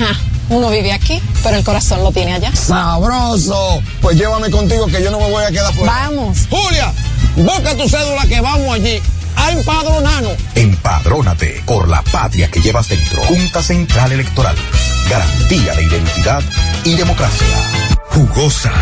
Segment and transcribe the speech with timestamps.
[0.00, 0.16] Ajá,
[0.50, 2.54] uno vive aquí, pero el corazón lo tiene allá.
[2.54, 3.82] Sabroso.
[4.00, 5.92] Pues llévame contigo que yo no me voy a quedar fuera.
[5.92, 6.46] Vamos.
[6.48, 6.92] Julia,
[7.36, 9.02] busca tu cédula que vamos allí.
[9.34, 10.34] A empadronarnos.
[10.54, 13.22] Empadrónate por la patria que llevas dentro.
[13.22, 14.54] Junta Central Electoral.
[15.10, 16.42] Garantía de identidad
[16.84, 17.46] y democracia.
[18.10, 18.72] Jugosas,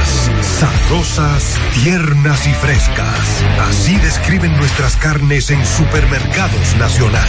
[0.60, 1.42] sabrosas,
[1.82, 3.42] tiernas y frescas.
[3.70, 7.28] Así describen nuestras carnes en Supermercados Nacional.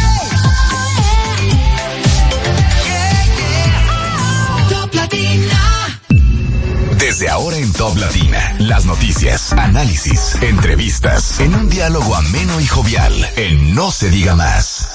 [7.01, 13.11] Desde ahora en Top Latina, las noticias, análisis, entrevistas, en un diálogo ameno y jovial,
[13.37, 14.87] en No se diga más.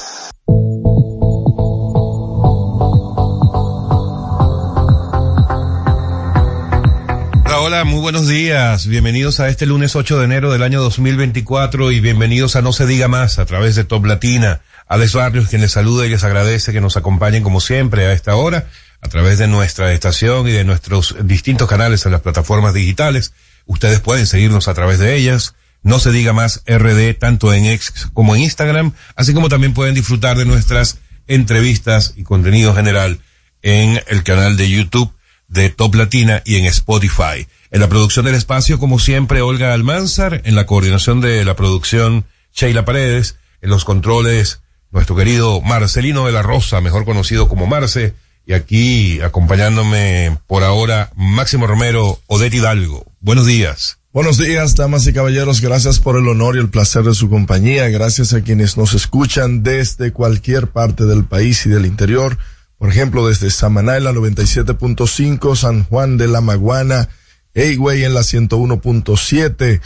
[7.59, 8.87] Hola, muy buenos días.
[8.87, 12.87] Bienvenidos a este lunes 8 de enero del año 2024 y bienvenidos a No se
[12.87, 14.61] diga más a través de Top Latina.
[14.87, 18.37] Alex Barrios, quien les saluda y les agradece que nos acompañen como siempre a esta
[18.37, 18.69] hora
[19.01, 23.33] a través de nuestra estación y de nuestros distintos canales en las plataformas digitales.
[23.67, 25.55] Ustedes pueden seguirnos a través de ellas.
[25.83, 29.95] No se diga más RD tanto en X como en Instagram, así como también pueden
[29.95, 33.21] disfrutar de nuestras entrevistas y contenido general
[33.63, 35.13] en el canal de YouTube
[35.49, 37.47] de Top Latina y en Spotify.
[37.71, 42.27] En la producción del espacio, como siempre, Olga Almanzar, en la coordinación de la producción,
[42.53, 48.15] Sheila Paredes, en los controles, nuestro querido Marcelino de la Rosa, mejor conocido como Marce,
[48.47, 53.05] y aquí acompañándome por ahora Máximo Romero, Odette Hidalgo.
[53.21, 53.99] Buenos días.
[54.13, 55.61] Buenos días, damas y caballeros.
[55.61, 57.89] Gracias por el honor y el placer de su compañía.
[57.89, 62.39] Gracias a quienes nos escuchan desde cualquier parte del país y del interior.
[62.79, 67.09] Por ejemplo, desde Samaná en la 97.5, San Juan de la Maguana,
[67.53, 69.81] Eigüey en la 101.7,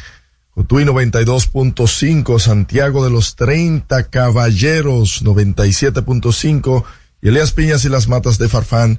[0.50, 6.84] Cotuí 92.5, Santiago de los 30 Caballeros 97.5
[7.22, 8.98] y Elías Piñas y las Matas de Farfán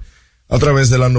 [0.49, 1.09] a través de la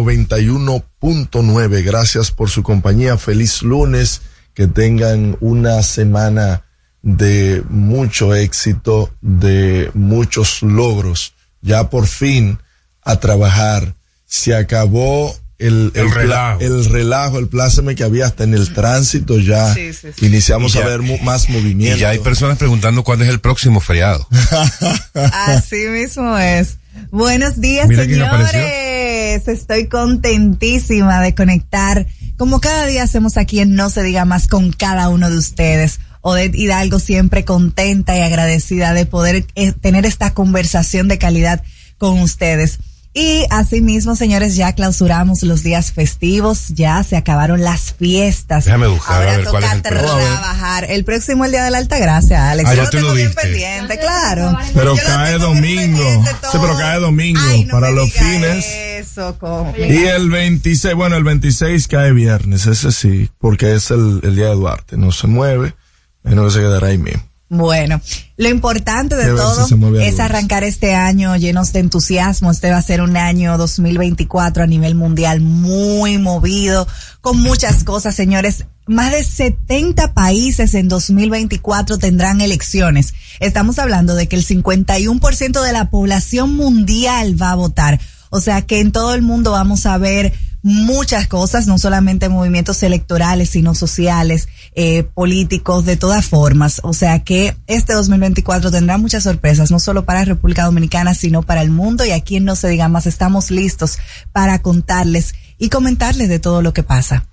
[1.00, 1.82] 91.9.
[1.84, 3.16] Gracias por su compañía.
[3.18, 4.22] Feliz lunes.
[4.54, 6.64] Que tengan una semana
[7.00, 11.32] de mucho éxito, de muchos logros.
[11.62, 12.58] Ya por fin
[13.02, 13.94] a trabajar.
[14.26, 16.60] Se acabó el, el, El relajo.
[16.60, 19.72] el relajo, el pláceme que había hasta en el tránsito ya.
[19.72, 20.26] Sí, sí, sí.
[20.26, 21.96] Iniciamos ya- a ver mu- más movimiento.
[21.96, 24.28] Y ya hay personas preguntando cuándo es el próximo feriado.
[25.14, 26.76] Así mismo es.
[27.12, 29.46] Buenos días, Mira señores.
[29.46, 32.06] Estoy contentísima de conectar,
[32.38, 36.00] como cada día hacemos aquí en No se diga más con cada uno de ustedes.
[36.22, 41.62] Odette Hidalgo siempre contenta y agradecida de poder eh, tener esta conversación de calidad
[41.98, 42.78] con ustedes.
[43.14, 48.64] Y asimismo, señores, ya clausuramos los días festivos, ya se acabaron las fiestas.
[48.64, 50.12] Déjame buscar, Ahora a ver, cuál es el próximo.
[50.18, 50.90] trabajar.
[50.90, 52.70] El próximo el día de la Alta Gracia, Alex.
[52.70, 53.42] Ah, Yo ya lo tú lo tengo bien viste.
[53.42, 54.56] pendiente, claro.
[54.72, 56.24] Pero Yo cae domingo.
[56.52, 58.66] Sí, pero cae domingo Ay, no para me los diga fines.
[58.66, 59.36] Eso,
[59.76, 64.46] Y el 26, bueno, el 26 cae viernes, ese sí, porque es el, el día
[64.46, 65.74] de Duarte, no se mueve,
[66.22, 67.22] menos que se quedará ahí mismo.
[67.54, 68.00] Bueno,
[68.38, 72.50] lo importante de todo si es arrancar este año llenos de entusiasmo.
[72.50, 76.88] Este va a ser un año 2024 a nivel mundial muy movido,
[77.20, 78.64] con muchas cosas, señores.
[78.86, 83.12] Más de 70 países en 2024 tendrán elecciones.
[83.38, 88.00] Estamos hablando de que el 51% de la población mundial va a votar.
[88.30, 90.32] O sea que en todo el mundo vamos a ver
[90.62, 96.80] muchas cosas, no solamente movimientos electorales, sino sociales, eh, políticos, de todas formas.
[96.84, 101.62] O sea que este 2024 tendrá muchas sorpresas, no solo para República Dominicana, sino para
[101.62, 102.04] el mundo.
[102.04, 103.98] Y aquí en No Se Diga Más estamos listos
[104.32, 107.24] para contarles y comentarles de todo lo que pasa.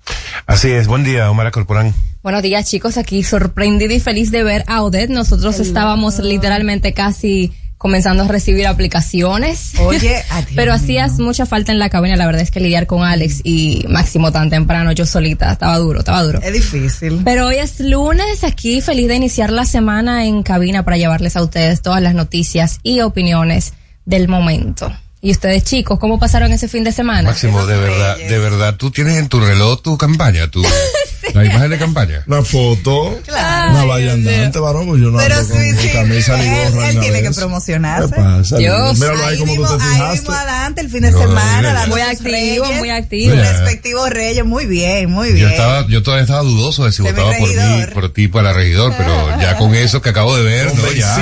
[0.46, 1.94] Así es, buen día, Omar Corporán.
[2.22, 5.10] Buenos días chicos, aquí sorprendida y feliz de ver a Odette.
[5.10, 9.72] Nosotros estábamos literalmente casi comenzando a recibir aplicaciones.
[9.78, 13.04] Oye, adiós pero hacías mucha falta en la cabina, la verdad es que lidiar con
[13.04, 16.42] Alex y Máximo tan temprano, yo solita, estaba duro, estaba duro.
[16.42, 17.22] Es difícil.
[17.24, 21.42] Pero hoy es lunes, aquí feliz de iniciar la semana en cabina para llevarles a
[21.42, 23.72] ustedes todas las noticias y opiniones
[24.04, 24.92] del momento.
[25.22, 27.28] Y ustedes chicos, ¿cómo pasaron ese fin de semana?
[27.28, 30.62] Máximo, de verdad, de verdad, tú tienes en tu reloj tu campaña, tu,
[31.34, 32.24] la imagen de campaña.
[32.26, 33.72] Una foto, Claro.
[33.72, 36.72] una valla andante, varón, pues yo no Pero ando sí, con sí, camisa ni él,
[36.72, 36.88] gorra.
[36.88, 37.36] él una tiene que vez.
[37.36, 38.14] promocionarse.
[38.14, 38.56] ¿Qué pasa?
[38.56, 38.98] Dios.
[38.98, 40.18] Míralo ahí Ahí como tú te ahí fijaste.
[40.20, 42.30] mismo adelante, el fin de No, semana, Muy activo,
[42.64, 43.34] reyes, muy activo.
[43.34, 45.48] Respectivos reyes, muy bien, muy bien.
[45.48, 48.94] Yo estaba, yo todavía estaba dudoso de si votaba por mí, por ti, para regidor,
[48.96, 51.14] pero ya con eso que acabo de ver, no, ya.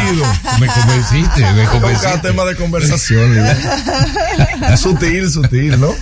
[0.61, 2.19] Me convenciste, me convenciste.
[2.19, 3.35] tema de conversación.
[4.77, 5.95] Sutil, sutil, ¿no?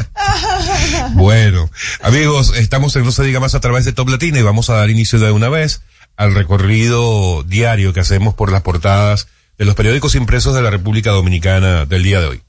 [1.13, 1.71] Bueno,
[2.03, 4.75] amigos, estamos en No se diga más a través de Top Latina y vamos a
[4.75, 5.83] dar inicio de una vez
[6.17, 9.29] al recorrido diario que hacemos por las portadas
[9.59, 12.43] de los periódicos impresos de la República Dominicana del día de hoy.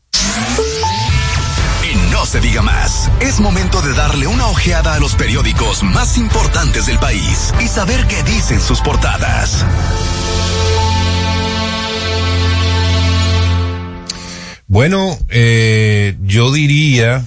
[1.89, 6.17] En No se diga más, es momento de darle una ojeada a los periódicos más
[6.17, 9.65] importantes del país y saber qué dicen sus portadas.
[14.67, 17.25] Bueno, eh, yo diría,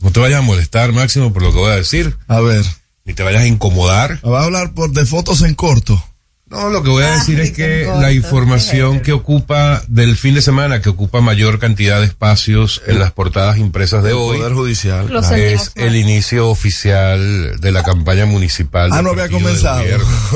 [0.00, 2.64] no te vayas a molestar, Máximo, por lo que voy a decir, A ver,
[3.04, 4.20] ni te vayas a incomodar.
[4.26, 6.02] va a hablar por de fotos en corto.
[6.50, 10.16] No, lo que voy a Ah, decir es que corto, la información que ocupa del
[10.16, 14.16] fin de semana, que ocupa mayor cantidad de espacios en las portadas impresas de El
[14.16, 15.02] hoy, Poder Judicial.
[15.08, 15.28] Lo claro.
[15.36, 18.90] sentimos es el inicio oficial de la campaña municipal.
[18.92, 19.82] Ah, no había comenzado.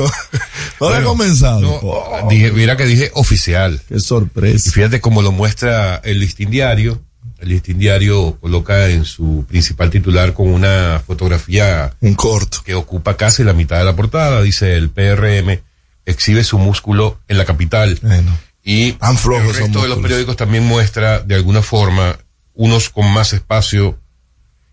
[0.79, 1.59] no había Bueno, comenzado.
[1.59, 3.81] No, Oh, dije, mira que dije oficial.
[3.89, 4.71] qué Y sorpresa.
[4.71, 7.01] fíjate cómo lo muestra el listín diario.
[7.39, 12.59] El listín diario coloca en su principal titular con una fotografía En corto.
[12.65, 14.41] que ocupa casi la mitad de la portada.
[14.41, 15.59] Dice el PRM
[16.05, 17.99] exhibe su músculo en la capital.
[18.01, 18.37] Bueno.
[18.63, 22.17] Y el resto de los periódicos también muestra de alguna forma,
[22.55, 23.99] unos con más espacio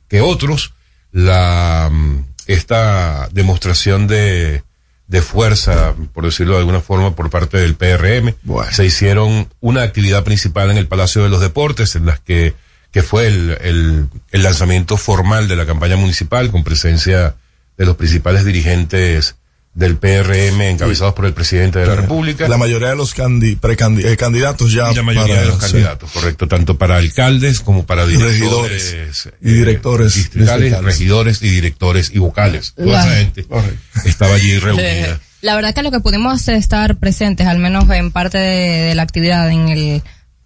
[0.08, 0.72] que otros,
[1.10, 4.62] la mm, esta demostración de,
[5.08, 8.34] de fuerza, por decirlo de alguna forma, por parte del PRM.
[8.42, 8.72] Bueno.
[8.72, 12.54] Se hicieron una actividad principal en el Palacio de los Deportes, en las que,
[12.92, 17.36] que fue el, el, el lanzamiento formal de la campaña municipal, con presencia
[17.76, 19.36] de los principales dirigentes
[19.74, 22.46] del PRM encabezados por el presidente de la República.
[22.46, 24.92] La mayoría de los candi- precandi- eh, candidatos ya.
[24.92, 25.60] Y la mayoría para- de los sí.
[25.72, 29.26] candidatos, correcto, tanto para alcaldes como para directores, Regidores.
[29.26, 30.84] eh, Y directores distritales, distritales.
[30.84, 32.74] regidores y directores y vocales.
[32.74, 33.78] Toda esa gente Correcto.
[34.04, 35.20] estaba allí reunida.
[35.40, 39.02] La verdad que lo que pudimos estar presentes, al menos en parte de, de la
[39.02, 40.02] actividad en el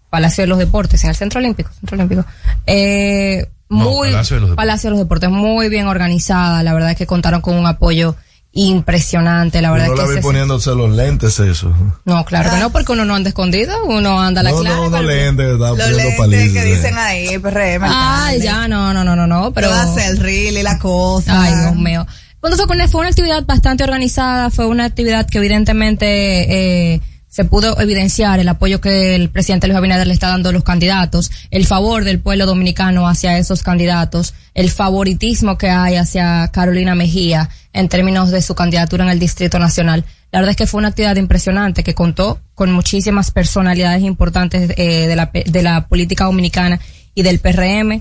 [0.08, 2.24] Palacio de los Deportes, en el Centro Olímpico, Centro Olímpico,
[2.66, 4.56] eh, No, muy Palacio de los Deportes.
[4.56, 8.16] Palacio de los Deportes, muy bien organizada, la verdad es que contaron con un apoyo
[8.56, 11.72] impresionante, la verdad Uno que la ve se- poniéndose los lentes, eso.
[12.04, 14.76] no, claro que no, porque uno no anda escondido, uno anda a la no, clara.
[14.76, 16.52] no, no lentes, está Los poniendo lentes palizas.
[16.52, 17.84] que dicen ahí, PRM.
[17.84, 17.90] Ay,
[18.36, 18.44] alcalde.
[18.44, 21.42] ya, no, no, no, no, no, pero ser el reel y la cosa.
[21.42, 22.06] Ay, Dios mío.
[22.40, 27.00] Cuando fue, con- fue una actividad bastante organizada, fue una actividad que evidentemente eh,
[27.36, 30.64] se pudo evidenciar el apoyo que el presidente Luis Abinader le está dando a los
[30.64, 36.94] candidatos, el favor del pueblo dominicano hacia esos candidatos, el favoritismo que hay hacia Carolina
[36.94, 40.06] Mejía en términos de su candidatura en el Distrito Nacional.
[40.32, 45.06] La verdad es que fue una actividad impresionante que contó con muchísimas personalidades importantes eh,
[45.06, 46.80] de, la, de la política dominicana
[47.14, 48.00] y del PRM.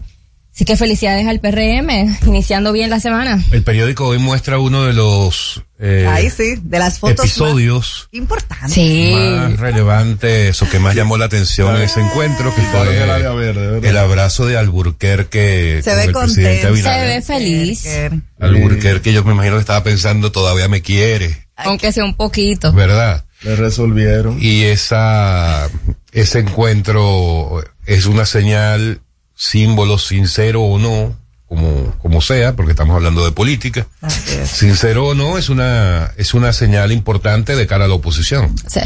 [0.55, 3.43] Así que felicidades al PRM, iniciando bien la semana.
[3.51, 8.17] El periódico hoy muestra uno de los eh, Ahí sí, de las fotos episodios más
[8.17, 8.71] importantes.
[8.71, 9.11] Sí.
[9.13, 14.45] más relevantes o que más llamó la atención en ese encuentro, que fue el abrazo
[14.45, 16.61] de Alburquerque Se con ve el presidente contento.
[16.61, 17.07] Se Abinader.
[17.17, 22.05] ve feliz, Que- Alburquerque yo me imagino que estaba pensando todavía me quiere, aunque sea
[22.05, 22.71] un poquito.
[22.71, 23.25] ¿verdad?
[23.41, 24.37] Le resolvieron.
[24.41, 25.69] Y esa,
[26.13, 29.01] ese encuentro es una señal,
[29.35, 31.15] símbolo sincero o no,
[31.47, 33.85] como, como sea, porque estamos hablando de política.
[34.01, 34.49] Así es.
[34.49, 38.55] Sincero o no, es una, es una señal importante de cara a la oposición.
[38.67, 38.79] Sí.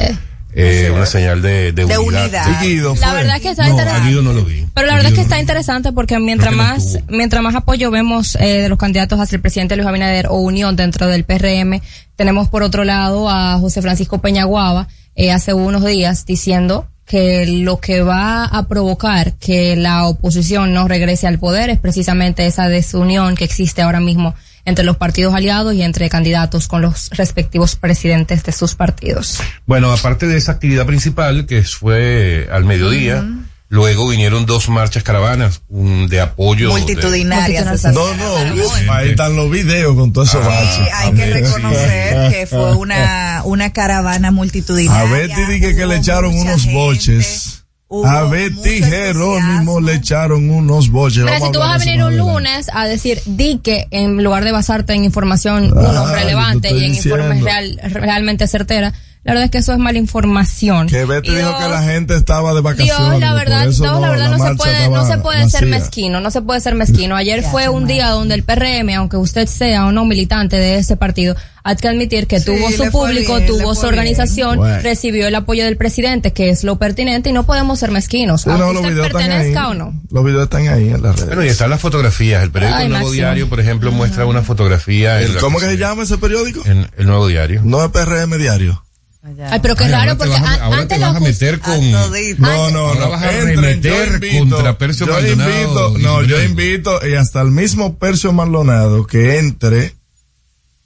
[0.51, 2.23] Eh, una señal de, de, De unidad.
[2.23, 2.59] unidad.
[2.59, 4.01] Sí, Guido, La verdad es que está No, interesante.
[4.03, 4.65] a Guido no lo vi.
[4.73, 5.41] Pero la verdad es que está no.
[5.41, 9.75] interesante porque mientras más, mientras más apoyo vemos eh, de los candidatos hacia el presidente
[9.75, 11.81] Luis Abinader o unión dentro del PRM,
[12.15, 17.79] tenemos por otro lado a José Francisco Peñaguaba eh, hace unos días diciendo que lo
[17.79, 23.35] que va a provocar que la oposición no regrese al poder es precisamente esa desunión
[23.35, 28.43] que existe ahora mismo entre los partidos aliados y entre candidatos con los respectivos presidentes
[28.43, 29.39] de sus partidos.
[29.65, 33.25] Bueno, aparte de esa actividad principal, que fue al mediodía,
[33.71, 36.73] Luego vinieron dos marchas caravanas, un de apoyo.
[36.73, 37.67] de- Multitudinarias.
[37.71, 40.93] Esas No, no, ahí están los videos con todos esos Sí, baches.
[40.95, 45.01] hay que reconocer que fue una, una caravana multitudinaria.
[45.01, 47.63] A Betty dije que le echaron unos gente, boches.
[47.87, 51.19] hubo A Betty Jerónimo le echaron unos boches.
[51.23, 53.87] Pero Vamos si tú vas a de eso venir un lunes a decir di que
[53.91, 57.81] en lugar de basarte en información Ah, relevante te y en estoy informes diciendo.
[57.83, 60.87] real, realmente certera, la verdad es que eso es mala información.
[60.87, 62.97] Que Betty dijo que la gente estaba de vacaciones.
[62.97, 66.31] Dios, la verdad, Dios, la verdad no, se puede, no se puede ser mezquino, no
[66.31, 67.15] se puede ser mezquino.
[67.17, 70.95] Ayer fue un día donde el PRM, aunque usted sea o no militante de ese
[70.97, 74.81] partido, hay que admitir que Sí, tuvo su público, bien, tuvo su organización, Bueno.
[74.81, 78.49] recibió el apoyo del presidente, que es lo pertinente, y no podemos ser mezquinos, Sí,
[78.49, 79.27] aunque no, los usted videos están ahí.
[79.29, 79.93] pertenezca o no.
[80.09, 81.27] Los videos están ahí en las redes.
[81.27, 82.41] Bueno, y están las fotografías.
[82.41, 83.11] El periódico Ay, El Nuevo.
[83.11, 85.21] Diario, por ejemplo, muestra una fotografía.
[85.21, 86.61] El- ¿Cómo que se llama ese periódico?
[86.65, 87.61] En El Nuevo Diario.
[87.65, 88.83] No es PRM Diario.
[89.21, 91.15] Ay, pero qué Ay, raro, ahora te porque vas a- an- ahora antes te vas
[91.15, 91.95] a meter con...
[91.95, 92.41] A todito.
[92.41, 93.09] No, no, Ahora no.
[93.11, 97.97] vas a invito, contra Percio yo Maldonado, invito, no, yo invito y hasta el mismo
[97.97, 99.93] Percio Maldonado que entre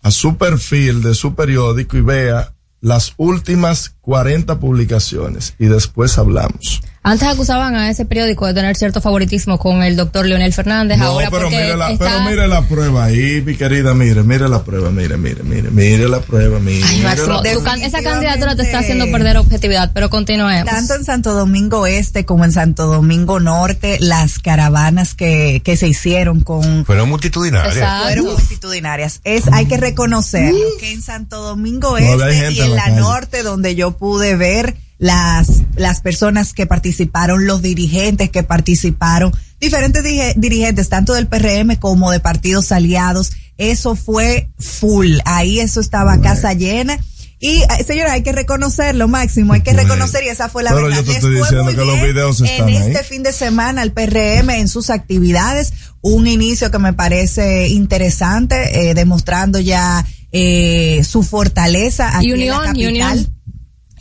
[0.02, 6.82] a su perfil de su periódico y vea las últimas 40 publicaciones y después hablamos.
[7.06, 10.98] Antes acusaban a ese periódico de tener cierto favoritismo con el doctor Leonel Fernández.
[11.00, 12.06] No, ahora pero porque mire, la, está...
[12.06, 16.08] pero mire la prueba ahí, mi querida, mire, mire la prueba, mire, mire, mire, mire
[16.08, 16.86] la prueba, mire.
[16.86, 20.64] Ay, mire la- tu can- esa candidatura te está haciendo perder objetividad, pero continuemos.
[20.66, 25.88] Tanto en Santo Domingo Este como en Santo Domingo Norte, las caravanas que, que se
[25.90, 27.76] hicieron con Fueron multitudinarias.
[27.76, 28.04] Exacto.
[28.06, 29.20] fueron multitudinarias.
[29.26, 32.88] Es, hay que reconocer que en Santo Domingo Este y en la.
[32.92, 40.04] Norte, donde yo pude ver las, las personas que participaron, los dirigentes que participaron, diferentes
[40.36, 43.32] dirigentes, tanto del PRM como de partidos aliados.
[43.58, 45.18] Eso fue full.
[45.26, 47.00] Ahí eso estaba casa llena.
[47.40, 50.84] Y, eh, señora, hay que reconocerlo, Máximo, hay que reconocer, y esa fue la Pero
[50.86, 51.00] verdad.
[51.00, 52.76] yo te Les estoy fue diciendo muy que los videos En ahí.
[52.78, 58.90] este fin de semana, el PRM en sus actividades, un inicio que me parece interesante,
[58.90, 62.88] eh, demostrando ya eh, su fortaleza aquí en la capital.
[63.18, 63.34] unión.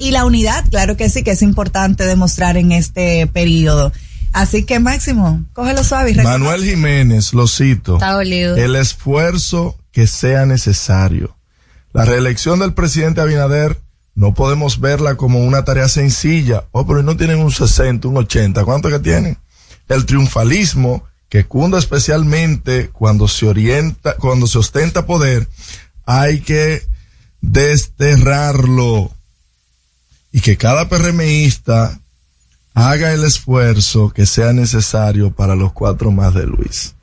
[0.02, 3.92] Y la unidad, claro que sí, que es importante demostrar en este periodo.
[4.32, 6.14] Así que Máximo, cógelo suave y.
[6.16, 7.94] Manuel Jiménez, lo cito.
[7.94, 8.56] Está dolido.
[8.56, 11.36] El esfuerzo que sea necesario.
[11.92, 13.78] La reelección del presidente Abinader
[14.16, 16.64] no podemos verla como una tarea sencilla.
[16.72, 18.64] Oh, pero no tienen un 60, un 80.
[18.64, 19.38] ¿Cuánto que tienen?
[19.88, 25.48] El triunfalismo que cunda especialmente cuando se orienta, cuando se ostenta poder,
[26.06, 26.82] hay que
[27.40, 29.12] desterrarlo.
[30.32, 32.00] Y que cada PRMista
[32.74, 36.94] haga el esfuerzo que sea necesario para los cuatro más de Luis.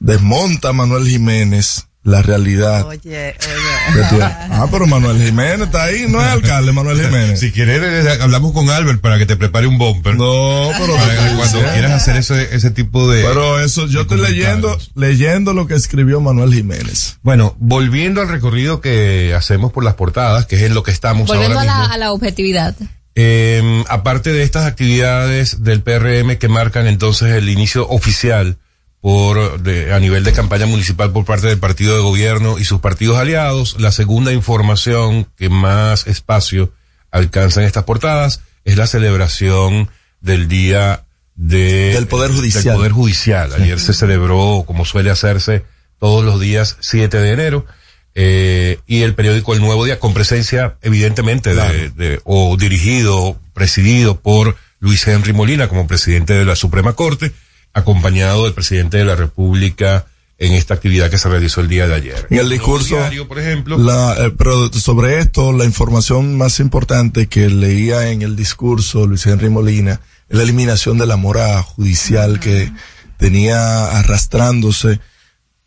[0.00, 2.84] Desmonta Manuel Jiménez la realidad.
[2.86, 2.98] Oye,
[3.38, 4.22] oye.
[4.22, 7.38] ah, pero Manuel Jiménez está ahí, no es alcalde Manuel Jiménez.
[7.38, 10.16] Si quieres, eh, hablamos con Albert para que te prepare un bumper.
[10.16, 13.22] No, pero Para cuando quieras hacer ese, ese tipo de...
[13.22, 17.18] Pero eso, yo estoy leyendo, leyendo lo que escribió Manuel Jiménez.
[17.22, 21.28] Bueno, volviendo al recorrido que hacemos por las portadas, que es en lo que estamos
[21.28, 21.88] Volviendo a ahora mismo.
[21.88, 22.74] la, a la objetividad.
[23.14, 28.56] Eh, aparte de estas actividades del PRM que marcan entonces el inicio oficial
[29.02, 32.80] por de- a nivel de campaña municipal por parte del partido de gobierno y sus
[32.80, 36.72] partidos aliados, la segunda información que más espacio
[37.10, 39.90] alcanza en estas portadas es la celebración
[40.20, 41.04] del día
[41.34, 42.62] de Del Poder Judicial.
[42.64, 43.52] del Poder Judicial.
[43.54, 45.64] Ayer se celebró, como suele hacerse
[45.98, 47.66] todos los días, 7 de enero.
[48.14, 54.20] eh, y el periódico El Nuevo Día, con presencia evidentemente de- de, o dirigido, presidido
[54.20, 57.32] por Luis Henry Molina como presidente de la Suprema Corte,
[57.74, 60.06] acompañado del presidente de la República
[60.38, 62.26] en esta actividad que se realizó el día de ayer.
[62.30, 67.28] En el discurso, Diario, por ejemplo, La, eh, pero sobre esto, la información más importante
[67.28, 72.40] que leía en el discurso Luis Henry Molina es la eliminación de la mora judicial
[72.40, 72.72] que
[73.18, 74.98] tenía arrastrándose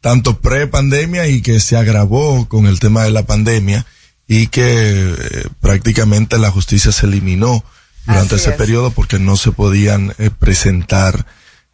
[0.02, 3.86] tanto pre-pandemia y que se agravó con el tema de la pandemia
[4.28, 7.64] y que eh, prácticamente la justicia se eliminó
[8.06, 8.58] durante Así ese es.
[8.58, 11.26] periodo porque no se podían eh, presentar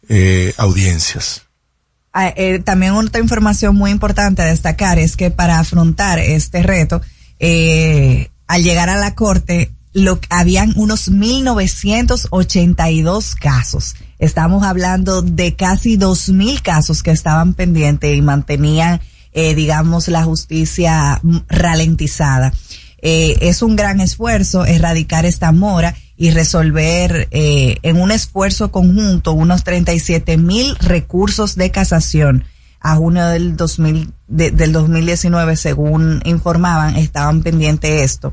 [0.08, 1.42] eh, audiencias.
[2.12, 7.00] Ah, eh, también otra información muy importante a destacar es que para afrontar este reto,
[7.38, 13.96] eh, al llegar a la corte, lo, habían unos 1982 casos.
[14.18, 19.00] Estamos hablando de casi 2000 casos que estaban pendientes y mantenían,
[19.32, 22.52] eh, digamos, la justicia mm, ralentizada.
[22.98, 29.32] Eh, es un gran esfuerzo erradicar esta mora y resolver eh, en un esfuerzo conjunto
[29.32, 32.44] unos 37 mil recursos de casación
[32.80, 38.32] a junio del 2000 de- del 2019 según informaban estaban pendientes esto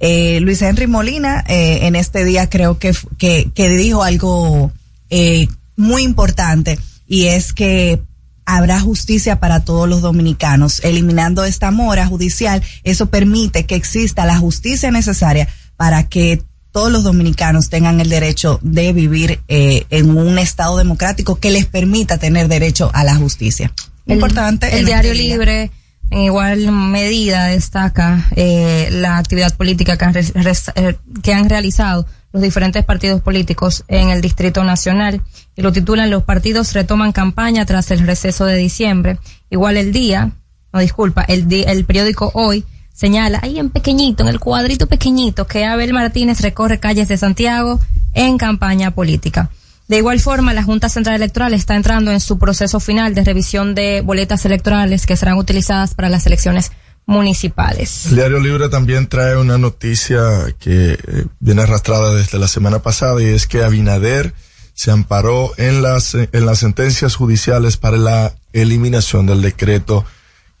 [0.00, 4.70] Eh, Luis Henry Molina eh, en este día creo que, que, que dijo algo
[5.08, 8.02] eh, muy importante y es que
[8.44, 10.80] habrá justicia para todos los dominicanos.
[10.84, 16.42] Eliminando esta mora judicial, eso permite que exista la justicia necesaria para que
[16.74, 21.66] todos los dominicanos tengan el derecho de vivir eh, en un estado democrático que les
[21.66, 23.72] permita tener derecho a la justicia.
[24.06, 24.76] Importante.
[24.76, 25.70] El diario libre
[26.10, 32.42] en igual medida destaca eh, la actividad política que han, eh, que han realizado los
[32.42, 35.22] diferentes partidos políticos en el Distrito Nacional
[35.54, 39.20] y lo titulan Los partidos retoman campaña tras el receso de diciembre.
[39.48, 40.32] Igual el día,
[40.72, 42.64] no disculpa, el, el periódico Hoy
[42.94, 47.80] señala ahí en pequeñito, en el cuadrito pequeñito, que Abel Martínez recorre calles de Santiago
[48.14, 49.50] en campaña política.
[49.88, 53.74] De igual forma, la Junta Central Electoral está entrando en su proceso final de revisión
[53.74, 56.72] de boletas electorales que serán utilizadas para las elecciones
[57.04, 58.06] municipales.
[58.06, 60.22] El Diario Libre también trae una noticia
[60.58, 64.32] que eh, viene arrastrada desde la semana pasada y es que Abinader
[64.72, 70.06] se amparó en las, en las sentencias judiciales para la eliminación del decreto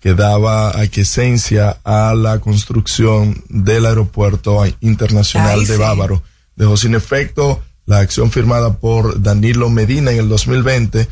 [0.04, 6.22] que daba aquiescencia a la construcción del aeropuerto internacional de Bávaro.
[6.56, 11.08] Dejó sin efecto la acción firmada por Danilo Medina en el 2020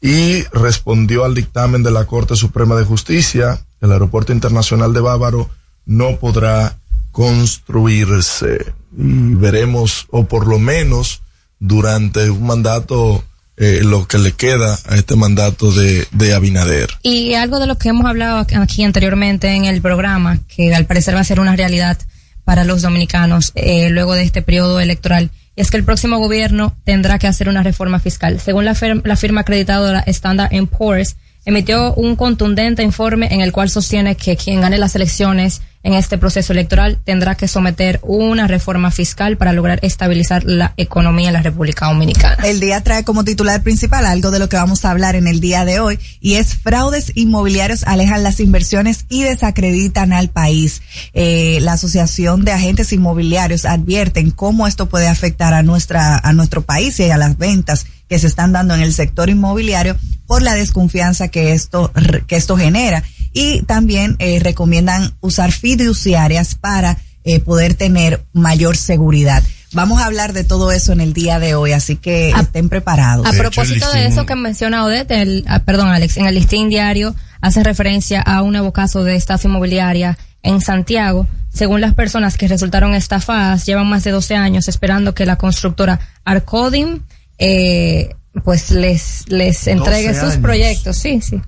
[0.00, 3.66] y respondió al dictamen de la Corte Suprema de Justicia.
[3.80, 5.50] El aeropuerto internacional de Bávaro
[5.84, 6.78] no podrá
[7.10, 11.20] construirse y veremos, o por lo menos
[11.58, 13.24] durante un mandato
[13.56, 16.90] eh, lo que le queda a este mandato de, de Abinader.
[17.02, 21.14] Y algo de lo que hemos hablado aquí anteriormente en el programa, que al parecer
[21.14, 21.98] va a ser una realidad
[22.44, 27.18] para los dominicanos eh, luego de este periodo electoral, es que el próximo gobierno tendrá
[27.18, 28.40] que hacer una reforma fiscal.
[28.40, 34.16] Según la, la firma acreditadora Standard Poor's, emitió un contundente informe en el cual sostiene
[34.16, 39.36] que quien gane las elecciones en este proceso electoral tendrá que someter una reforma fiscal
[39.36, 42.42] para lograr estabilizar la economía en la República Dominicana.
[42.44, 45.38] El día trae como titular principal algo de lo que vamos a hablar en el
[45.38, 50.82] día de hoy y es fraudes inmobiliarios alejan las inversiones y desacreditan al país.
[51.14, 56.62] Eh, la Asociación de Agentes Inmobiliarios advierten cómo esto puede afectar a nuestra a nuestro
[56.62, 60.54] país y a las ventas que se están dando en el sector inmobiliario por la
[60.54, 61.92] desconfianza que esto
[62.26, 63.04] que esto genera
[63.36, 69.42] y también eh, recomiendan usar fiduciarias para eh, poder tener mayor seguridad.
[69.72, 73.26] Vamos a hablar de todo eso en el día de hoy, así que estén preparados.
[73.26, 77.14] A propósito de eso que menciona Odette, el, ah, perdón Alex, en el listín diario
[77.42, 81.26] hace referencia a un nuevo caso de estafa inmobiliaria en Santiago.
[81.52, 86.00] Según las personas que resultaron estafadas, llevan más de 12 años esperando que la constructora
[86.24, 87.02] Arcodim
[87.36, 90.96] eh, pues les, les entregue sus proyectos.
[90.96, 91.42] Sí, sí.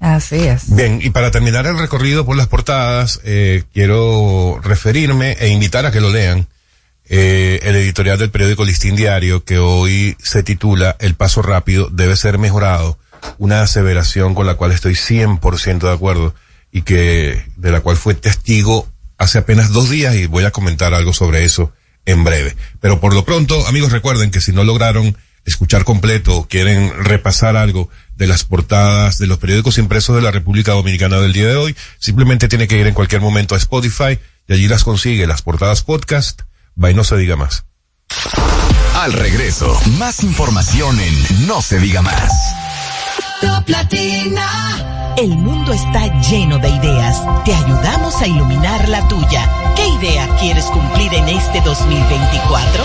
[0.00, 0.74] Así es.
[0.74, 5.92] Bien, y para terminar el recorrido por las portadas, eh, quiero referirme e invitar a
[5.92, 6.46] que lo lean.
[7.10, 12.16] Eh, el editorial del periódico Listín Diario, que hoy se titula El paso rápido debe
[12.16, 12.98] ser mejorado.
[13.38, 16.34] Una aseveración con la cual estoy 100% de acuerdo
[16.70, 20.94] y que, de la cual fue testigo hace apenas dos días y voy a comentar
[20.94, 21.72] algo sobre eso
[22.06, 22.54] en breve.
[22.80, 25.16] Pero por lo pronto, amigos, recuerden que si no lograron
[25.48, 30.72] escuchar completo quieren repasar algo de las portadas de los periódicos impresos de la República
[30.72, 34.52] Dominicana del día de hoy, simplemente tiene que ir en cualquier momento a Spotify y
[34.52, 36.42] allí las consigue, las portadas podcast,
[36.82, 37.64] va y no se diga más.
[38.94, 42.32] Al regreso, más información en No se diga más.
[43.40, 45.14] Top Latina.
[45.16, 47.22] El mundo está lleno de ideas.
[47.44, 49.74] Te ayudamos a iluminar la tuya.
[49.76, 52.84] ¿Qué idea quieres cumplir en este 2024?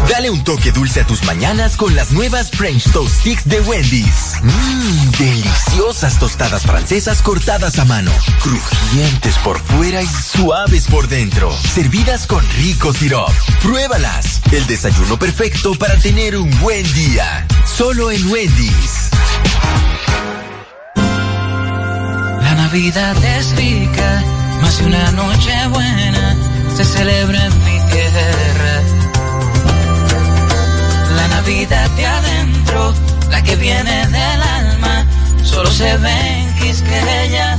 [0.11, 4.33] Dale un toque dulce a tus mañanas con las nuevas French Toast Sticks de Wendy's.
[4.43, 8.11] Mmm, deliciosas tostadas francesas cortadas a mano,
[8.43, 13.31] crujientes por fuera y suaves por dentro, servidas con rico sirop.
[13.61, 14.41] Pruébalas.
[14.51, 17.47] El desayuno perfecto para tener un buen día.
[17.65, 19.11] Solo en Wendy's.
[22.41, 24.23] La Navidad es rica,
[24.61, 26.35] más de una noche buena
[26.75, 29.00] se celebra en mi tierra
[31.41, 32.93] la vida de adentro,
[33.29, 35.05] la que viene del alma,
[35.43, 37.57] solo se ve en Quisqueya.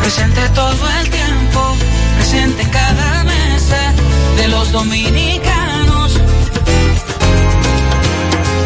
[0.00, 1.76] Presente todo el tiempo,
[2.16, 3.92] presente en cada mesa
[4.36, 6.20] de los dominicanos.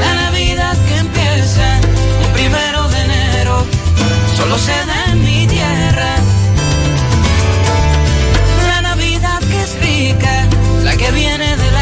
[0.01, 1.79] La Navidad que empieza
[2.25, 3.67] el primero de enero,
[4.37, 6.15] solo se da en mi tierra.
[8.67, 10.47] La Navidad que es rica,
[10.85, 11.82] la que viene de la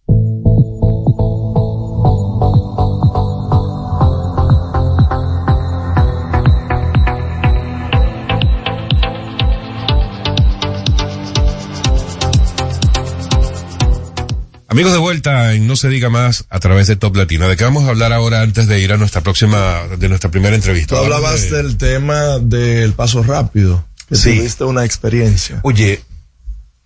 [14.68, 17.46] Amigos de vuelta en No se diga más a través de Top Latina.
[17.46, 20.56] ¿De qué vamos a hablar ahora antes de ir a nuestra próxima, de nuestra primera
[20.56, 20.96] entrevista?
[20.96, 21.56] Tú hablabas de...
[21.58, 23.86] del tema del paso rápido.
[24.08, 24.36] Que Sí.
[24.36, 25.60] tuviste una experiencia.
[25.62, 26.02] Oye,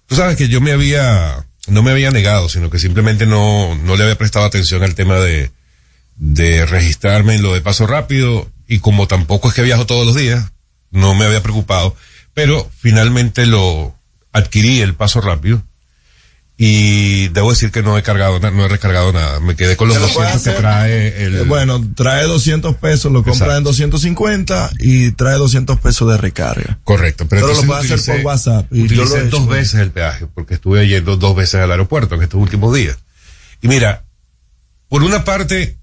[0.07, 3.97] tú sabes que yo me había, no me había negado, sino que simplemente no, no
[3.97, 5.51] le había prestado atención al tema de,
[6.16, 10.14] de registrarme en lo de paso rápido y como tampoco es que viajo todos los
[10.16, 10.53] días,
[10.90, 11.97] no me había preocupado,
[12.35, 13.95] pero finalmente lo
[14.33, 15.62] adquirí el paso rápido
[16.62, 19.88] y debo decir que no he cargado, na- no he recargado nada, me quedé con
[19.88, 21.37] los ¿Se lo puede 200 que trae el...
[21.37, 23.57] Eh, Bueno, trae 200 pesos, lo compra Exacto.
[23.57, 26.79] en 250 y trae 200 pesos de recarga.
[26.85, 29.38] Correcto, pero, Pero lo puede hacer por WhatsApp, y yo lo he hecho.
[29.38, 32.99] dos veces el peaje, porque estuve yendo dos veces al aeropuerto en estos últimos días.
[33.62, 34.05] Y mira,
[34.90, 35.79] por una parte,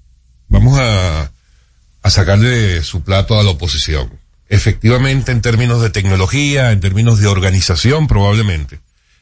[0.47, 1.31] vamos a,
[2.03, 4.11] a sacarle su plato a la oposición.
[4.47, 8.79] Efectivamente, en términos de tecnología, en términos de organización, probablemente,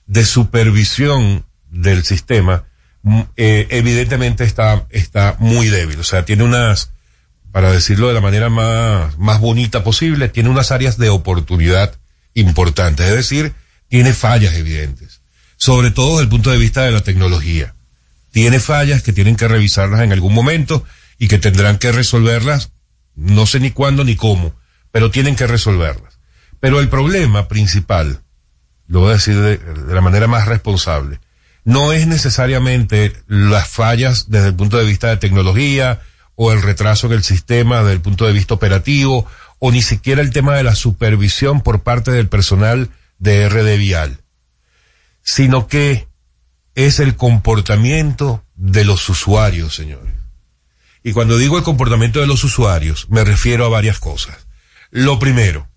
[0.07, 2.65] de supervisión del sistema,
[3.03, 5.99] mm, eh, evidentemente está, está muy débil.
[5.99, 6.91] O sea, tiene unas,
[7.51, 11.95] para decirlo de la manera más, más bonita posible, tiene unas áreas de oportunidad
[12.33, 13.07] importantes.
[13.07, 13.53] Es decir,
[13.87, 15.21] tiene fallas evidentes.
[15.57, 17.75] Sobre todo desde el punto de vista de la tecnología.
[18.31, 20.83] Tiene fallas que tienen que revisarlas en algún momento
[21.17, 22.71] y que tendrán que resolverlas,
[23.15, 24.53] no sé ni cuándo ni cómo,
[24.91, 26.19] pero tienen que resolverlas.
[26.59, 28.24] Pero el problema principal,
[28.87, 31.19] lo voy a decir de, la manera más responsable,
[31.63, 36.01] no es necesariamente las fallas desde el punto de vista de tecnología
[36.35, 39.25] o el retraso en el sistema desde el punto de vista operativo
[39.59, 44.19] o ni siquiera el tema de la supervisión por parte del personal de RD Vial,
[45.23, 46.07] sino que
[46.75, 50.13] es el comportamiento de los usuarios, señores.
[51.03, 54.47] Y cuando digo el comportamiento de los usuarios, me refiero a varias cosas.
[54.91, 55.67] Lo primero,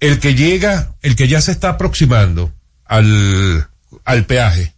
[0.00, 2.52] el que llega, el que ya se está aproximando
[2.84, 3.68] al,
[4.04, 4.74] al peaje,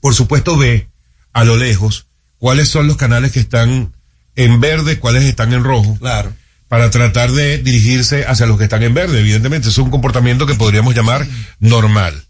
[0.00, 0.88] por supuesto ve
[1.32, 2.06] a lo lejos
[2.38, 3.92] cuáles son los canales que están
[4.36, 5.96] en verde, cuáles están en rojo.
[5.98, 6.32] Claro.
[6.68, 9.20] Para tratar de dirigirse hacia los que están en verde.
[9.20, 11.26] Evidentemente, es un comportamiento que podríamos llamar
[11.60, 12.24] normal.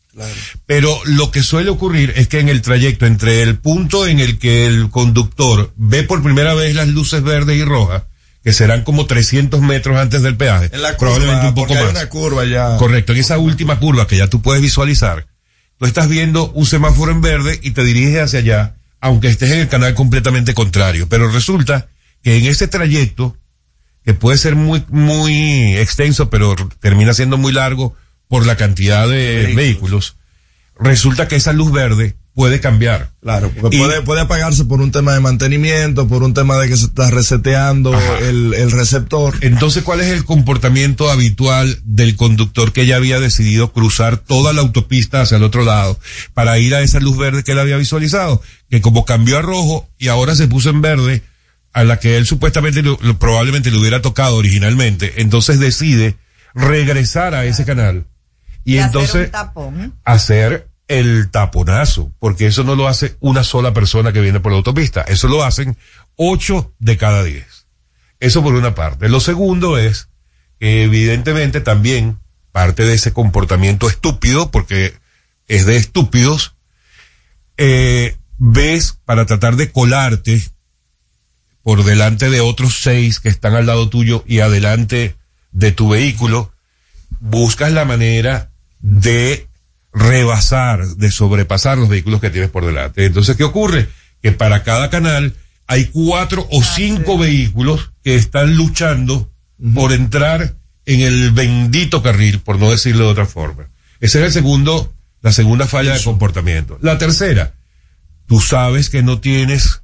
[0.66, 4.38] Pero lo que suele ocurrir es que en el trayecto entre el punto en el
[4.38, 8.04] que el conductor ve por primera vez las luces verdes y rojas,
[8.42, 11.82] que serán como 300 metros antes del peaje, En la curva, probablemente un poco hay
[11.82, 11.90] más.
[11.90, 12.76] una curva ya.
[12.76, 15.26] Correcto, en esa última curva que ya tú puedes visualizar,
[15.78, 19.60] tú estás viendo un semáforo en verde y te diriges hacia allá, aunque estés en
[19.60, 21.08] el canal completamente contrario.
[21.08, 21.88] Pero resulta
[22.22, 23.36] que en ese trayecto,
[24.04, 27.94] que puede ser muy, muy extenso, pero termina siendo muy largo
[28.28, 30.16] por la cantidad de vehículos,
[30.78, 33.10] resulta que esa luz verde puede cambiar.
[33.20, 36.68] Claro, porque Y- puede, puede apagarse por un tema de mantenimiento, por un tema de
[36.68, 39.34] que se está reseteando el, el receptor.
[39.40, 44.60] Entonces, ¿cuál es el comportamiento habitual del conductor que ya había decidido cruzar toda la
[44.60, 45.98] autopista hacia el otro lado
[46.32, 48.40] para ir a esa luz verde que él había visualizado?
[48.70, 51.24] Que como cambió a rojo y ahora se puso en verde,
[51.72, 56.14] a la que él supuestamente lo- lo- probablemente le hubiera tocado originalmente, entonces decide
[56.54, 58.04] regresar a ese canal
[58.64, 59.94] y, Y hacer entonces un tapón.
[60.04, 64.58] hacer el taponazo, porque eso no lo hace una sola persona que viene por la
[64.58, 65.76] autopista, eso lo hacen
[66.16, 67.66] ocho de cada diez.
[68.20, 69.08] Eso por una parte.
[69.08, 70.08] Lo segundo es
[70.58, 72.18] que evidentemente también
[72.50, 74.94] parte de ese comportamiento estúpido, porque
[75.46, 76.56] es de estúpidos,
[77.56, 80.42] eh, ves para tratar de colarte
[81.62, 85.16] por delante de otros seis que están al lado tuyo y adelante
[85.52, 86.52] de tu vehículo,
[87.20, 89.47] buscas la manera de
[89.98, 93.04] rebasar, de sobrepasar los vehículos que tienes por delante.
[93.04, 93.88] Entonces, ¿qué ocurre?
[94.22, 95.34] Que para cada canal
[95.66, 99.30] hay cuatro o cinco vehículos que están luchando
[99.74, 100.54] por entrar
[100.86, 103.68] en el bendito carril, por no decirlo de otra forma.
[104.00, 106.78] Ese es el segundo, la segunda falla de comportamiento.
[106.80, 107.54] La tercera,
[108.26, 109.82] tú sabes que no tienes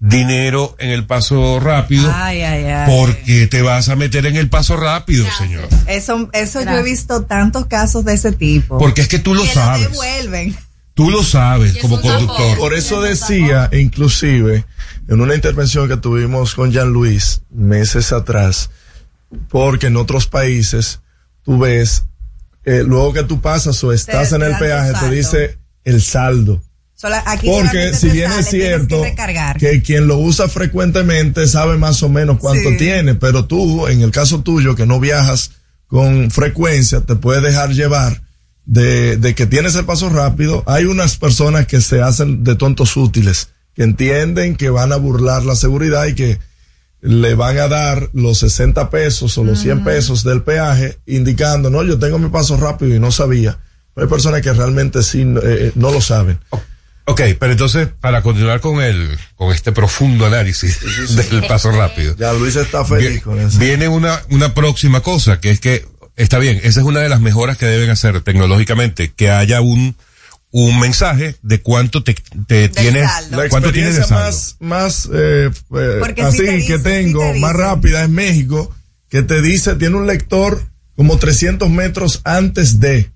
[0.00, 2.86] dinero en el paso rápido Ay, ay, ay.
[2.96, 5.68] porque te vas a meter en el paso rápido, señor.
[5.88, 8.78] Eso, eso yo he visto tantos casos de ese tipo.
[8.78, 9.90] Porque es que tú lo que sabes.
[9.90, 10.56] Devuelven.
[10.94, 12.58] Tú lo sabes como conductor.
[12.58, 14.64] Por eso decía, inclusive,
[15.08, 18.70] en una intervención que tuvimos con Jean Luis meses atrás,
[19.48, 21.00] porque en otros países
[21.44, 22.04] tú ves,
[22.64, 26.62] eh, luego que tú pasas o estás Te- en el peaje, te dice el saldo.
[27.00, 29.02] Sola- aquí Porque si bien sale, es cierto
[29.60, 32.76] que quien lo usa frecuentemente sabe más o menos cuánto Sí.
[32.76, 35.52] tiene, pero tú, en el caso tuyo, que no viajas
[35.86, 38.22] con frecuencia, te puedes dejar llevar
[38.64, 40.64] de, de que tienes el paso rápido.
[40.66, 45.44] Hay unas personas que se hacen de tontos útiles, que entienden que van a burlar
[45.44, 46.40] la seguridad y que
[47.00, 51.84] le van a dar los 60 pesos o los 100 pesos del peaje, indicando, no,
[51.84, 53.56] yo tengo mi paso rápido y no sabía.
[53.94, 56.40] Pero hay personas que realmente sí eh, no lo saben.
[57.10, 60.78] Ok, pero entonces, para continuar con el, con este profundo análisis
[61.30, 62.14] del paso rápido.
[62.18, 63.58] Ya Luis está feliz vi- con eso.
[63.58, 67.20] Viene una, una próxima cosa, que es que, está bien, esa es una de las
[67.22, 69.96] mejoras que deben hacer tecnológicamente, que haya un,
[70.50, 72.14] un mensaje de cuánto te,
[72.46, 73.42] te tienes, saldo.
[73.42, 74.60] La cuánto tienes de experiencia saldo.
[74.60, 78.04] más, más eh, eh, Porque así sí te dice, que sí tengo, te más rápida
[78.04, 78.74] en México,
[79.08, 80.62] que te dice, tiene un lector
[80.94, 83.10] como 300 metros antes de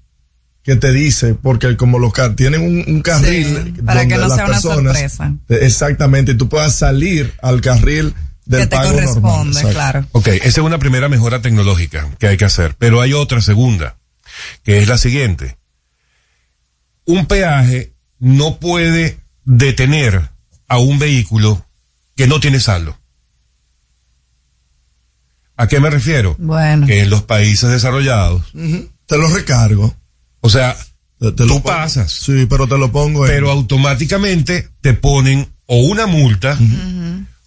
[0.63, 4.29] que te dice, porque como los car tienen un, un carril Sí, para que no
[4.29, 5.35] las sea una sorpresa.
[5.49, 9.05] eh, exactamente, y tú puedas salir al carril del que te pago normal.
[9.07, 10.07] corresponde, claro.
[10.13, 13.97] Ok, esa es una primera mejora tecnológica que hay que hacer, pero hay otra segunda,
[14.63, 15.57] que es la siguiente.
[17.05, 20.31] Un peaje no puede detener
[20.69, 21.67] a un vehículo
[22.15, 22.97] que no tiene saldo.
[25.57, 26.35] ¿A qué me refiero?
[26.39, 26.87] Bueno.
[26.87, 28.43] Que en los países desarrollados.
[29.07, 29.95] Te lo recargo.
[30.43, 30.77] O sea,
[31.19, 31.63] Te- te lo tú pongo.
[31.63, 36.59] pasas, Sí, pero te lo pongo en- pero automáticamente te ponen o una multa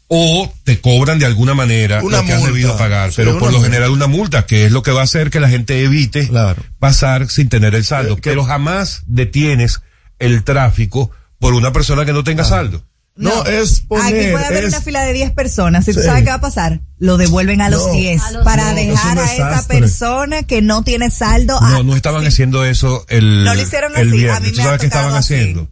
[0.07, 2.53] o te cobran de alguna manera Una lo que has multa.
[2.53, 3.67] debido pagar, Sí, pero por lo multa.
[3.67, 6.63] general una multa, que es lo que va a hacer que la gente evite Claro.
[6.79, 9.81] pasar sin tener el saldo, Eh, que- pero jamás detienes
[10.19, 12.83] el tráfico por una persona que no tenga saldo.
[13.17, 14.05] No, es poner.
[14.23, 15.85] Aquí puede haber es- una fila de 10 personas.
[15.85, 16.05] Si tú Sí.
[16.05, 17.93] sabes qué va a pasar, lo devuelven a los No.
[17.93, 21.57] 10 A los para dejar es a esa persona que no tiene saldo.
[21.61, 22.27] No, a- no estaban sí.
[22.27, 24.41] haciendo eso el, No lo hicieron el así, a viernes.
[24.41, 25.33] mí ¿Tú me sabes qué estaban así.
[25.33, 25.71] haciendo?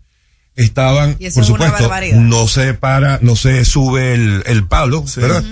[0.56, 5.04] Estaban, Y eso por es supuesto, no se para, no se sube el, el palo,
[5.18, 5.44] ¿verdad?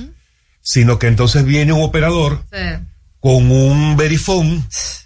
[0.61, 2.45] Sino que entonces viene un operador
[3.21, 4.61] con un verifone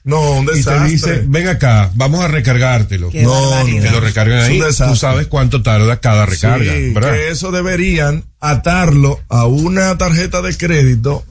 [0.06, 0.90] No, un y te desastre.
[0.90, 3.10] dice, ven acá, vamos a recargártelo.
[3.12, 3.84] Qué No, barbaridad.
[3.84, 4.60] Te lo recargan Es un ahí.
[4.62, 4.88] desastre.
[4.88, 7.12] Tú sabes cuánto tarda cada recarga, Sí, ¿verdad?
[7.14, 11.26] que eso deberían atarlo a una tarjeta de crédito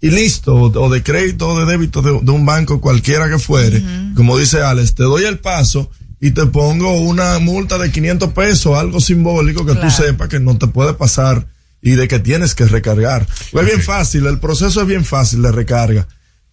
[0.00, 3.82] y listo, o de crédito o de débito de, de un banco cualquiera que fuere.
[4.16, 5.90] Como dice Alex, te doy el paso
[6.20, 9.88] y te pongo una multa de 500 pesos, algo simbólico que Claro.
[9.88, 11.46] tú sepas que no te puede pasar
[11.80, 13.26] y de que tienes que recargar.
[13.52, 16.06] Pues Es bien fácil, el proceso es bien fácil de recarga.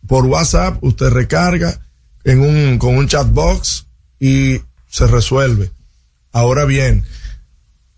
[0.08, 1.80] Por WhatsApp usted recarga
[2.24, 3.88] en un, con un chat box
[4.20, 5.72] y se resuelve.
[6.32, 7.04] Ahora bien,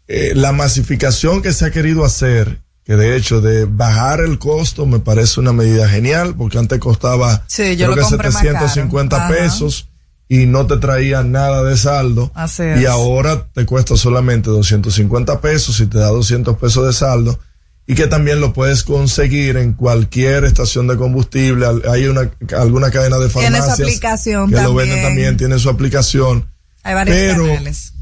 [0.07, 4.85] eh, la masificación que se ha querido hacer, que de hecho de bajar el costo
[4.85, 8.43] me parece una medida genial, porque antes costaba Sí, yo creo lo que compré más
[8.43, 8.59] caro.
[8.59, 9.27] 750 Ajá.
[9.27, 9.87] pesos
[10.29, 12.31] y no te traía nada de saldo.
[12.35, 12.87] Así Y es.
[12.87, 17.39] ahora te cuesta solamente 250 pesos y te da 200 pesos de saldo.
[17.89, 21.65] Y que también lo puedes conseguir en cualquier estación de combustible.
[21.89, 25.03] Hay una, alguna cadena de Tiene su farmacias aplicación que lo venden también.
[25.05, 26.51] también, tiene su aplicación.
[26.83, 27.93] Hay varios Pero- canales.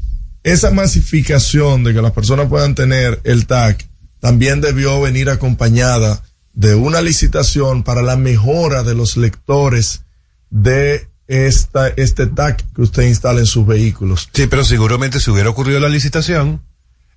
[0.42, 3.84] Esa masificación de que las personas puedan tener el TAC
[4.20, 10.02] también debió venir acompañada de una licitación para la mejora de los lectores
[10.50, 14.28] de esta, este TAC que usted instala en sus vehículos.
[14.32, 16.62] Sí, pero seguramente si hubiera ocurrido la licitación,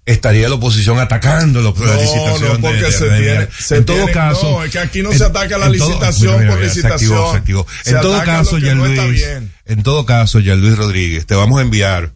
[0.06, 2.54] estaría la oposición atacándolo por la licitación.
[2.54, 4.52] No, porque de, de, se de, tiene, se en todo tiene, caso.
[4.52, 7.00] No, es que aquí no en, se ataca la licitación todo, mira, mira, por licitación.
[7.00, 7.67] Se activó, se activó.
[7.84, 9.24] Se en todo caso, ya no Luis,
[9.65, 12.13] en todo caso, ya Luis Rodríguez, te vamos a enviar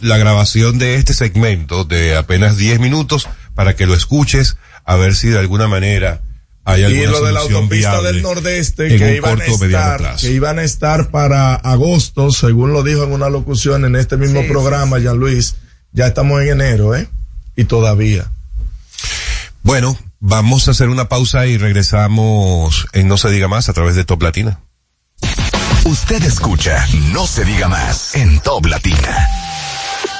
[0.00, 5.14] la grabación de este segmento de apenas 10 minutos para que lo escuches a ver
[5.14, 6.22] si de alguna manera
[6.76, 11.10] y lo de la autopista del nordeste que iban, corto, estar, que iban a estar
[11.10, 15.04] para agosto, según lo dijo en una locución en este mismo sí, programa, sí, sí.
[15.04, 15.56] Jean Luis,
[15.92, 17.08] ya estamos en enero, ¿eh?
[17.56, 18.30] Y todavía.
[19.62, 23.96] Bueno, vamos a hacer una pausa y regresamos en No se diga más a través
[23.96, 24.60] de Top Latina.
[25.84, 29.47] Usted escucha No se diga más en Top Latina.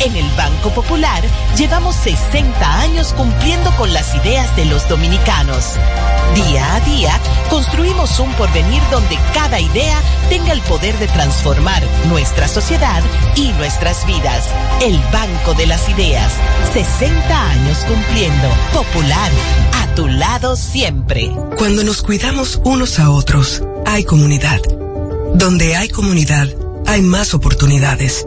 [0.00, 1.22] En el Banco Popular
[1.56, 5.74] llevamos 60 años cumpliendo con las ideas de los dominicanos.
[6.34, 12.48] Día a día construimos un porvenir donde cada idea tenga el poder de transformar nuestra
[12.48, 13.02] sociedad
[13.36, 14.44] y nuestras vidas.
[14.82, 16.32] El Banco de las Ideas.
[16.72, 18.48] 60 años cumpliendo.
[18.72, 19.30] Popular.
[19.82, 21.30] A tu lado siempre.
[21.56, 24.60] Cuando nos cuidamos unos a otros, hay comunidad.
[25.34, 26.48] Donde hay comunidad,
[26.86, 28.26] hay más oportunidades.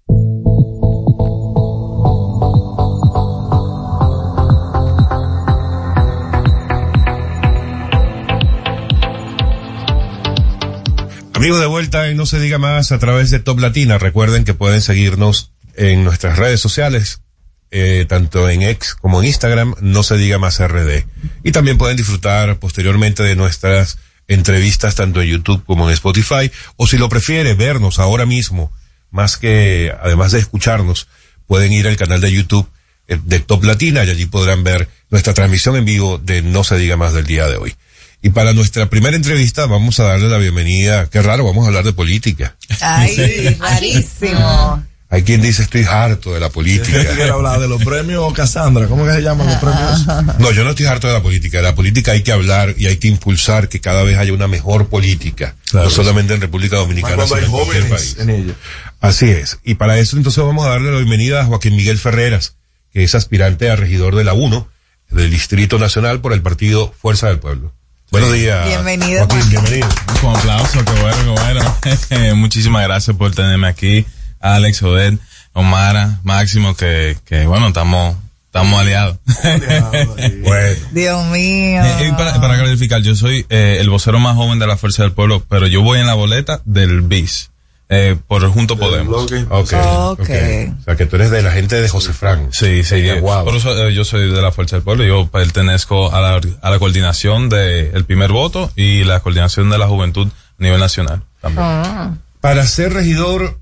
[11.43, 13.97] Amigos de vuelta en No se diga más a través de Top Latina.
[13.97, 17.19] Recuerden que pueden seguirnos en nuestras redes sociales,
[17.69, 21.05] eh, tanto en X como en Instagram, No se diga más RD.
[21.43, 23.97] Y también pueden disfrutar posteriormente de nuestras
[24.29, 26.49] entrevistas tanto en YouTube como en Spotify.
[26.77, 28.71] O si lo prefiere, vernos ahora mismo,
[29.11, 31.09] más que además de escucharnos,
[31.45, 32.69] pueden ir al canal de YouTube
[33.09, 36.77] eh, de Top Latina y allí podrán ver nuestra transmisión en vivo de No se
[36.77, 37.75] diga más del día de hoy.
[38.25, 41.09] Y para nuestra primera entrevista vamos a darle la bienvenida.
[41.09, 42.55] Qué raro, vamos a hablar de política.
[42.79, 44.81] Ay, rarísimo.
[45.09, 47.03] Hay quien dice estoy harto de la política.
[47.03, 48.87] Yo quiero hablar de los premios Casandra.
[48.87, 50.07] ¿Cómo que se llaman los premios?
[50.39, 51.57] No, yo no estoy harto de la política.
[51.57, 54.47] De la política hay que hablar y hay que impulsar que cada vez haya una
[54.47, 55.57] mejor política.
[55.69, 58.15] Claro, no solamente en República Dominicana, sino en cualquier país.
[58.19, 58.55] En.
[59.01, 59.59] Así es.
[59.65, 62.55] Y para eso entonces vamos a darle la bienvenida a Joaquín Miguel Ferreras,
[62.93, 64.69] que es aspirante a regidor de la UNO,
[65.11, 67.73] del Distrito Nacional por el partido Fuerza del Pueblo.
[68.13, 68.67] Buenos días.
[68.67, 69.25] Bienvenido.
[69.25, 69.87] Joaquín, bienvenido.
[70.21, 71.17] Un aplauso, qué bueno,
[71.81, 72.35] qué bueno.
[72.35, 74.05] Muchísimas gracias por tenerme aquí.
[74.39, 75.19] Alex, Odette,
[75.53, 79.17] Omara, Máximo, que, que bueno, estamos, estamos aliados.
[80.43, 80.79] bueno.
[80.91, 81.83] Dios mío.
[81.83, 85.13] Eh, para, para, clarificar, yo soy eh, el vocero más joven de la Fuerza del
[85.13, 87.49] Pueblo, pero yo voy en la boleta del BIS.
[87.95, 89.23] Eh, por Junto Podemos.
[89.23, 89.45] Okay.
[89.47, 89.79] Okay.
[89.79, 90.73] okay.
[90.79, 92.49] O sea, que tú eres de la gente de José Frank.
[92.51, 93.03] Sí, sí.
[93.03, 93.45] Yo, wow.
[93.45, 95.03] Por eso eh, yo soy de la Fuerza del Pueblo.
[95.03, 99.77] Yo pertenezco a la, a la coordinación del de primer voto y la coordinación de
[99.77, 101.65] la juventud a nivel nacional también.
[101.67, 102.15] Ah.
[102.41, 103.59] Para ser regidor,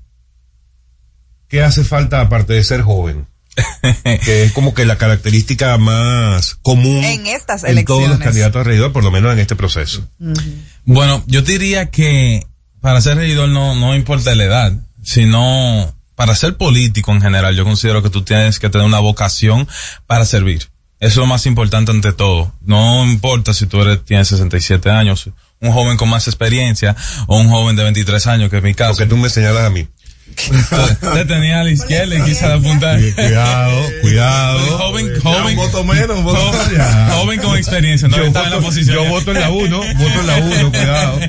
[1.48, 3.26] ¿qué hace falta aparte de ser joven?
[4.24, 8.64] que es como que la característica más común en estas en todos los candidatos a
[8.64, 10.08] regidor, por lo menos en este proceso.
[10.84, 12.46] Bueno, yo diría que
[12.82, 14.72] para ser regidor no, no importa la edad,
[15.02, 19.66] sino para ser político en general, yo considero que tú tienes que tener una vocación
[20.06, 20.68] para servir.
[20.98, 22.52] Eso es lo más importante ante todo.
[22.60, 25.30] No importa si tú eres, tienes 67 años,
[25.60, 26.94] un joven con más experiencia
[27.26, 28.98] o un joven de 23 años, que es mi caso.
[28.98, 29.88] Que tú me señalas a mí.
[31.14, 33.00] Te tenía a la izquierda y quise apuntar.
[33.14, 34.78] Cuidado, cuidado.
[34.78, 35.56] Joven, joven.
[35.56, 36.52] voto menos, voto
[37.42, 38.96] con experiencia, no Yo estaba en la voto- posición.
[38.96, 41.20] yo voto en la uno, voto en la uno, cuidado.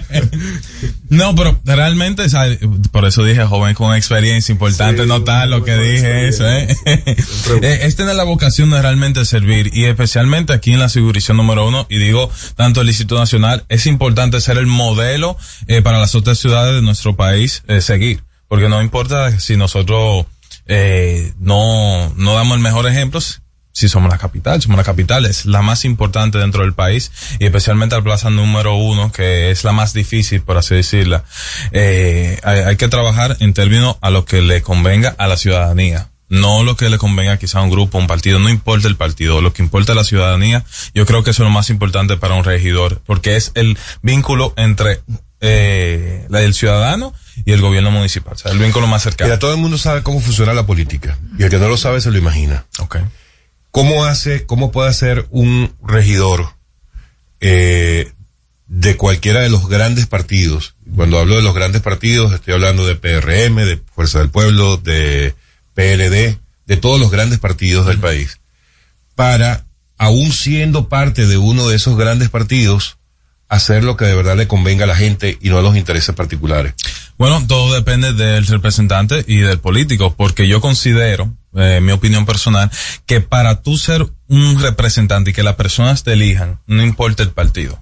[1.09, 2.59] No, pero realmente, ¿sabes?
[2.91, 6.75] por eso dije joven con experiencia, importante notar lo que dije eso, ¿eh?
[6.85, 11.67] Eh, es tener la vocación de realmente servir y especialmente aquí en la seguridad número
[11.67, 15.37] uno, y digo tanto el Instituto Nacional, es importante ser el modelo
[15.67, 18.23] eh, para las otras ciudades de nuestro país eh, seguir,
[18.53, 20.27] porque no importa si nosotros
[20.67, 23.19] eh, no, no damos el mejor ejemplo,
[23.71, 27.45] si somos la capital, somos la capital, es la más importante dentro del país y
[27.45, 31.23] especialmente la plaza número uno, que es la más difícil, por así decirla.
[31.71, 36.11] Eh, hay, que trabajar en términos a lo que le convenga a la ciudadanía.
[36.29, 38.97] No lo que le convenga quizá a un grupo, a un partido, no importa el
[38.97, 40.63] partido, lo que importa es la ciudadanía.
[40.93, 44.53] Yo creo que eso es lo más importante para un regidor, porque es el vínculo
[44.57, 44.99] entre
[45.41, 47.15] eh, del ciudadano
[47.45, 49.27] y el gobierno municipal, o sea, el vínculo más cercano.
[49.27, 51.17] Mira, todo el mundo sabe cómo funciona la política.
[51.37, 52.65] Y el que no lo sabe se lo imagina.
[52.79, 52.97] Ok.
[53.71, 56.53] ¿Cómo hace, cómo puede hacer un regidor
[57.39, 58.11] eh,
[58.67, 60.75] de cualquiera de los grandes partidos?
[60.95, 65.33] Cuando hablo de los grandes partidos, estoy hablando de PRM, de Fuerza del Pueblo, de
[65.73, 68.39] PLD, de todos los grandes partidos del país.
[69.15, 69.65] Para,
[69.97, 72.97] aún siendo parte de uno de esos grandes partidos,
[73.53, 76.15] hacer lo que de verdad le convenga a la gente y no a los intereses
[76.15, 76.73] particulares.
[77.17, 82.71] Bueno, todo depende del representante y del político, porque yo considero, eh, mi opinión personal,
[83.05, 87.29] que para tú ser un representante y que las personas te elijan, no importa el
[87.29, 87.79] partido.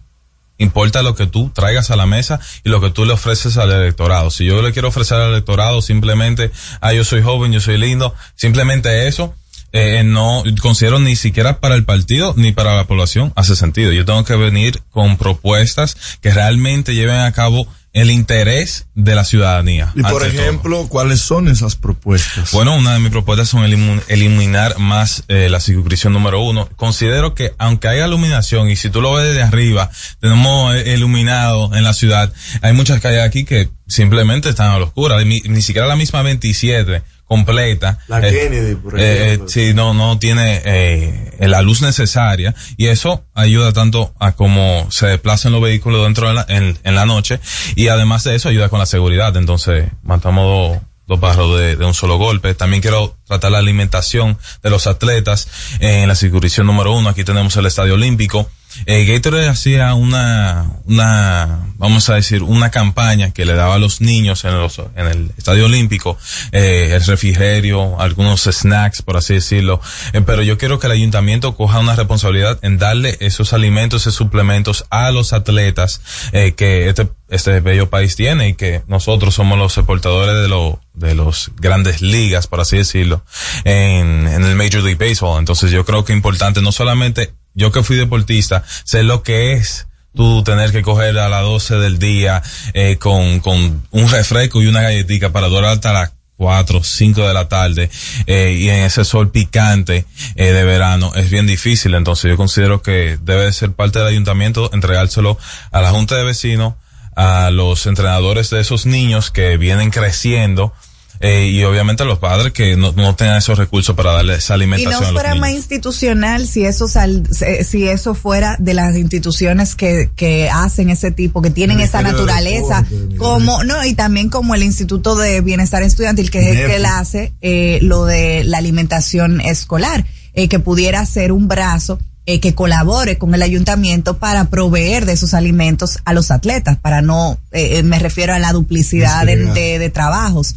[0.58, 3.72] Importa lo que tú traigas a la mesa y lo que tú le ofreces al
[3.72, 4.30] electorado.
[4.30, 6.52] Si yo le quiero ofrecer al electorado simplemente,
[6.82, 9.34] ah, yo soy joven, yo soy lindo, simplemente eso,
[9.74, 13.92] eh, no considero ni siquiera para el partido ni para la población hace sentido.
[13.92, 19.26] Yo tengo que venir con propuestas que realmente lleven a cabo el interés de la
[19.26, 19.92] ciudadanía.
[19.96, 20.26] Y por todo.
[20.26, 22.52] ejemplo, ¿cuáles son esas propuestas?
[22.52, 26.70] Bueno, una de mis propuestas son eliminar más eh, la circunscripción número uno.
[26.78, 29.90] Considero que aunque haya iluminación y si tú lo ves desde arriba,
[30.22, 34.86] tenemos eh, iluminado en la ciudad, hay muchas calles aquí que simplemente están a la
[34.86, 35.22] oscura.
[35.26, 37.98] Ni, ni siquiera la misma 27 completa.
[38.10, 39.48] La eh, Kennedy, por eh, ejemplo.
[39.48, 45.08] sí, no, no tiene eh, la luz necesaria y eso ayuda tanto a cómo se
[45.08, 47.40] desplazan los vehículos dentro de la, en, en la noche
[47.78, 49.34] y además de eso ayuda con la seguridad.
[49.38, 52.54] Entonces, matamos dos, dos pájaros de, de un solo golpe.
[52.54, 55.48] También quiero tratar la alimentación de los atletas
[55.80, 57.08] en la circunscripción número uno.
[57.08, 58.50] Aquí tenemos el Estadio Olímpico.
[58.86, 64.02] Eh, Gatorade hacía una, una, vamos a decir, una campaña que le daba a los
[64.02, 66.18] niños en, los, en el Estadio Olímpico,
[66.52, 69.82] eh, el refrigerio, algunos snacks, por así decirlo.
[70.14, 74.16] Eh, pero yo quiero que el ayuntamiento coja una responsabilidad en darle esos alimentos, esos
[74.16, 76.02] suplementos a los atletas
[76.32, 80.80] eh, que este, este bello país tiene y que nosotros somos los portadores de, lo,
[80.94, 83.24] de los grandes ligas, por así decirlo,
[83.64, 85.40] en, en el Major League Baseball.
[85.40, 89.54] Entonces yo creo que es importante no solamente yo que fui deportista, sé lo que
[89.54, 92.42] es tú tener que coger a las 12 del día
[92.74, 97.34] eh, con, con un refresco y una galletita para durar hasta las 4, 5 de
[97.36, 97.92] la tarde
[98.26, 101.94] eh, y en ese sol picante eh, de verano es bien difícil.
[101.94, 105.38] Entonces yo considero que debe de ser parte del ayuntamiento entregárselo
[105.72, 106.74] a la junta de vecinos,
[107.16, 110.74] a los entrenadores de esos niños que vienen creciendo
[111.22, 114.56] eh, y obviamente los padres que no, no tengan esos recursos para darle esa Y
[114.56, 115.42] alimentación no a los fuera niños.
[115.42, 117.28] más institucional si eso sal-
[117.66, 122.82] si eso fuera de las instituciones que, que hacen ese tipo, que tienen esa naturaleza,
[122.90, 126.76] Deporte, como, no, y también como el Instituto de Bienestar Estudiantil, que es el que
[126.78, 132.40] él hace eh, lo de la alimentación escolar, eh, que pudiera ser un brazo eh,
[132.40, 137.40] que colabore con el ayuntamiento para proveer de esos alimentos a los atletas, para no,
[137.52, 140.56] eh, eh, me refiero a la duplicidad de, de- de trabajos.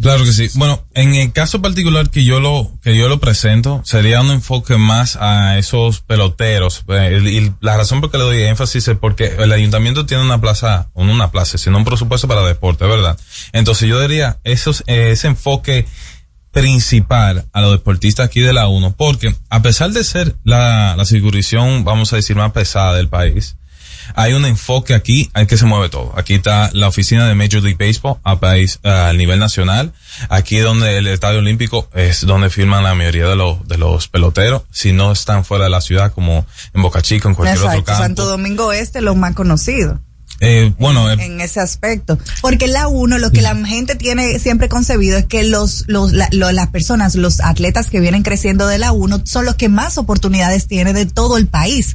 [0.00, 0.48] Claro que sí.
[0.54, 4.76] Bueno, en el caso particular que yo lo que yo lo presento sería un enfoque
[4.76, 9.36] más a esos peloteros Eh, y la razón por que le doy énfasis es porque
[9.38, 13.18] el ayuntamiento tiene una plaza, no una plaza, sino un presupuesto para deporte, ¿verdad?
[13.52, 15.86] Entonces yo diría esos eh, ese enfoque
[16.50, 21.04] principal a los deportistas aquí de la UNO, porque a pesar de ser la, la
[21.04, 23.56] circunscripción, vamos a decir, más pesada del país,
[24.14, 26.12] hay un enfoque aquí, hay que se mueve todo.
[26.16, 29.92] Aquí está la oficina de Major League Baseball a país, a nivel nacional.
[30.28, 34.62] Aquí donde el Estadio Olímpico es donde firman la mayoría de los, de los peloteros.
[34.70, 37.84] Si no están fuera de la ciudad, como en Boca Chica, en cualquier Exacto, otro
[37.84, 38.02] campo.
[38.02, 39.98] Santo Domingo Este, los más conocidos.
[40.44, 42.18] Eh, bueno, eh, en ese aspecto.
[42.40, 46.28] Porque la uno, lo que la gente tiene siempre concebido es que los, los, la-
[46.32, 49.98] lo- las personas, los atletas que vienen creciendo de la uno son los que más
[49.98, 51.94] oportunidades tienen de todo el país.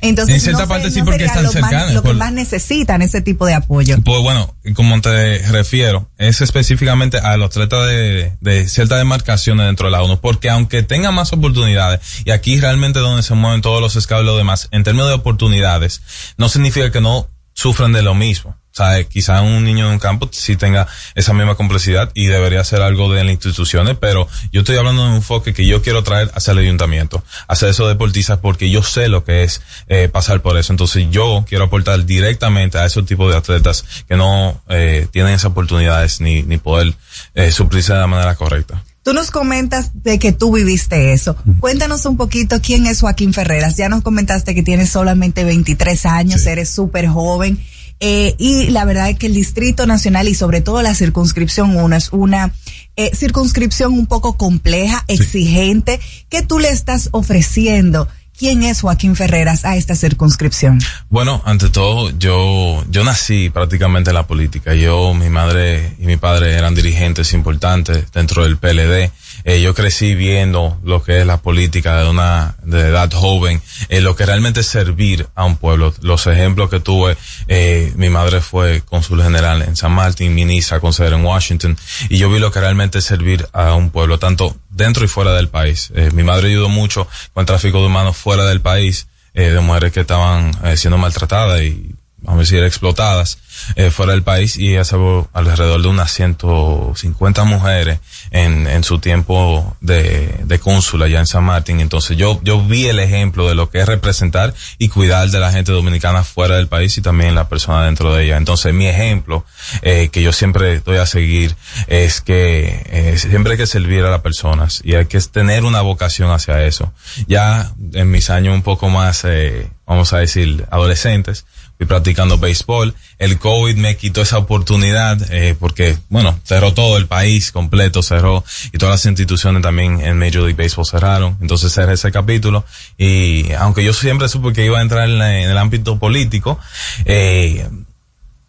[0.00, 2.32] Entonces, En cierta no parte sé- sí, no porque están cercanas, Lo que por- más
[2.32, 3.96] necesitan ese tipo de apoyo.
[4.04, 9.86] Pues bueno, como te refiero, es específicamente a los atletas de, de ciertas demarcaciones dentro
[9.86, 13.80] de la ONU, porque aunque tengan más oportunidades, y aquí realmente donde se mueven todos
[13.80, 16.02] los lo demás, en términos de oportunidades,
[16.36, 18.56] no significa que no sufran de lo mismo.
[18.78, 22.62] O sea, quizá un niño en un campo sí tenga esa misma complejidad y debería
[22.62, 26.04] ser algo de las instituciones, pero yo estoy hablando de un enfoque que yo quiero
[26.04, 30.42] traer hacia el ayuntamiento, hacia esos deportistas, porque yo sé lo que es eh, pasar
[30.42, 30.74] por eso.
[30.74, 35.52] Entonces yo quiero aportar directamente a esos tipos de atletas que no eh, tienen esas
[35.52, 36.92] oportunidades ni, ni poder
[37.34, 38.84] eh, suplirse de la manera correcta.
[39.02, 41.34] Tú nos comentas de que tú viviste eso.
[41.60, 43.78] Cuéntanos un poquito quién es Joaquín Ferreras.
[43.78, 47.58] Ya nos comentaste que tienes solamente 23 años, eres súper joven.
[48.00, 51.96] Eh, y la verdad es que el Distrito Nacional y sobre todo la circunscripción 1
[51.96, 52.52] es una
[52.96, 56.00] eh, circunscripción un poco compleja, exigente.
[56.28, 58.08] ¿Qué tú le estás ofreciendo?
[58.38, 60.78] ¿Quién es Joaquín Ferreras a esta circunscripción?
[61.08, 64.74] Bueno, ante todo, yo, yo nací prácticamente en la política.
[64.74, 69.10] Yo, mi madre y mi padre eran dirigentes importantes dentro del PLD.
[69.48, 74.00] Eh, yo crecí viendo lo que es la política de una de edad joven, eh,
[74.00, 75.94] lo que realmente servir a un pueblo.
[76.00, 77.16] Los ejemplos que tuve,
[77.46, 81.78] eh, mi madre fue cónsul general en San Martín, ministra, consejera en Washington,
[82.08, 85.48] y yo vi lo que realmente servir a un pueblo, tanto dentro y fuera del
[85.48, 85.92] país.
[85.94, 89.60] Eh, mi madre ayudó mucho con el tráfico de humanos fuera del país, eh, de
[89.60, 93.38] mujeres que estaban siendo maltratadas y vamos a decir explotadas
[93.74, 97.98] eh, fuera del país y salvó alrededor de unas 150 mujeres
[98.30, 101.80] en, en su tiempo de, de cónsul allá en San Martín.
[101.80, 105.52] Entonces yo, yo vi el ejemplo de lo que es representar y cuidar de la
[105.52, 108.36] gente dominicana fuera del país y también la persona dentro de ella.
[108.36, 109.44] Entonces mi ejemplo
[109.82, 111.56] eh, que yo siempre doy a seguir
[111.86, 115.80] es que eh, siempre hay que servir a las personas y hay que tener una
[115.80, 116.92] vocación hacia eso.
[117.26, 121.46] Ya en mis años un poco más, eh, vamos a decir, adolescentes,
[121.76, 122.94] fui practicando béisbol.
[123.18, 128.44] El COVID me quitó esa oportunidad eh, porque, bueno, cerró todo el país completo, cerró
[128.72, 131.36] y todas las instituciones también en Major League Baseball cerraron.
[131.40, 132.64] Entonces cerré ese capítulo
[132.98, 136.58] y aunque yo siempre supe que iba a entrar en, la- en el ámbito político,
[137.04, 137.68] eh,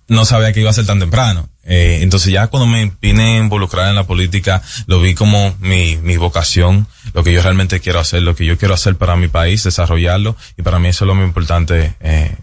[0.10, 1.50] no sabía que iba a ser tan temprano.
[1.70, 5.98] Eh, entonces ya cuando me vine a involucrar en la política, lo vi como mi,
[5.98, 9.28] mi vocación, lo que yo realmente quiero hacer, lo que yo quiero hacer para mi
[9.28, 12.38] país, desarrollarlo, y para mí eso es lo más importante, eh,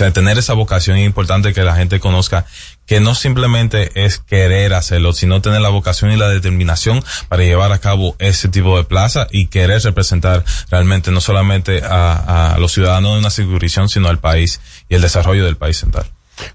[0.00, 2.46] sea, tener esa vocación es importante que la gente conozca
[2.86, 7.70] que no simplemente es querer hacerlo, sino tener la vocación y la determinación para llevar
[7.72, 13.12] a cabo ese tipo de plaza y querer representar realmente no solamente a, los ciudadanos
[13.12, 16.06] de una circunscripción, sino al país y el desarrollo del país central.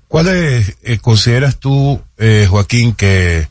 [0.07, 3.47] ¿Cuáles eh, consideras tú, eh, Joaquín, que,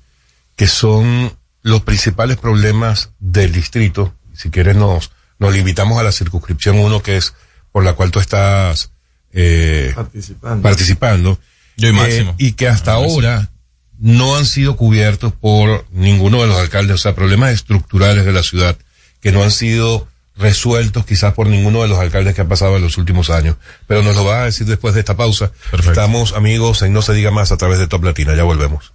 [0.57, 1.33] que son
[1.63, 4.13] los principales problemas del distrito?
[4.35, 7.35] Si quieres nos, nos limitamos a la circunscripción 1, que es
[7.71, 8.91] por la cual tú estás
[9.35, 10.63] eh, Participando.
[10.63, 11.39] participando.
[11.77, 12.35] Yo y Eh, Máximo.
[12.39, 13.51] y que hasta ahora
[13.99, 18.43] no han sido cubiertos por ninguno de los alcaldes, o sea, problemas estructurales de la
[18.43, 18.77] ciudad
[19.21, 20.07] que no han sido
[20.37, 23.57] resueltos quizás por ninguno de los alcaldes que han pasado en los últimos años.
[23.87, 25.53] Pero nos lo vas a decir después de esta pausa.
[25.73, 28.35] Estamos amigos en No se diga más a través de Top Latina.
[28.35, 28.93] Ya volvemos.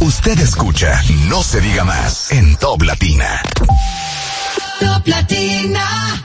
[0.00, 3.42] Usted escucha No se diga más en Top Latina.
[4.80, 6.24] Top Latina.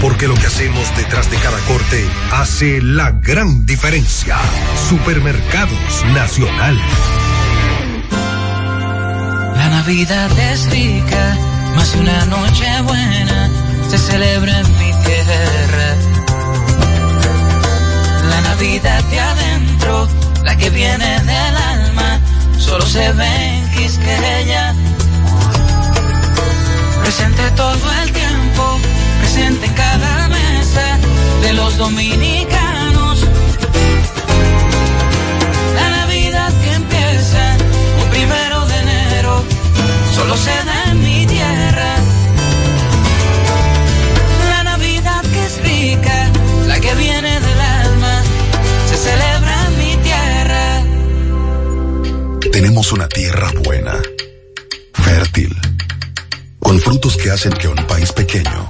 [0.00, 4.36] Porque lo que hacemos detrás de cada corte hace la gran diferencia.
[4.88, 6.78] Supermercados Nacional.
[9.56, 11.36] La Navidad es rica,
[11.76, 13.50] más una noche buena
[13.90, 15.96] se celebra en mi tierra.
[18.28, 20.08] La Navidad de adentro,
[20.44, 22.20] la que viene del alma,
[22.56, 24.74] solo se ve en Quisqueya.
[27.02, 28.78] Presente todo el tiempo,
[29.32, 30.98] presente en cada mesa
[31.42, 33.20] de los dominicanos.
[35.74, 37.56] La Navidad que empieza
[38.02, 39.44] un primero de enero,
[40.16, 41.94] solo se da en mi tierra.
[44.48, 46.30] La Navidad que es rica,
[46.66, 48.22] la que viene del alma,
[48.88, 50.82] se celebra en mi tierra.
[52.50, 53.94] Tenemos una tierra buena,
[54.94, 55.56] fértil,
[56.58, 58.69] con frutos que hacen que un país pequeño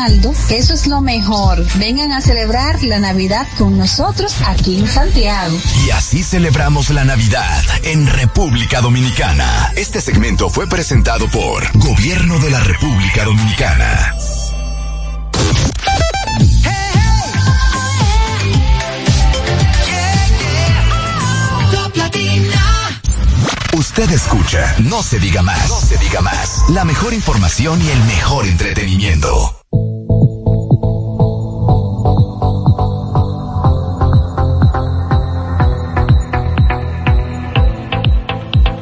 [0.49, 1.63] Eso es lo mejor.
[1.77, 5.55] Vengan a celebrar la Navidad con nosotros aquí en Santiago.
[5.85, 9.71] Y así celebramos la Navidad en República Dominicana.
[9.75, 14.15] Este segmento fue presentado por Gobierno de la República Dominicana.
[23.73, 26.63] Usted escucha, no se diga más, no se diga más.
[26.69, 29.60] La mejor información y el mejor entretenimiento.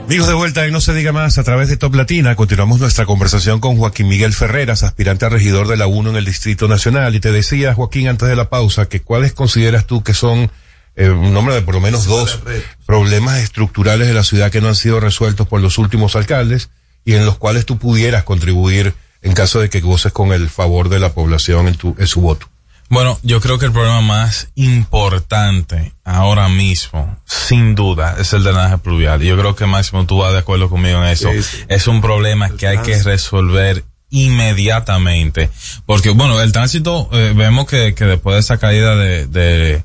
[0.09, 3.05] Amigos de vuelta y no se diga más, a través de Top Latina continuamos nuestra
[3.05, 7.13] conversación con Joaquín Miguel Ferreras, aspirante a regidor de la UNO en el Distrito Nacional.
[7.13, 10.49] Y te decía, Joaquín, antes de la pausa, que cuáles consideras tú que son
[10.95, 12.39] eh, un nombre de por lo menos dos
[12.87, 16.71] problemas estructurales de la ciudad que no han sido resueltos por los últimos alcaldes
[17.05, 20.89] y en los cuales tú pudieras contribuir en caso de que goces con el favor
[20.89, 22.49] de la población en, tu, en su voto.
[22.89, 28.79] Bueno, yo creo que el problema más importante ahora mismo, sin duda, es el drenaje
[28.79, 29.23] pluvial.
[29.23, 31.31] Y yo creo que Máximo tú vas de acuerdo conmigo en eso.
[31.31, 31.57] Sí, sí.
[31.67, 35.49] Es un problema que hay que resolver inmediatamente.
[35.85, 39.83] Porque, bueno, el tránsito, eh, vemos que, que después de esa caída de, de,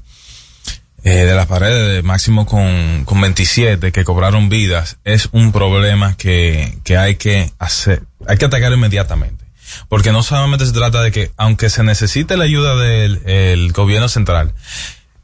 [1.04, 6.16] eh, de las paredes de máximo con, con 27 que cobraron vidas, es un problema
[6.16, 9.43] que, que hay que hacer, hay que atacar inmediatamente.
[9.88, 14.08] Porque no solamente se trata de que, aunque se necesite la ayuda del el gobierno
[14.08, 14.52] central,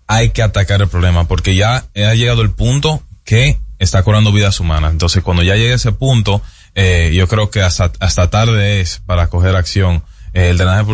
[0.06, 4.61] hay que atacar el problema, porque ya ha llegado el punto que está cobrando vidas
[4.61, 4.92] humanas.
[4.92, 6.42] Entonces, cuando ya llegue ese punto,
[6.74, 10.02] eh, yo creo que hasta, hasta tarde es para coger acción.
[10.33, 10.85] Eh, el drenaje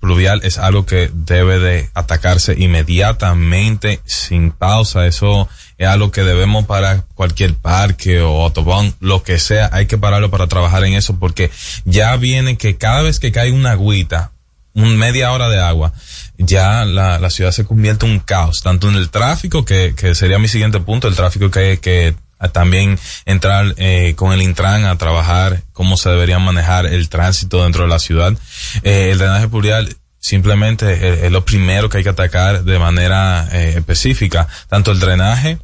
[0.00, 5.06] pluvial, es algo que debe de atacarse inmediatamente, sin pausa.
[5.06, 5.48] Eso
[5.78, 10.30] es algo que debemos para cualquier parque o autobahn, lo que sea, hay que pararlo
[10.30, 11.50] para trabajar en eso porque
[11.84, 14.32] ya viene que cada vez que cae una agüita,
[14.74, 15.92] un media hora de agua,
[16.38, 20.14] ya la, la ciudad se convierte en un caos, tanto en el tráfico, que, que
[20.14, 24.86] sería mi siguiente punto, el tráfico que, que a también entrar eh, con el Intran
[24.86, 28.32] a trabajar cómo se debería manejar el tránsito dentro de la ciudad.
[28.82, 33.46] Eh, el drenaje pluvial simplemente es, es, lo primero que hay que atacar de manera
[33.52, 35.58] eh, específica, tanto el drenaje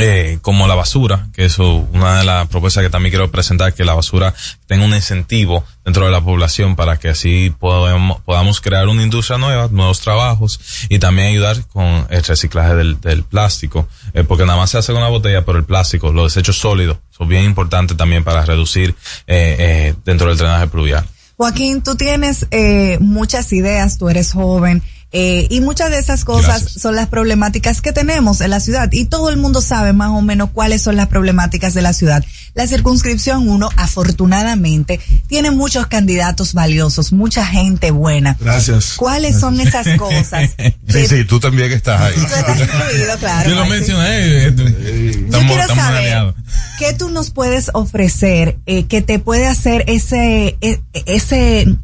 [0.00, 3.84] eh, como la basura, que eso una de las propuestas que también quiero presentar, que
[3.84, 4.34] la basura
[4.66, 9.38] tenga un incentivo dentro de la población para que así podamos, podamos crear una industria
[9.38, 14.58] nueva, nuevos trabajos y también ayudar con el reciclaje del, del plástico, eh, porque nada
[14.58, 17.96] más se hace con la botella, pero el plástico, los desechos sólidos, son bien importantes
[17.96, 18.94] también para reducir
[19.26, 21.04] eh, eh, dentro del drenaje pluvial.
[21.36, 24.82] Joaquín, tú tienes eh, muchas ideas, tú eres joven.
[25.12, 26.82] Eh, y muchas de esas cosas Gracias.
[26.82, 30.22] son las problemáticas que tenemos en la ciudad y todo el mundo sabe más o
[30.22, 32.24] menos cuáles son las problemáticas de la ciudad.
[32.54, 38.36] La circunscripción 1, afortunadamente, tiene muchos candidatos valiosos, mucha gente buena.
[38.40, 38.94] Gracias.
[38.96, 40.50] ¿Cuáles son esas cosas?
[40.88, 42.14] Sí, sí, tú también estás ahí.
[42.16, 43.48] Incluido, claro.
[43.48, 44.46] Yo lo mencioné.
[44.48, 46.34] eh, Yo Estamos, quiero estamos saber aliados.
[46.80, 50.58] qué tú nos puedes ofrecer eh, que te puede hacer ese
[51.06, 51.76] ese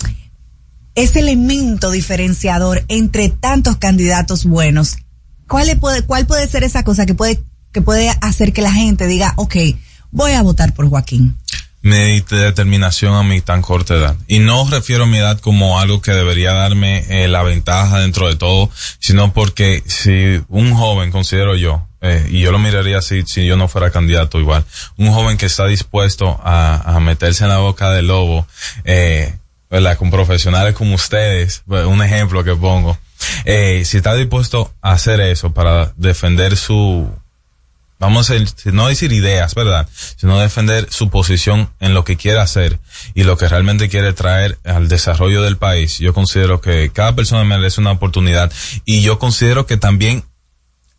[0.97, 4.97] ese elemento diferenciador entre tantos candidatos buenos.
[5.47, 7.40] ¿Cuál puede cuál puede ser esa cosa que puede
[7.72, 9.57] que puede hacer que la gente diga, ok,
[10.11, 11.36] voy a votar por Joaquín?
[11.86, 14.16] mi determinación a mi tan corta edad.
[14.26, 18.26] Y no refiero a mi edad como algo que debería darme eh, la ventaja dentro
[18.26, 23.22] de todo, sino porque si un joven, considero yo, eh, y yo lo miraría así
[23.24, 24.64] si yo no fuera candidato igual,
[24.97, 28.49] un joven que está dispuesto a, a meterse en la boca del lobo,
[28.84, 29.36] eh,
[29.70, 29.96] ¿verdad?
[29.96, 32.98] Con profesionales como ustedes, bueno, un ejemplo que pongo,
[33.44, 37.10] eh, si está dispuesto a hacer eso para defender su,
[37.98, 39.88] vamos a decir, no decir ideas, ¿verdad?
[40.16, 42.78] Sino defender su posición en lo que quiere hacer
[43.14, 45.98] y lo que realmente quiere traer al desarrollo del país.
[45.98, 48.52] Yo considero que cada persona merece una oportunidad
[48.84, 50.24] y yo considero que también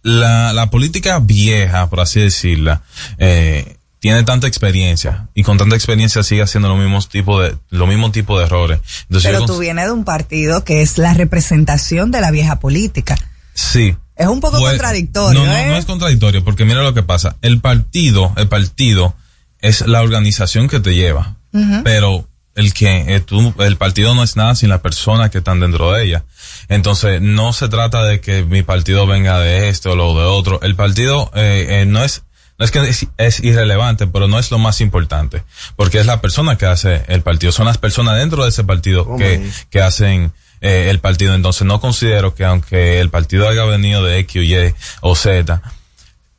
[0.03, 2.81] la, la política vieja, por así decirla,
[3.17, 7.87] eh, tiene tanta experiencia y con tanta experiencia sigue haciendo los mismos tipo de, los
[7.87, 8.79] mismos tipo de errores.
[9.03, 13.17] Entonces Pero tú vienes de un partido que es la representación de la vieja política.
[13.53, 13.95] sí.
[14.15, 15.67] Es un poco Pues, contradictorio, No, no, ¿eh?
[15.67, 17.35] no es contradictorio, porque mira lo que pasa.
[17.43, 19.13] El partido, el partido
[19.59, 21.35] es la organización que te lleva,
[21.83, 25.59] pero el que eh, tú, el partido no es nada sin las personas que están
[25.59, 26.23] dentro de ella.
[26.67, 30.59] Entonces, no se trata de que mi partido venga de esto o lo de otro.
[30.63, 32.23] El partido eh, eh, no es
[32.57, 35.43] no es que es, es irrelevante, pero no es lo más importante,
[35.75, 39.17] porque es la persona que hace el partido, son las personas dentro de ese partido
[39.17, 40.31] que, que hacen
[40.61, 41.35] eh, el partido.
[41.35, 45.61] Entonces no considero que aunque el partido haya venido de X o Y o Z,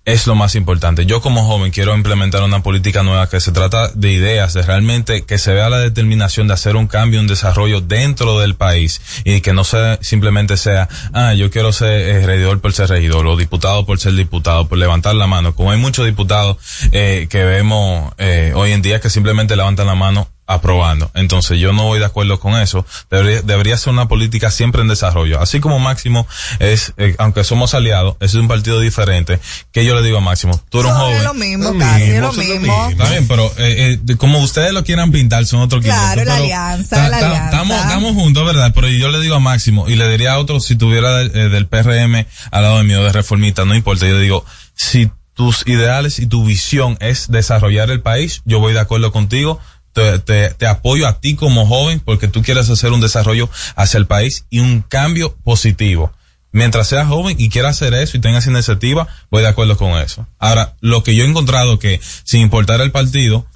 [0.08, 1.04] es lo más importante.
[1.04, 5.26] Yo como joven quiero implementar una política nueva que se trata de ideas, de realmente
[5.26, 9.42] que se vea la determinación de hacer un cambio, un desarrollo dentro del país y
[9.42, 13.84] que no sea, simplemente sea, ah, yo quiero ser regidor por ser regidor o diputado
[13.84, 15.54] por ser diputado, por levantar la mano.
[15.54, 16.56] Como hay muchos diputados
[16.92, 21.10] eh, que vemos eh, hoy en día que simplemente levantan la mano aprobando.
[21.14, 22.84] Entonces yo no voy de acuerdo con eso.
[23.10, 25.40] Debería, debería ser una política siempre en desarrollo.
[25.40, 26.26] Así como Máximo
[26.58, 29.38] es, eh, aunque somos aliados, es un partido diferente,
[29.72, 31.24] que yo le digo a Máximo, tú eres un joven.
[31.24, 32.88] lo mismo, casi es lo mismo.
[32.90, 36.36] Está bien, pero eh, eh, como ustedes lo quieran pintar, son otros Claro, 500, la
[36.36, 37.44] alianza, ta- la alianza.
[37.50, 38.72] Estamos, estamos juntos, ¿verdad?
[38.74, 41.48] Pero yo le digo a Máximo y le diría a otro si tuviera del, eh,
[41.50, 44.06] del PRM al lado mío de reformista, no importa.
[44.06, 44.44] Yo le digo,
[44.74, 49.60] si tus ideales y tu visión es desarrollar el país, yo voy de acuerdo contigo.
[49.92, 53.98] Te, te, te apoyo a ti como joven porque tú quieres hacer un desarrollo hacia
[53.98, 56.12] el país y un cambio positivo.
[56.50, 60.26] Mientras seas joven y quieras hacer eso y tengas iniciativa, voy de acuerdo con eso.
[60.38, 63.46] Ahora, lo que yo he encontrado que, sin importar el partido,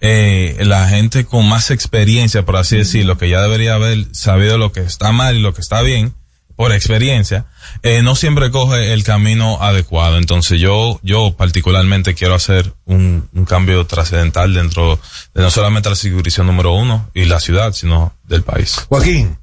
[0.00, 4.70] eh, la gente con más experiencia, por así decirlo, que ya debería haber sabido lo
[4.70, 6.14] que está mal y lo que está bien,
[6.56, 7.44] por experiencia,
[7.82, 10.16] eh, no siempre coge el camino adecuado.
[10.16, 14.98] Entonces yo, yo particularmente quiero hacer un, un cambio trascendental dentro
[15.34, 18.86] de no solamente la circunscripción número uno y la ciudad, sino del país.
[18.88, 19.36] Joaquín,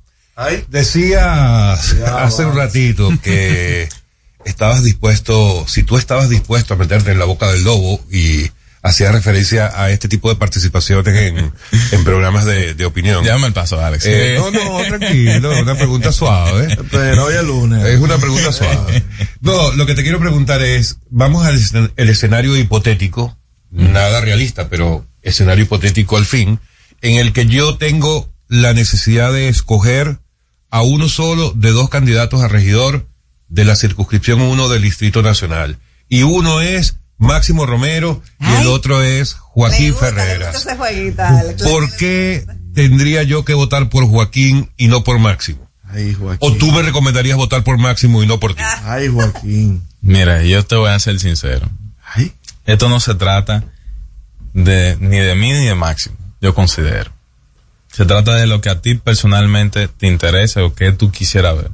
[0.69, 3.87] decías hace un ratito que
[4.45, 8.49] estabas dispuesto, si tú estabas dispuesto a meterte en la boca del lobo y
[8.83, 11.51] hacía referencia a este tipo de participaciones en,
[11.91, 13.23] en programas de, de opinión.
[13.23, 14.05] Llámame el paso, Alex.
[14.05, 16.77] Eh, no, no, tranquilo, una pregunta suave.
[16.91, 17.83] Pero hoy es lunes.
[17.85, 19.01] Es una pregunta suave.
[19.41, 23.37] No, lo que te quiero preguntar es, vamos al escen- el escenario hipotético,
[23.71, 26.59] nada realista, pero escenario hipotético al fin,
[27.01, 30.19] en el que yo tengo la necesidad de escoger
[30.69, 33.07] a uno solo de dos candidatos a regidor
[33.47, 35.77] de la circunscripción 1 del Distrito Nacional.
[36.09, 40.55] Y uno es Máximo Romero y el otro es Joaquín Ferreras.
[40.55, 41.63] Ese.
[41.63, 45.69] ¿Por qué tendría yo que votar por Joaquín y no por Máximo?
[45.89, 46.39] Ay, Joaquín.
[46.41, 48.63] ¿O tú me recomendarías votar por Máximo y no por ti?
[48.83, 49.83] Ay, Joaquín.
[50.01, 51.69] Mira, yo te voy a ser sincero.
[52.65, 53.63] Esto no se trata
[54.53, 57.11] de ni de mí ni de Máximo, yo considero.
[57.91, 61.71] Se trata de lo que a ti personalmente te interese o que tú quisieras ver.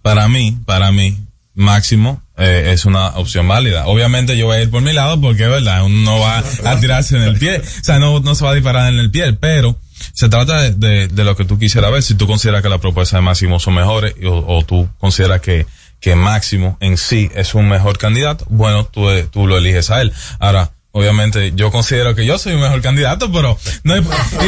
[0.00, 1.18] Para mí, para mí,
[1.54, 3.86] Máximo eh, es una opción válida.
[3.86, 6.80] Obviamente yo voy a ir por mi lado porque es verdad, uno no va a
[6.80, 9.32] tirarse en el pie, o sea, no, no se va a disparar en el pie,
[9.34, 9.78] pero
[10.12, 12.02] se trata de, de- de lo que tú quisieras ver.
[12.02, 15.66] Si tú consideras que las propuestas de Máximo son mejores o, o tú consideras que,
[16.00, 20.12] que Máximo en sí es un mejor candidato, bueno, tú, tú lo eliges a él.
[20.40, 24.02] Ahora, obviamente yo considero que yo soy el mejor candidato, pero no hay-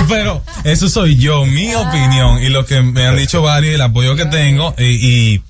[0.09, 4.17] pero eso soy yo, mi opinión y lo que me han dicho varios, el apoyo
[4.17, 4.85] que tengo y,
[5.35, 5.43] y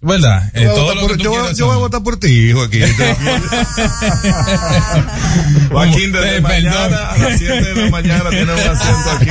[0.00, 1.66] verdad, Eh, Yo voy a todo votar lo por- que tú yo voy- quieras yo
[1.66, 2.82] voy a votar por ti, Joaquín.
[5.70, 9.30] Joaquín, desde Eh, mañana a las 7 de la mañana tiene un asiento aquí.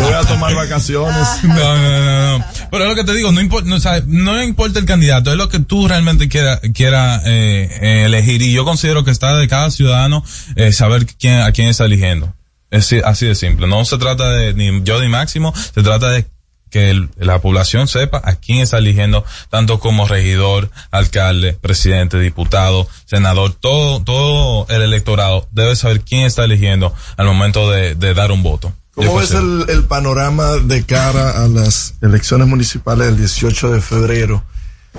[0.00, 1.26] Voy a tomar vacaciones.
[1.42, 2.44] No, no, no, no.
[2.70, 5.30] Pero es lo que te digo, no importa, no, o sea, no importa el candidato,
[5.30, 8.42] es lo que tú realmente quiera, quiera eh, eh, elegir.
[8.42, 10.24] Y yo considero que está de cada ciudadano
[10.56, 12.34] eh, saber quién, a quién está eligiendo.
[12.70, 13.66] Es así de simple.
[13.66, 16.26] No se trata de ni yo ni Máximo, se trata de
[16.70, 22.88] que el- la población sepa a quién está eligiendo, tanto como regidor, alcalde, presidente, diputado,
[23.06, 28.32] senador, todo, todo el electorado debe saber quién está eligiendo al momento de, de dar
[28.32, 28.72] un voto.
[28.94, 33.80] ¿Cómo Yo ves el, el panorama de cara a las elecciones municipales del 18 de
[33.82, 34.42] febrero?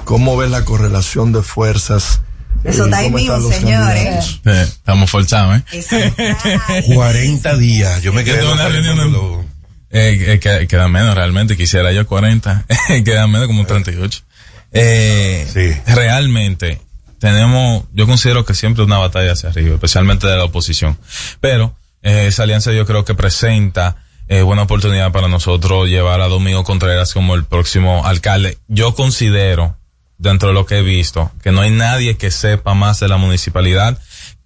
[0.06, 2.22] ¿Cómo ves la correlación de fuerzas?
[2.64, 4.40] Eso Eh, está ahí ¿cómo están mismo, señores.
[4.46, 6.36] Eh, estamos forzados, ¿eh?
[6.94, 8.02] 40 días.
[8.02, 9.57] Yo me quedé tengo una reunión en-
[9.90, 12.66] Eh, eh, queda, menos realmente, quisiera yo 40,
[13.06, 14.24] queda menos como 38.
[14.74, 16.82] Eh, Realmente,
[17.20, 20.98] tenemos, yo considero que siempre una batalla hacia arriba, especialmente de la oposición.
[21.40, 26.28] Pero eh, esa alianza yo creo que presenta eh, buena oportunidad para nosotros llevar a
[26.28, 28.58] Domingo Contreras como el próximo alcalde.
[28.68, 29.78] Yo considero,
[30.18, 33.18] dentro de lo que he visto, que no hay nadie que sepa más de la
[33.18, 33.98] municipalidad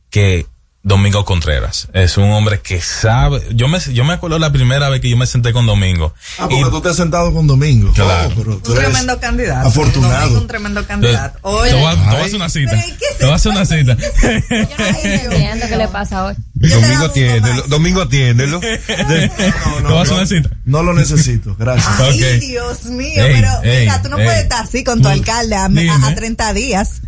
[0.09, 0.45] que
[0.83, 1.89] Domingo Contreras.
[1.93, 3.45] Es un hombre que sabe.
[3.53, 6.13] Yo me, yo me acuerdo la primera vez que yo me senté con Domingo.
[6.39, 7.91] Ah, porque tú te has sentado con Domingo.
[7.93, 8.29] Claro.
[8.29, 9.67] Oh, pero tú Un eres tremendo candidato.
[9.67, 10.19] Afortunado.
[10.21, 11.37] Domingo, un tremendo candidato.
[11.39, 12.75] Te Oye, voy a- te voy a hacer una cita.
[12.75, 13.95] ¿y Te voy a hacer una cita.
[13.95, 16.33] qué le pasa hoy.
[16.55, 17.61] Domingo atiéndelo.
[17.67, 18.59] Domingo atiéndelo.
[18.59, 20.49] No, Te voy a hacer una cita.
[20.65, 21.99] No lo necesito, gracias.
[21.99, 22.39] Ay.
[22.39, 24.25] Dios mío, Ey, pero ey, mira, tú no ey.
[24.25, 27.01] puedes estar así con tu alcalde a, a- a 30 días.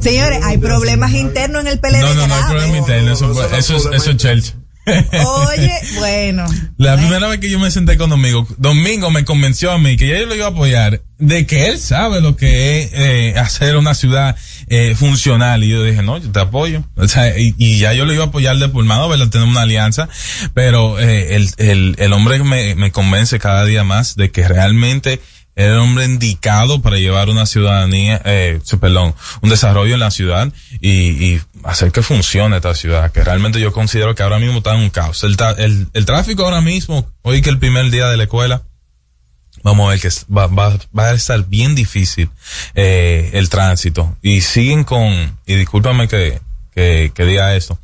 [0.00, 2.00] Señores, hay problemas internos en el PLD.
[2.00, 2.46] No, no, no hay graves.
[2.50, 3.12] problema interno.
[3.12, 4.54] Eso, no, eso, es, eso es Churchill.
[4.88, 6.46] Oye, bueno.
[6.76, 10.08] La primera vez que yo me senté con Domingo, Domingo me convenció a mí que
[10.08, 13.76] ya yo lo iba a apoyar, de que él sabe lo que es eh, hacer
[13.76, 14.36] una ciudad
[14.68, 15.62] eh, funcional.
[15.64, 16.84] Y yo dije, no, yo te apoyo.
[16.96, 19.28] O sea, y, y ya yo lo iba a apoyar de pulmado, ¿verdad?
[19.28, 20.08] Tenemos una alianza.
[20.54, 25.20] Pero eh, el, el, el hombre me, me convence cada día más de que realmente
[25.58, 30.52] era el hombre indicado para llevar una ciudadanía, eh, perdón, un desarrollo en la ciudad
[30.80, 34.74] y, y hacer que funcione esta ciudad, que realmente yo considero que ahora mismo está
[34.74, 35.24] en un caos.
[35.24, 38.62] El, el, el tráfico ahora mismo, hoy que el primer día de la escuela,
[39.64, 42.30] vamos a ver que va, va, va a estar bien difícil
[42.76, 44.16] eh, el tránsito.
[44.22, 46.40] Y siguen con, y discúlpame que,
[46.72, 47.76] que, que diga esto,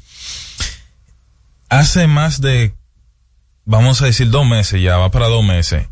[1.69, 2.73] hace más de,
[3.65, 5.89] vamos a decir dos meses ya, va para dos meses,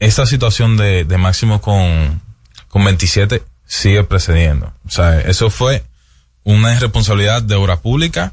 [0.00, 2.22] esta situación de, de máximo con,
[2.68, 4.72] con 27 sigue precediendo.
[4.86, 5.84] O sea, eso fue
[6.44, 8.32] una irresponsabilidad de obra pública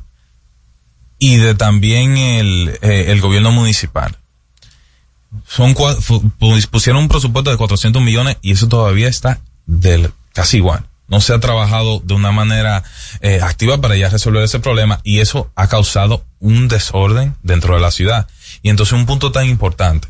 [1.20, 4.18] y de también el, eh, el gobierno municipal.
[5.48, 5.76] Son
[6.72, 10.86] pusieron un presupuesto de 400 millones y eso todavía está del casi igual.
[11.08, 12.84] No se ha trabajado de una manera
[13.22, 17.82] eh, activa para ya resolver ese problema y eso ha causado un desorden dentro de
[17.82, 18.28] la ciudad.
[18.64, 20.08] Y entonces un punto tan importante,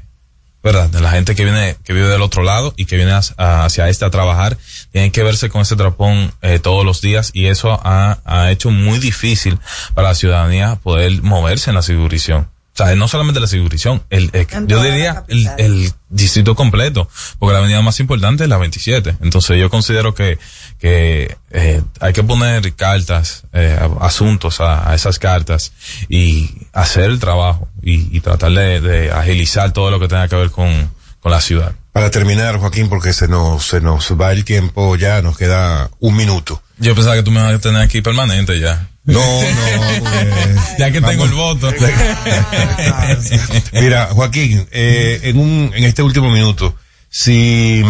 [0.66, 0.90] ¿verdad?
[0.90, 3.88] De la gente que viene, que vive del otro lado y que viene a- hacia
[3.88, 4.58] este a trabajar,
[4.92, 8.72] tienen que verse con ese trapón eh, todos los días y eso ha, ha hecho
[8.72, 9.60] muy difícil
[9.94, 12.50] para la ciudadanía poder moverse en la circunscripción.
[12.78, 17.10] O sea, no solamente la circunscripción, el, el- yo diría el, el distrito completo,
[17.40, 19.16] porque la avenida más importante es la 27.
[19.22, 20.38] Entonces yo considero que,
[20.78, 25.72] que eh, hay que poner cartas, eh, asuntos a, a esas cartas
[26.10, 30.36] y hacer el trabajo y, y tratar de, de agilizar todo lo que tenga que
[30.36, 31.74] ver con, con la ciudad.
[31.94, 36.18] Para terminar, Joaquín, porque se nos, se nos va el tiempo ya, nos queda un
[36.18, 36.62] minuto.
[36.78, 38.90] Yo pensaba que tú me vas a tener aquí permanente ya.
[39.06, 41.72] No, no, porque- ya que tengo el voto.
[43.74, 46.76] Mira, Joaquín, eh, en un, en este último minuto,
[47.10, 47.84] si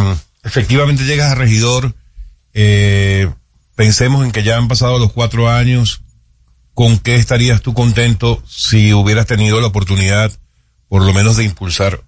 [0.44, 1.96] efectivamente llegas a regidor,
[2.54, 3.30] eh,
[3.76, 6.02] pensemos en que ya han pasado los cuatro años,
[6.74, 10.32] ¿con qué estarías tú contento si hubieras tenido la oportunidad,
[10.90, 12.04] por lo menos, de impulsar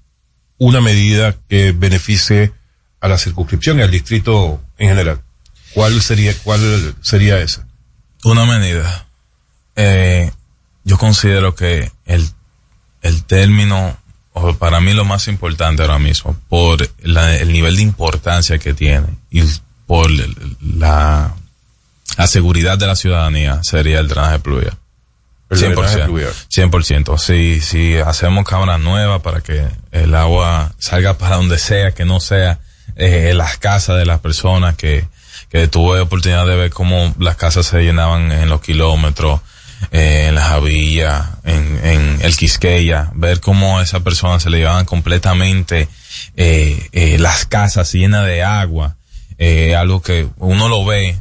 [0.57, 2.51] una medida que beneficie
[2.99, 5.21] a la circunscripción y al distrito en general?
[5.73, 7.66] ¿Cuál sería, cuál sería esa?
[8.27, 9.05] Una medida.
[9.75, 10.31] Eh,
[10.83, 12.27] yo considero que el,
[13.01, 13.97] el término,
[14.33, 18.73] o para mí lo más importante ahora mismo, por la- el nivel de importancia que
[18.73, 19.41] tiene y
[19.85, 20.09] por
[20.61, 21.33] la,
[22.17, 24.77] la seguridad de la ciudadanía, sería el drenaje pluvial.
[25.49, 26.05] El drenaje 100%.
[26.05, 26.33] pluvial.
[26.49, 27.17] 100%.
[27.17, 32.19] Si, si hacemos cámaras nuevas para que el agua salga para donde sea, que no
[32.19, 32.59] sea
[32.95, 35.07] eh, las casas de las personas que,
[35.49, 39.41] que tuve oportunidad de ver cómo las casas se llenaban en los kilómetros,
[39.91, 44.57] eh, en la Javilla, en, en el Quisqueya, ver cómo a esa persona se le
[44.57, 45.87] llevaban completamente
[46.35, 48.95] eh, eh, las casas llenas de agua,
[49.37, 51.17] eh, algo que uno lo ve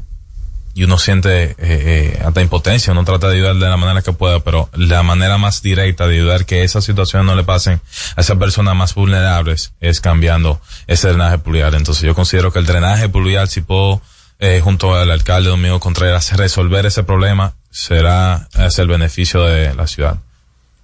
[0.74, 4.12] y uno siente eh, eh, hasta impotencia, uno trata de ayudar de la manera que
[4.12, 7.81] pueda, pero la manera más directa de ayudar que esas situaciones no le pasen
[8.14, 11.74] a esas personas más vulnerables es cambiando ese drenaje pluvial.
[11.74, 14.03] Entonces yo considero que el drenaje pluvial, si puedo,
[14.39, 19.87] eh, junto al alcalde Domingo Contreras, resolver ese problema, será es el beneficio de la
[19.87, 20.18] ciudad.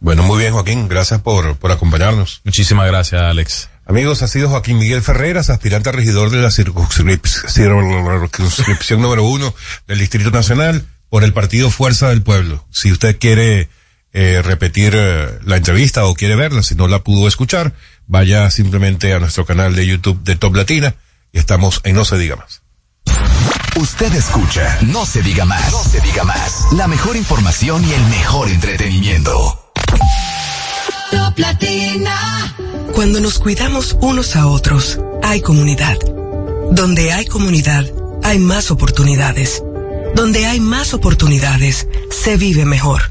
[0.00, 0.88] Bueno, muy bien, Joaquín.
[0.88, 2.40] Gracias por, por acompañarnos.
[2.44, 3.68] Muchísimas gracias, Alex.
[3.86, 9.54] Amigos, ha sido Joaquín Miguel Ferreras, aspirante a regidor de la circunscrip- circunscripción número uno
[9.86, 12.64] del Distrito Nacional por el partido Fuerza del Pueblo.
[12.70, 13.68] Si usted quiere
[14.12, 17.72] eh, repetir eh, la entrevista o quiere verla, si no la pudo escuchar,
[18.06, 20.94] vaya simplemente a nuestro canal de YouTube de Top Latina
[21.32, 22.61] y estamos en No se diga más.
[23.76, 25.72] Usted escucha No se diga más.
[25.72, 26.66] No se diga más.
[26.72, 29.70] La mejor información y el mejor entretenimiento.
[31.10, 32.54] Top Latina.
[32.94, 35.98] Cuando nos cuidamos unos a otros, hay comunidad.
[36.70, 37.86] Donde hay comunidad,
[38.22, 39.62] hay más oportunidades.
[40.14, 43.10] Donde hay más oportunidades, se vive mejor.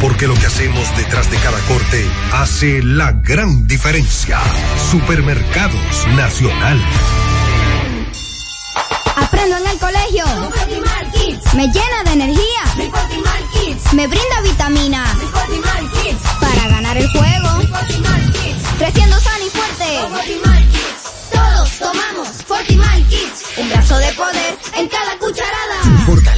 [0.00, 4.40] porque lo que hacemos detrás de cada corte hace la gran diferencia.
[4.90, 6.80] Supermercados Nacional.
[9.16, 10.24] Aprendo en el colegio.
[11.54, 12.64] Me llena de energía.
[13.92, 15.04] Me brinda vitamina.
[16.40, 17.48] Para ganar el juego.
[18.78, 19.98] Creciendo sano y fuerte.
[21.32, 23.44] Todos tomamos Fortimal Kids.
[23.58, 25.61] Un brazo de poder en cada cucharada.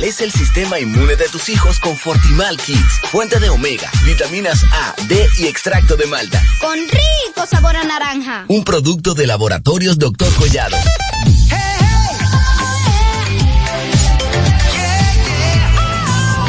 [0.04, 3.00] Fortalece el sistema inmune de tus hijos con Fortimal Kids.
[3.10, 6.42] Fuente de omega, vitaminas A, D y extracto de malta.
[6.60, 8.44] Con rico sabor a naranja.
[8.48, 10.30] Un producto de laboratorios Dr.
[10.34, 10.76] Collado.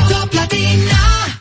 [0.09, 1.39] Top Latina.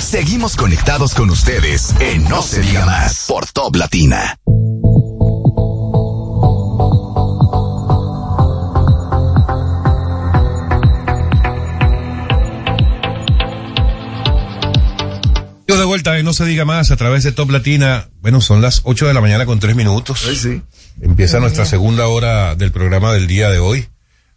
[0.00, 4.38] Seguimos conectados con ustedes en No se diga más por Top Latina.
[16.04, 18.08] Vuelta en No se diga más a través de Top Latina.
[18.20, 20.20] Bueno, son las 8 de la mañana con 3 minutos.
[20.20, 20.60] sí.
[21.00, 23.88] Empieza nuestra segunda hora del programa del día de hoy.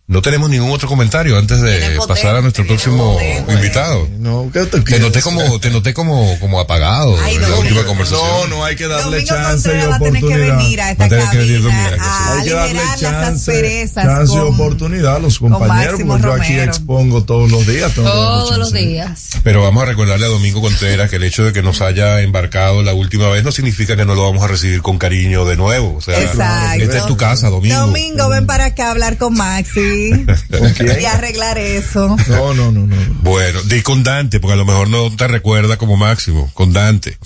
[0.09, 3.17] No tenemos ningún otro comentario antes de pasar a nuestro próximo
[3.49, 4.07] invitado.
[4.19, 7.59] No, ¿qué te Te noté como, te noté como, como apagado Ay, en la no.
[7.59, 8.49] última conversación.
[8.49, 10.57] No, no hay que darle Domingo chance y Contreras va a tener que oportunidad.
[10.59, 14.53] venir a esta que venir cabina Domingo, a Hay que darle chance, chance y con-
[14.53, 17.93] oportunidad a los compañeros, porque yo aquí expongo todos los días.
[17.93, 19.31] Todos los días.
[19.43, 22.81] Pero vamos a recordarle a Domingo Contreras que el hecho de que nos haya embarcado
[22.81, 25.95] la última vez no significa que no lo vamos a recibir con cariño de nuevo.
[25.97, 26.81] O sea, Exacto.
[26.81, 27.75] esta es tu casa, Domingo.
[27.77, 29.96] Domingo, ven para acá a hablar con Maxi
[31.01, 32.15] y arreglar eso.
[32.27, 32.95] No, no, no, no.
[33.21, 37.17] Bueno, di con Dante, porque a lo mejor no te recuerda como máximo, con Dante.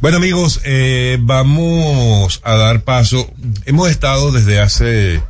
[0.00, 3.32] Bueno amigos, eh, vamos a dar paso.
[3.64, 5.22] Hemos estado desde hace,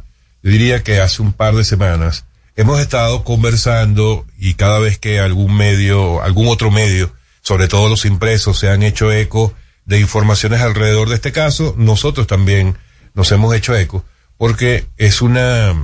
[0.42, 2.24] yo diría que hace un par de semanas,
[2.57, 8.05] hemos estado conversando y cada vez que algún medio, algún otro medio, sobre todo los
[8.05, 12.76] impresos, se han hecho eco de informaciones alrededor de este caso, nosotros también
[13.14, 14.05] nos hemos hecho eco,
[14.36, 15.74] porque es una,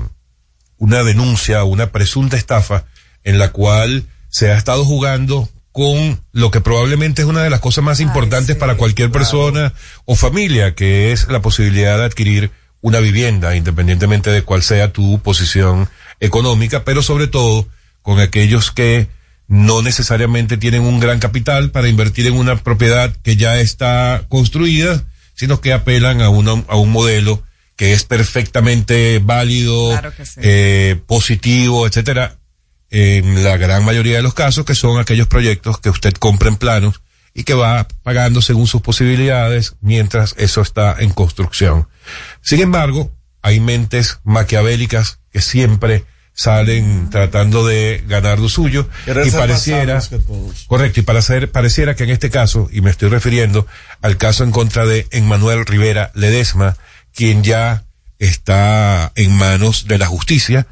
[0.78, 2.84] una denuncia, una presunta estafa
[3.22, 7.60] en la cual se ha estado jugando con lo que probablemente es una de las
[7.60, 9.72] cosas más importantes para cualquier persona
[10.04, 12.50] o familia, que es la posibilidad de adquirir
[12.80, 15.88] una vivienda, independientemente de cuál sea tu posición
[16.20, 17.66] económica, pero sobre todo
[18.02, 19.08] con aquellos que
[19.48, 25.02] no necesariamente tienen un gran capital para invertir en una propiedad que ya está construida,
[25.34, 27.42] sino que apelan a, una, a un modelo
[27.76, 30.40] que es perfectamente válido, Claro que sí.
[30.42, 32.36] eh, positivo, etcétera,
[32.90, 36.56] en la gran mayoría de los casos, que son aquellos proyectos que usted compra en
[36.56, 37.00] planos
[37.34, 41.88] y que va pagando según sus posibilidades mientras eso está en construcción.
[42.40, 43.12] Sin embargo,
[43.42, 50.02] hay mentes maquiavélicas que siempre salen tratando de ganar lo suyo Querer y pareciera
[50.66, 53.68] correcto y para ser pareciera que en este caso y me estoy refiriendo
[54.02, 56.76] al caso en contra de Emmanuel Rivera Ledesma
[57.14, 57.84] quien ya
[58.18, 60.66] está en manos de la justicia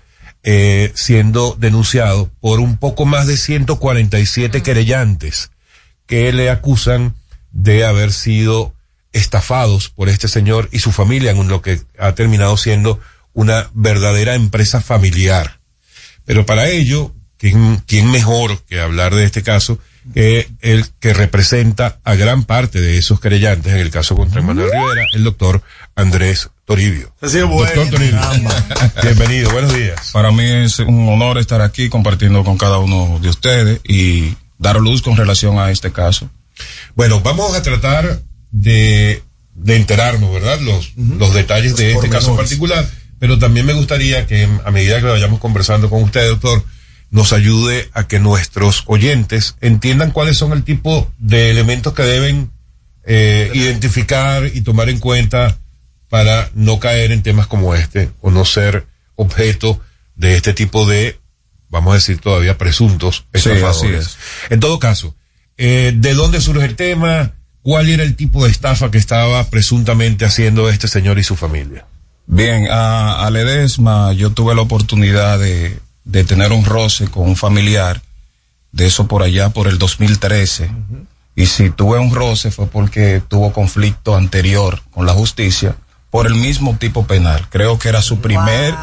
[0.45, 5.53] eh, siendo denunciado por un poco más de 147 querellantes
[6.07, 7.15] que le acusan
[7.53, 8.75] de haber sido
[9.13, 12.99] estafados por este señor y su familia en lo que ha terminado siendo
[13.35, 15.61] una verdadera empresa familiar.
[16.25, 19.79] Pero para ello, ¿quién, quién mejor que hablar de este caso
[20.15, 24.71] que el que representa a gran parte de esos querellantes, en el caso contra Emmanuel
[24.73, 25.63] Rivera, el doctor
[25.95, 27.15] Andrés Toribio.
[27.75, 28.21] Doctor Toribio,
[29.03, 30.11] bienvenido, buenos días.
[30.13, 34.77] Para mí es un honor estar aquí compartiendo con cada uno de ustedes y dar
[34.77, 36.31] luz con relación a este caso.
[36.95, 39.23] Bueno, vamos a tratar de,
[39.55, 40.61] de enterarnos, ¿verdad?
[40.61, 42.51] Los, los detalles de este caso pormenores.
[42.51, 46.65] particular, pero también me gustaría que a medida que vayamos conversando con usted, doctor,
[47.11, 52.51] nos ayude a que nuestros oyentes entiendan cuáles son el tipo de elementos que deben
[53.05, 55.59] eh, identificar y tomar en cuenta
[56.13, 58.87] para no caer en temas como este o no ser
[59.17, 59.81] objeto
[60.15, 61.19] de este tipo de,
[61.71, 64.09] vamos a decir todavía, presuntos Sí, estafadores.
[64.09, 64.17] así
[64.51, 65.15] En todo caso,
[65.57, 67.33] eh, ¿de dónde surge el tema?
[67.63, 71.87] ¿Cuál era el tipo de estafa que estaba presuntamente haciendo este señor y su familia?
[72.27, 77.37] Bien, a, a Ledesma yo tuve la oportunidad de, de tener un roce con un
[77.37, 78.03] familiar,
[78.71, 80.71] de eso por allá por el 2013.
[81.37, 85.75] Y si tuve un roce fue porque tuvo conflicto anterior con la justicia
[86.13, 87.49] por el mismo tipo penal.
[87.49, 88.75] Creo que era su primer,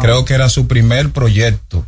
[0.00, 1.84] creo que era su primer proyecto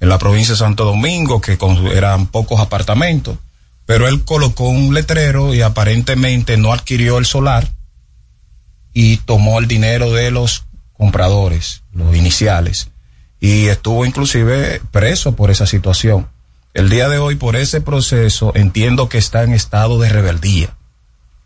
[0.00, 3.36] en la provincia de Santo Domingo, que con- eran pocos apartamentos,
[3.86, 7.70] pero él colocó un letrero y aparentemente no adquirió el solar
[8.92, 12.88] y tomó el dinero de los compradores, los iniciales,
[13.40, 16.26] y estuvo inclusive preso por esa situación.
[16.74, 20.74] El día de hoy, por ese proceso, entiendo que está en estado de rebeldía,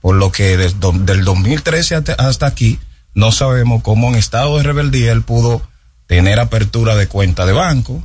[0.01, 2.79] por lo que desde del 2013 hasta, hasta aquí,
[3.15, 5.62] no sabemos cómo en estado de rebeldía él pudo
[6.07, 8.03] tener apertura de cuenta de banco,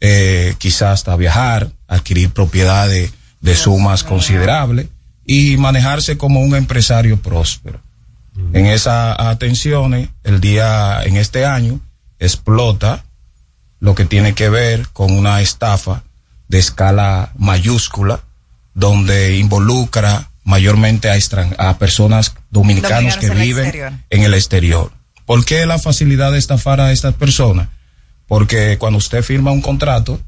[0.00, 4.88] eh, quizás hasta viajar, adquirir propiedades de sumas considerables
[5.24, 7.80] y manejarse como un empresario próspero.
[8.52, 11.80] En esas atenciones, el día, en este año,
[12.18, 13.02] explota
[13.80, 16.02] lo que tiene que ver con una estafa
[16.48, 18.20] de escala mayúscula,
[18.74, 23.92] donde involucra mayormente a, extran- a personas dominicanos Dominicanos que en el viven exterior.
[24.10, 24.92] en el exterior.
[25.26, 27.68] ¿Por qué la facilidad de estafar a estas personas?
[28.28, 30.20] Porque cuando usted firma un contrato,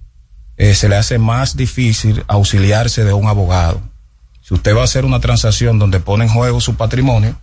[0.57, 3.81] eh, se le hace más difícil auxiliarse de un abogado.
[4.43, 7.39] Si usted va a hacer una transacción donde pone en juego su patrimonio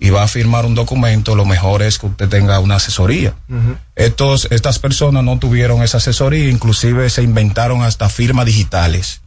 [0.00, 3.34] y va a firmar un documento, lo mejor es que usted tenga una asesoría.
[3.94, 9.20] Estos, estas personas no tuvieron esa asesoría, inclusive se inventaron hasta firmas digitales.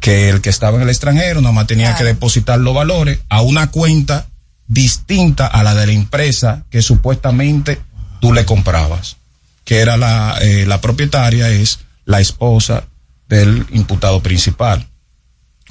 [0.00, 3.42] Que el que estaba en el extranjero nada más tenía que depositar los valores a
[3.42, 4.26] una cuenta
[4.66, 7.80] distinta a la de la empresa que supuestamente
[8.20, 9.16] tú le comprabas.
[9.64, 12.84] Que era la, eh, la propietaria, es la esposa
[13.28, 14.86] del imputado principal.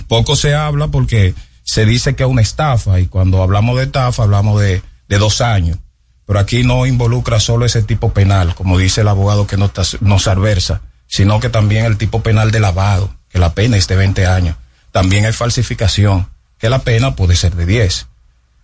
[0.07, 1.33] Poco se habla porque
[1.63, 5.41] se dice que es una estafa y cuando hablamos de estafa hablamos de, de dos
[5.41, 5.77] años.
[6.25, 10.27] Pero aquí no involucra solo ese tipo penal, como dice el abogado que nos, nos
[10.27, 14.25] adversa, sino que también el tipo penal de lavado, que la pena es de 20
[14.25, 14.55] años.
[14.91, 16.27] También hay falsificación,
[16.57, 18.07] que la pena puede ser de 10.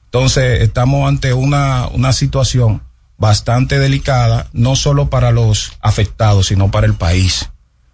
[0.05, 2.81] Entonces, estamos ante una, una situación
[3.19, 7.51] bastante delicada, no solo para los afectados, sino para el país.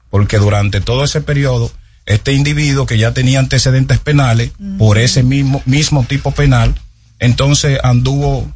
[0.10, 1.70] Porque durante todo ese periodo,
[2.06, 6.74] este individuo que ya tenía antecedentes penales por ese mismo, mismo tipo penal,
[7.20, 8.50] entonces anduvo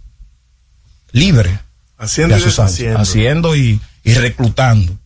[1.12, 1.60] libre.
[1.98, 4.98] Haciendo de y haciendo y, y reclutando.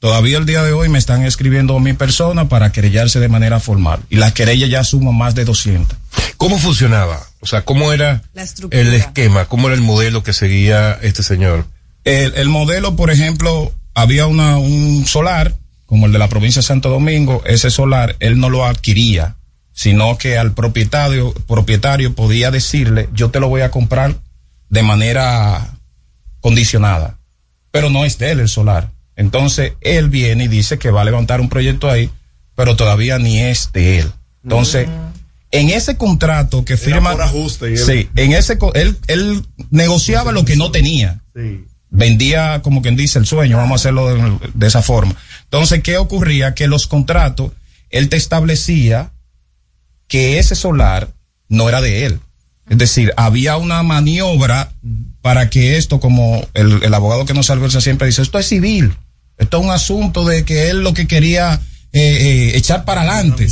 [0.00, 3.58] Todavía el día de hoy me están escribiendo a mi persona para querellarse de manera
[3.58, 4.00] formal.
[4.10, 5.98] Y la querella ya suma más de 200.
[6.36, 7.20] ¿Cómo funcionaba?
[7.40, 9.46] O sea, ¿cómo era La el esquema?
[9.46, 11.66] ¿Cómo era el modelo que seguía este señor?
[12.04, 16.66] El, el modelo, por ejemplo, había una, un solar, como el de la provincia de
[16.66, 19.34] Santo Domingo, ese solar él no lo adquiría,
[19.72, 24.14] sino que al propietario, propietario podía decirle, yo te lo voy a comprar
[24.68, 25.74] de manera
[26.40, 27.18] condicionada,
[27.72, 28.90] pero no es de él el solar.
[29.18, 32.08] Entonces él viene y dice que va a levantar un proyecto ahí,
[32.54, 34.12] pero todavía ni es de él.
[34.44, 34.88] Entonces,
[35.50, 40.44] en ese contrato que firma, por ajuste él- sí, en ese él, él negociaba lo
[40.44, 41.64] que no tenía Sí.
[41.90, 45.14] vendía, como quien dice, el sueño, vamos a hacerlo de, de esa forma.
[45.44, 46.54] Entonces, ¿qué ocurría?
[46.54, 47.50] Que los contratos,
[47.90, 49.10] él te establecía
[50.06, 51.08] que ese solar
[51.48, 52.20] no era de él.
[52.68, 54.72] Es decir, había una maniobra
[55.22, 58.94] para que esto, como el, el abogado que nos albersa siempre dice, esto es civil.
[59.38, 61.60] Esto es un asunto de que él lo que quería
[61.92, 63.48] eh, eh, echar para adelante.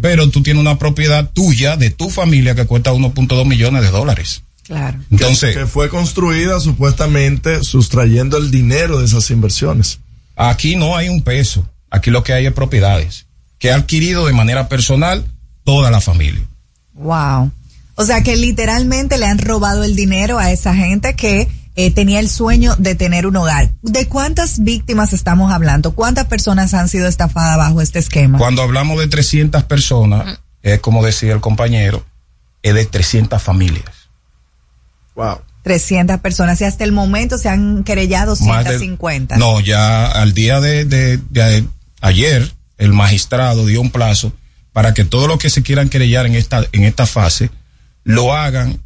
[0.00, 4.42] Pero tú tienes una propiedad tuya, de tu familia, que cuesta 1.2 millones de dólares.
[4.64, 4.98] Claro.
[5.10, 9.98] Entonces, que, que fue construida supuestamente sustrayendo el dinero de esas inversiones.
[10.36, 11.68] Aquí no hay un peso.
[11.90, 13.26] Aquí lo que hay es propiedades
[13.62, 15.24] que ha adquirido de manera personal
[15.62, 16.42] toda la familia.
[16.94, 17.52] Wow.
[17.94, 22.20] O sea que literalmente le han robado el dinero a esa gente que eh, tenía
[22.20, 23.70] el sueño de tener un hogar.
[23.82, 25.92] ¿De cuántas víctimas estamos hablando?
[25.94, 28.38] ¿Cuántas personas han sido estafadas bajo este esquema?
[28.38, 32.04] Cuando hablamos de 300 personas, es como decía el compañero,
[32.62, 33.84] es de 300 familias.
[35.14, 35.40] Wow.
[35.62, 39.36] 300 personas y hasta el momento se han querellado Más de- 150.
[39.36, 41.64] No, ya al día de, de- de
[42.00, 44.32] ayer, el magistrado dio un plazo
[44.72, 47.50] para que todos los que se quieran querellar en esta, en esta fase
[48.04, 48.81] lo hagan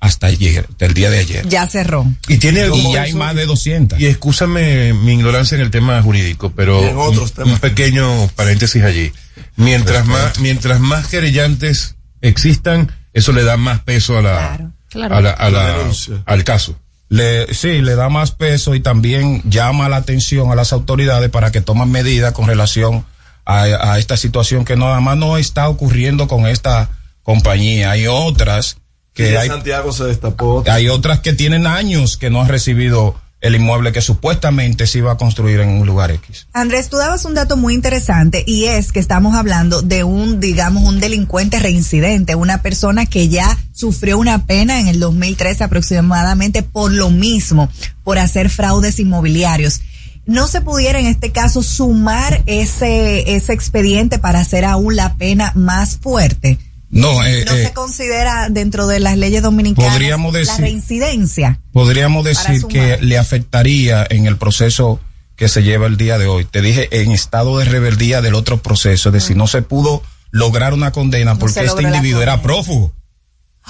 [0.00, 1.48] hasta ayer, del día de ayer.
[1.48, 2.06] Ya cerró.
[2.28, 3.98] Y tiene Y ya hay más de 200.
[4.00, 9.12] Y excúsame mi ignorancia en el tema jurídico, pero otros un, un pequeño paréntesis allí.
[9.56, 15.16] Mientras más, mientras más querellantes existan, eso le da más peso a la, Claro.
[15.16, 16.22] a la- a la- La denuncia.
[16.26, 16.78] al caso.
[17.10, 21.50] Le, sí, le da más peso y también llama la atención a las autoridades para
[21.50, 23.04] que tomen medidas con relación
[23.46, 26.90] a, a esta situación que nada más no está ocurriendo con esta
[27.22, 27.90] compañía.
[27.92, 28.76] Hay otras
[29.18, 30.62] que hay, Santiago se destapó.
[30.68, 35.12] hay otras que tienen años que no han recibido el inmueble que supuestamente se iba
[35.12, 36.48] a construir en un lugar X.
[36.52, 40.82] Andrés, tú dabas un dato muy interesante y es que estamos hablando de un, digamos,
[40.84, 46.92] un delincuente reincidente, una persona que ya sufrió una pena en el 2013 aproximadamente por
[46.92, 47.68] lo mismo,
[48.02, 49.82] por hacer fraudes inmobiliarios.
[50.26, 55.52] ¿No se pudiera en este caso sumar ese, ese expediente para hacer aún la pena
[55.54, 56.58] más fuerte?
[56.90, 61.60] No, eh, ¿No eh, se considera dentro de las leyes dominicanas Podríamos la decir- reincidencia?
[61.72, 64.98] podríamos decir que le afectaría en el proceso
[65.36, 66.44] que se lleva el día de hoy.
[66.44, 70.72] Te dije en estado de rebeldía del otro proceso, es decir, no se pudo lograr
[70.74, 72.92] una condena porque este la individuo era prófugo.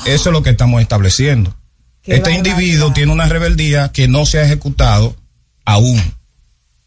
[0.07, 1.55] Eso es lo que estamos estableciendo.
[2.03, 5.17] Qué este individuo tiene una rebeldía que no se ha ejecutado
[5.65, 6.01] aún.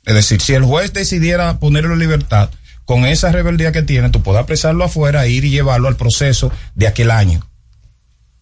[0.06, 2.50] Es decir, si el juez decidiera ponerlo en libertad,
[2.92, 6.88] con esa rebeldía que tiene, tú puedes apresarlo afuera, ir y llevarlo al proceso de
[6.88, 7.40] aquel año.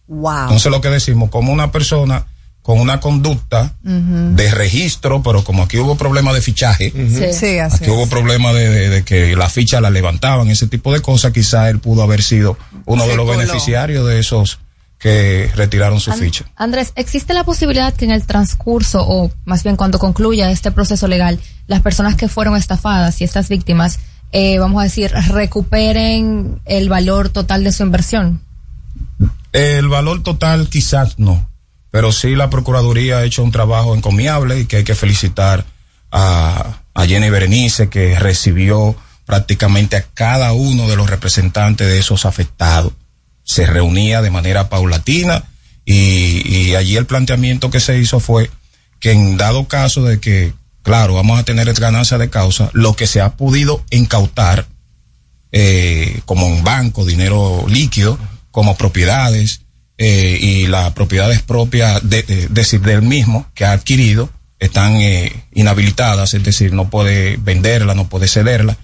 [0.08, 0.42] Wow.
[0.42, 2.26] Entonces lo que decimos, como una persona
[2.62, 7.32] con una conducta de registro, pero como aquí hubo problema de fichaje, Sí.
[7.32, 10.92] Sí, así aquí hubo problema de, de- de que la ficha la levantaban, ese tipo
[10.92, 13.38] de cosas, quizá él pudo haber sido uno de los coló.
[13.38, 14.58] beneficiarios de esos
[14.98, 16.44] que retiraron su ficha.
[16.56, 21.06] Andrés, ¿existe la posibilidad que en el transcurso, o más bien cuando concluya este proceso
[21.08, 23.98] legal, las personas que fueron estafadas y estas víctimas,
[24.32, 28.42] eh, vamos a decir, recuperen el valor total de su inversión?
[29.52, 31.48] El valor total quizás no,
[31.90, 35.64] pero sí la Procuraduría ha hecho un trabajo encomiable y que hay que felicitar
[36.12, 38.96] a, a Jenny Berenice que recibió
[39.26, 42.92] prácticamente a cada uno de los representantes de esos afectados.
[43.42, 45.44] Se reunía de manera paulatina
[45.84, 48.50] y, y allí el planteamiento que se hizo fue
[49.00, 50.52] que en dado caso de que,
[50.82, 54.66] claro, vamos a tener ganancia de causa, lo que se ha podido incautar
[55.52, 58.18] eh, como en banco, dinero líquido,
[58.50, 59.62] como propiedades,
[59.98, 65.44] eh, y las propiedades propias de, de- decir, del mismo que ha adquirido están eh,
[65.52, 68.76] inhabilitadas, es decir, no puede venderla, no puede cederla.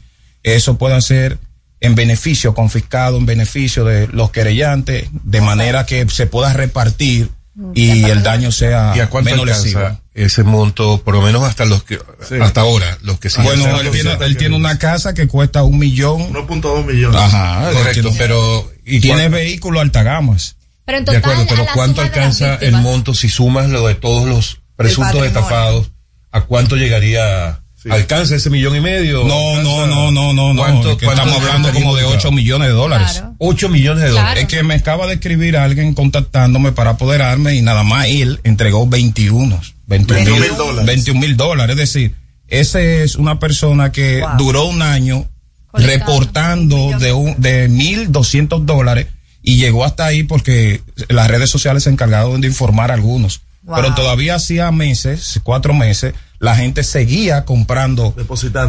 [0.42, 1.38] Eso puede ser
[1.80, 7.30] en beneficio, confiscado en beneficio de los querellantes, de manera que se pueda repartir
[7.74, 9.78] y el daño sea ¿Y a cuánto menos lesivo.
[9.80, 11.98] alcanza ese monto, por lo menos hasta los que,
[12.40, 15.78] hasta ahora, los que siguen Bueno, él tiene, él tiene una casa que cuesta un
[15.78, 16.32] millón.
[16.32, 17.20] 1.2 millones.
[17.20, 20.56] Ajá, Correcto, tiene- pero ¿y tiene vehículo altagamas.
[20.84, 23.28] Pero en de acuerdo, pero a la ¿cuánto suma de las alcanza el monto si
[23.28, 25.90] sumas lo de todos los presuntos estafados?
[26.32, 27.60] ¿A cuánto llegaría?
[27.90, 29.24] ¿Alcanza ese millón y medio?
[29.24, 30.60] No, no, no, no, no, no.
[30.62, 32.14] ¿Cuánto- es que cuánto estamos hablando como de involucrado?
[32.16, 33.12] 8 millones de dólares.
[33.12, 33.34] Claro.
[33.38, 34.42] 8 millones de dólares.
[34.44, 38.86] Es que me acaba de escribir alguien contactándome para apoderarme y nada más él entregó
[38.86, 39.60] 21.
[39.86, 40.86] 21 21 mil dólares.
[40.86, 41.74] 21 mil dólares.
[41.74, 42.14] Es decir,
[42.48, 44.30] ese es una persona que Wow.
[44.38, 45.28] duró un año
[45.72, 49.06] reportando de un, de 1.200 dólares
[49.42, 53.42] y llegó hasta ahí porque las redes sociales se encargaron de informar a algunos.
[53.62, 53.76] Wow.
[53.76, 58.14] Pero todavía hacía meses, cuatro meses, la gente seguía comprando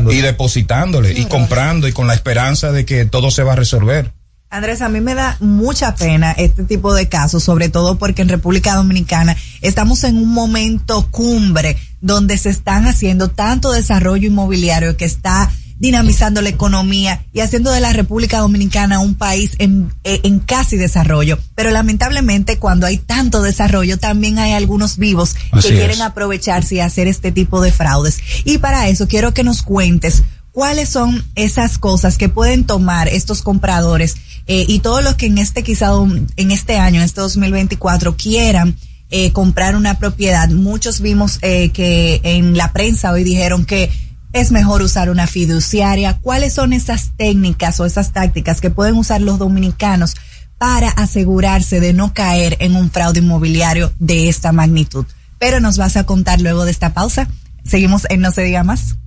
[0.09, 4.13] y depositándole y comprando y con la esperanza de que todo se va a resolver.
[4.49, 8.29] Andrés, a mí me da mucha pena este tipo de casos, sobre todo porque en
[8.29, 15.03] República Dominicana estamos en un momento cumbre donde se están haciendo tanto desarrollo inmobiliario que
[15.03, 20.39] está dinamizando la economía y haciendo de la República Dominicana un país en, eh, en
[20.39, 21.37] casi desarrollo.
[21.55, 25.79] Pero lamentablemente cuando hay tanto desarrollo también hay algunos vivos Así que es.
[25.79, 28.19] quieren aprovecharse y hacer este tipo de fraudes.
[28.43, 33.43] Y para eso quiero que nos cuentes cuáles son esas cosas que pueden tomar estos
[33.43, 34.15] compradores
[34.47, 35.91] eh, y todos los que en este quizá
[36.37, 38.75] en este año, en este 2024 quieran
[39.09, 40.49] eh, comprar una propiedad.
[40.49, 43.91] Muchos vimos eh, que en la prensa hoy dijeron que
[44.39, 46.19] es mejor usar una fiduciaria.
[46.21, 50.15] ¿Cuáles son esas técnicas o esas tácticas que pueden usar los dominicanos
[50.57, 55.05] para asegurarse de no caer en un fraude inmobiliario de esta magnitud?
[55.39, 57.27] Pero nos vas a contar luego de esta pausa.
[57.63, 58.97] Seguimos en No se diga más.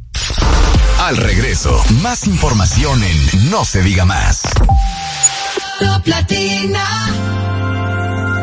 [0.99, 4.43] Al regreso, más información en No se diga más.
[5.79, 6.85] Top Latina.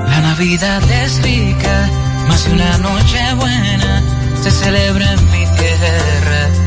[0.07, 1.89] La Navidad es rica,
[2.27, 4.03] más de una noche buena
[4.41, 6.66] se celebra en mi tierra.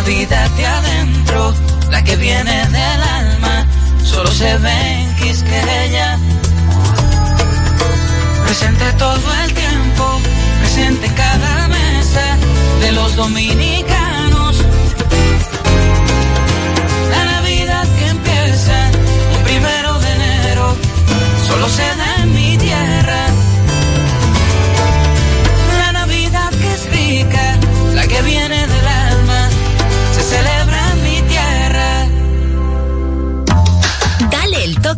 [0.00, 1.54] Navidad de adentro,
[1.90, 3.66] la que viene del alma,
[4.02, 6.18] solo se ve en Quisqueya.
[8.46, 10.20] Presente todo el tiempo,
[10.60, 12.38] presente en cada mesa
[12.80, 14.64] de los dominicanos.
[17.10, 18.90] La Navidad que empieza
[19.36, 20.76] un primero de enero
[21.46, 22.19] solo se da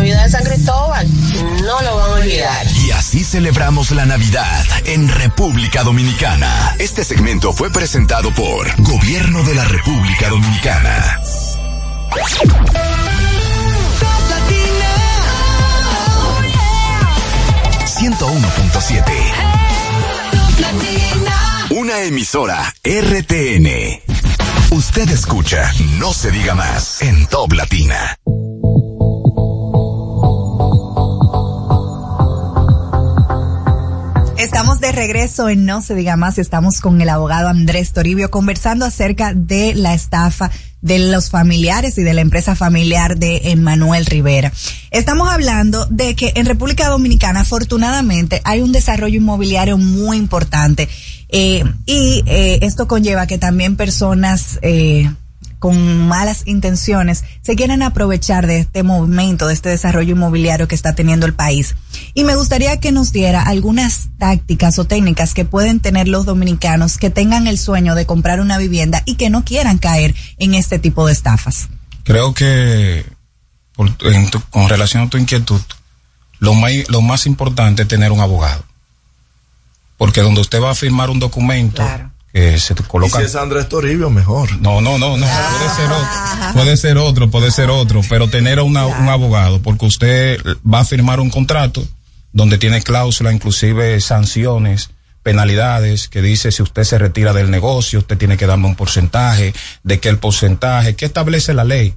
[0.00, 1.06] de San Cristóbal.
[1.62, 2.66] No lo van a olvidar.
[2.86, 6.76] Y así celebramos la Navidad en República Dominicana.
[6.78, 11.20] Este segmento fue presentado por Gobierno de la República Dominicana.
[17.84, 19.02] 101.7.
[21.70, 23.68] Una emisora RTN.
[24.70, 28.16] Usted escucha No se diga más en Top Latina.
[34.80, 36.38] De regreso en No se diga más.
[36.38, 40.52] Estamos con el abogado Andrés Toribio conversando acerca de la estafa
[40.82, 44.52] de los familiares y de la empresa familiar de Emanuel Rivera.
[44.92, 50.88] Estamos hablando de que en República Dominicana afortunadamente hay un desarrollo inmobiliario muy importante
[51.28, 55.10] eh, y eh, esto conlleva que también personas eh,
[55.58, 60.94] con malas intenciones se quieren aprovechar de este momento, de este desarrollo inmobiliario que está
[60.94, 61.74] teniendo el país.
[62.14, 66.98] Y me gustaría que nos diera algunas tácticas o técnicas que pueden tener los dominicanos
[66.98, 70.78] que tengan el sueño de comprar una vivienda y que no quieran caer en este
[70.78, 71.68] tipo de estafas.
[72.04, 73.04] Creo que
[73.74, 75.60] por- en tu- con relación a tu inquietud,
[76.40, 78.64] lo más, lo más importante es tener un abogado.
[79.96, 81.82] Porque donde usted va a firmar un documento
[82.38, 83.18] que se te Y coloca...
[83.18, 84.50] si es Andrés Toribio, mejor.
[84.60, 85.26] No, no, no, no.
[85.26, 86.52] Puede ser otro.
[86.54, 88.00] Puede ser otro, puede ser otro.
[88.08, 90.40] Pero tener a una- un abogado, porque usted
[90.70, 91.84] va a firmar un contrato
[92.32, 94.90] donde tiene cláusula, inclusive sanciones,
[95.22, 99.52] penalidades, que dice si usted se retira del negocio, usted tiene que darme un porcentaje,
[99.82, 101.94] de qué el porcentaje, que establece la ley.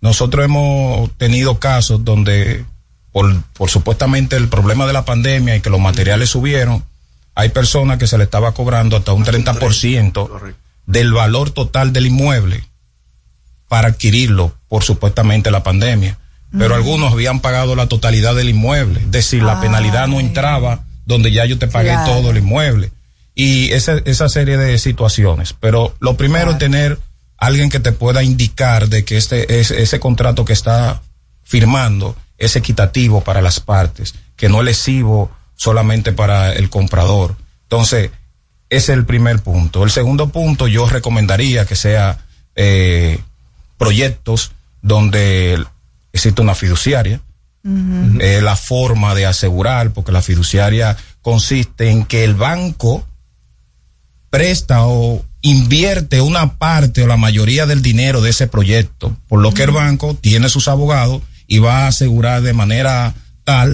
[0.00, 2.64] Nosotros hemos tenido casos donde,
[3.12, 6.84] por, por supuestamente el problema de la pandemia y que los materiales subieron,
[7.38, 10.28] hay personas que se le estaba cobrando hasta un 30%
[10.86, 12.64] del valor total del inmueble
[13.68, 16.18] para adquirirlo por supuestamente la pandemia.
[16.50, 16.78] Pero Mm.
[16.78, 21.44] algunos habían pagado la totalidad del inmueble, es decir, la penalidad no entraba donde ya
[21.44, 22.12] yo te pagué Claro.
[22.12, 22.90] todo el inmueble.
[23.36, 25.52] Y esa, esa serie de situaciones.
[25.52, 26.98] Pero lo primero es tener
[27.36, 31.02] alguien que te pueda indicar de que este, ese, ese contrato que está
[31.44, 37.36] firmando es equitativo para las partes, que no es lesivo solamente para el comprador.
[37.64, 38.10] Entonces,
[38.70, 39.84] ese es el primer punto.
[39.84, 42.24] El segundo punto, yo recomendaría que sea
[42.54, 43.18] eh,
[43.76, 45.62] proyectos donde
[46.12, 47.20] existe una fiduciaria,
[48.20, 53.04] eh, la forma de asegurar, porque la fiduciaria consiste en que el banco
[54.30, 59.52] presta o invierte una parte o la mayoría del dinero de ese proyecto, por lo
[59.52, 63.14] que el banco tiene sus abogados y va a asegurar de manera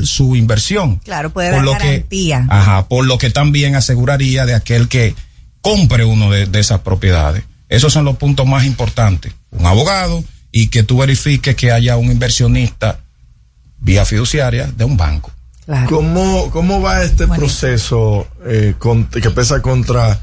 [0.04, 0.96] su inversión.
[1.04, 2.46] Claro, puede Por dar lo que- garantía.
[2.50, 5.14] Ajá, por lo que también aseguraría de aquel que
[5.60, 7.44] compre uno de, de esas propiedades.
[7.68, 9.32] Esos son los puntos más importantes.
[9.50, 10.22] Un abogado
[10.52, 13.00] y que tú verifiques que haya un inversionista
[13.80, 15.30] vía fiduciaria de un banco.
[15.88, 20.20] ¿Cómo, ¿Cómo va este proceso eh, con- que pesa contra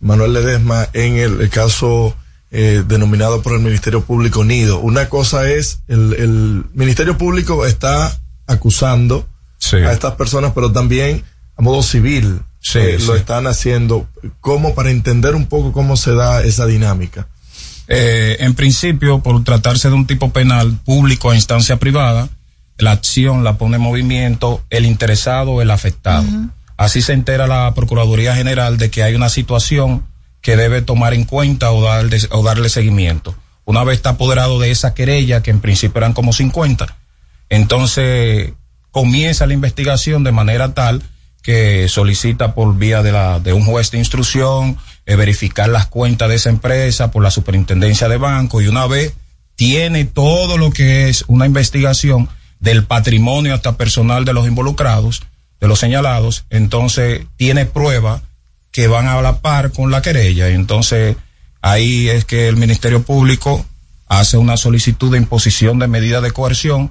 [0.00, 2.14] Manuel Ledesma en el, el caso
[2.52, 4.78] eh, denominado por el Ministerio Público Nido?
[4.78, 8.16] Una cosa es, el, el Ministerio Público está
[8.46, 9.28] acusando
[9.72, 11.24] a estas personas, pero también
[11.56, 13.06] a modo civil Sí, eh, sí.
[13.06, 14.08] lo están haciendo.
[14.40, 17.28] ¿Cómo para entender un poco cómo se da esa dinámica?
[17.88, 22.30] Eh, en principio, por tratarse de un tipo penal público a instancia privada,
[22.78, 26.26] la acción la pone en movimiento el interesado o el afectado.
[26.78, 30.06] Así se entera la Procuraduría General de que hay una situación
[30.40, 33.34] que debe tomar en cuenta o, darle, o darle seguimiento.
[33.66, 36.96] Una vez está apoderado de esa querella, que en principio eran como 50,
[37.48, 38.52] entonces
[38.90, 41.02] comienza la investigación de manera tal
[41.42, 46.28] que solicita por vía de, la, de un juez de instrucción eh, verificar las cuentas
[46.28, 49.14] de esa empresa por la superintendencia de banco y una vez
[49.56, 52.28] tiene todo lo que es una investigación
[52.60, 55.22] del patrimonio hasta personal de los involucrados,
[55.60, 58.22] de los señalados, entonces tiene prueba
[58.70, 60.50] que van a la par con la querella.
[60.50, 61.16] Y entonces
[61.60, 63.64] ahí es que el Ministerio Público
[64.08, 66.90] hace una solicitud de imposición de medida de coerción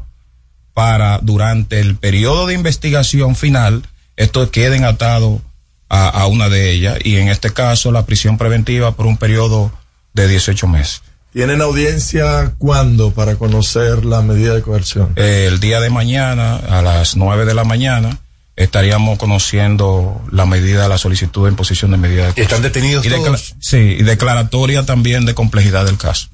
[0.73, 3.83] para durante el periodo de investigación final
[4.15, 5.41] estos queden atados
[5.89, 9.71] a, a una de ellas y en este caso la prisión preventiva por un periodo
[10.13, 11.01] de 18 meses.
[11.33, 15.13] ¿Tienen audiencia cuándo para conocer la medida de coerción?
[15.15, 18.19] Eh, el día de mañana a las 9 de la mañana
[18.55, 22.43] estaríamos conociendo la medida, la solicitud de imposición de medida de coerción.
[22.45, 23.55] ¿Están detenidos Y todos?
[23.59, 26.29] Sí, y declaratoria también de complejidad del caso.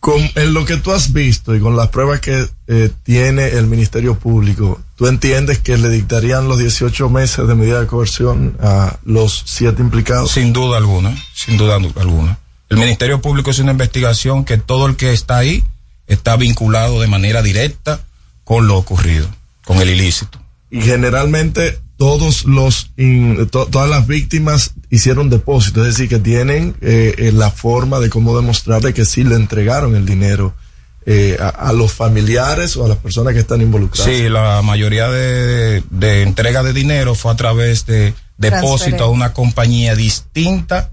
[0.00, 3.66] Con en lo que tú has visto y con las pruebas que eh, tiene el
[3.66, 8.98] Ministerio Público, ¿tú entiendes que le dictarían los 18 meses de medida de coerción a
[9.04, 10.32] los siete implicados?
[10.32, 12.38] Sin duda alguna, sin duda alguna.
[12.70, 15.64] El Ministerio Público es una investigación que todo el que está ahí
[16.06, 18.00] está vinculado de manera directa
[18.44, 19.28] con lo ocurrido,
[19.64, 20.40] con el ilícito.
[20.70, 26.74] Y generalmente todos los in- to- todas las víctimas hicieron depósito, es decir, que tienen
[26.80, 30.54] eh, eh, la forma de cómo demostrar de que sí le entregaron el dinero
[31.04, 34.10] eh, a, a los familiares o a las personas que están involucradas.
[34.10, 39.34] Sí, la mayoría de, de entrega de dinero fue a través de depósito a una
[39.34, 40.92] compañía distinta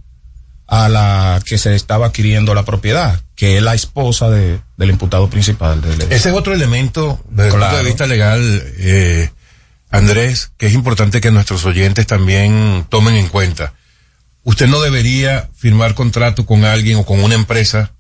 [0.68, 5.30] a la que se estaba adquiriendo la propiedad, que es la esposa de, del imputado
[5.30, 5.80] principal.
[5.82, 9.30] del- Ese es otro elemento desde el punto de vista legal, eh,
[9.90, 13.74] Andrés, que es importante que nuestros oyentes también tomen en cuenta.
[14.44, 17.92] Usted no debería firmar contrato con alguien o con una empresa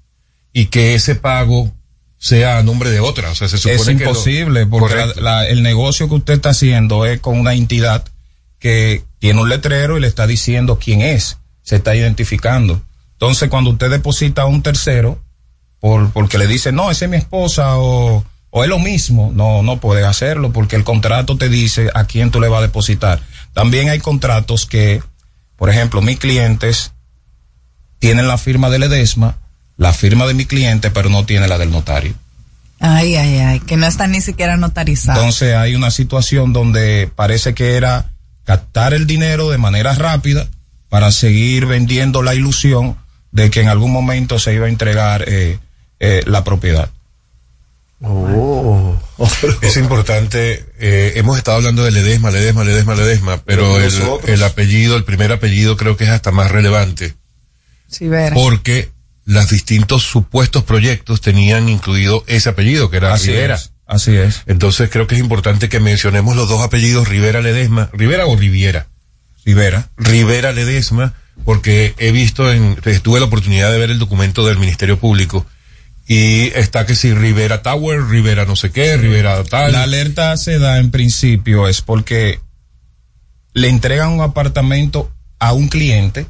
[0.54, 1.74] y que ese pago
[2.18, 3.30] sea a nombre de otra.
[3.32, 6.50] O sea, se supone es que lo- imposible porque la- el negocio que usted está
[6.50, 8.06] haciendo es con una entidad
[8.60, 12.82] que tiene un letrero y le está diciendo quién es, se está identificando.
[13.14, 15.20] Entonces, cuando usted deposita a un tercero,
[15.80, 19.62] por, porque le dice, no, esa es mi esposa o, o es lo mismo, no,
[19.62, 23.22] no puede hacerlo porque el contrato te dice a quién tú le vas a depositar.
[23.54, 25.02] También hay contratos que,
[25.56, 26.94] por ejemplo, mis clientes
[28.00, 29.38] tienen la firma del Edesma,
[29.76, 32.14] la firma de mi cliente, pero no tiene la del notario.
[32.80, 35.20] Ay, ay, ay, que no está ni siquiera notarizado.
[35.20, 38.12] Entonces hay una situación donde parece que era
[38.44, 40.48] captar el dinero de manera rápida
[40.90, 42.98] para seguir vendiendo la ilusión
[43.32, 45.60] de que en algún momento se iba a entregar eh,
[46.00, 46.90] eh, la propiedad.
[48.02, 48.96] Oh.
[49.62, 54.96] Es importante, eh, hemos estado hablando de Ledesma, Ledesma, Ledesma, Ledesma, pero Pero el, apellido,
[54.96, 57.16] el primer apellido creo que es hasta más relevante.
[57.88, 58.34] Sí, ver.
[58.34, 58.92] Porque
[59.26, 63.56] los distintos supuestos proyectos tenían incluido ese apellido, que era Así Rivera.
[63.56, 64.44] es, así es.
[64.46, 68.88] Entonces creo que es importante que mencionemos los dos apellidos, Rivera Ledesma, Rivera o Riviera.
[69.44, 69.90] Rivera.
[69.98, 71.14] Rivera Ledesma,
[71.46, 75.48] porque he visto en, tuve la oportunidad de ver el documento del Ministerio Público
[76.08, 79.74] y está que si Rivera Tower, Rivera no sé qué, Rivera tal.
[79.74, 82.40] La alerta se da en principio es porque
[83.54, 86.26] le entregan un apartamento a un cliente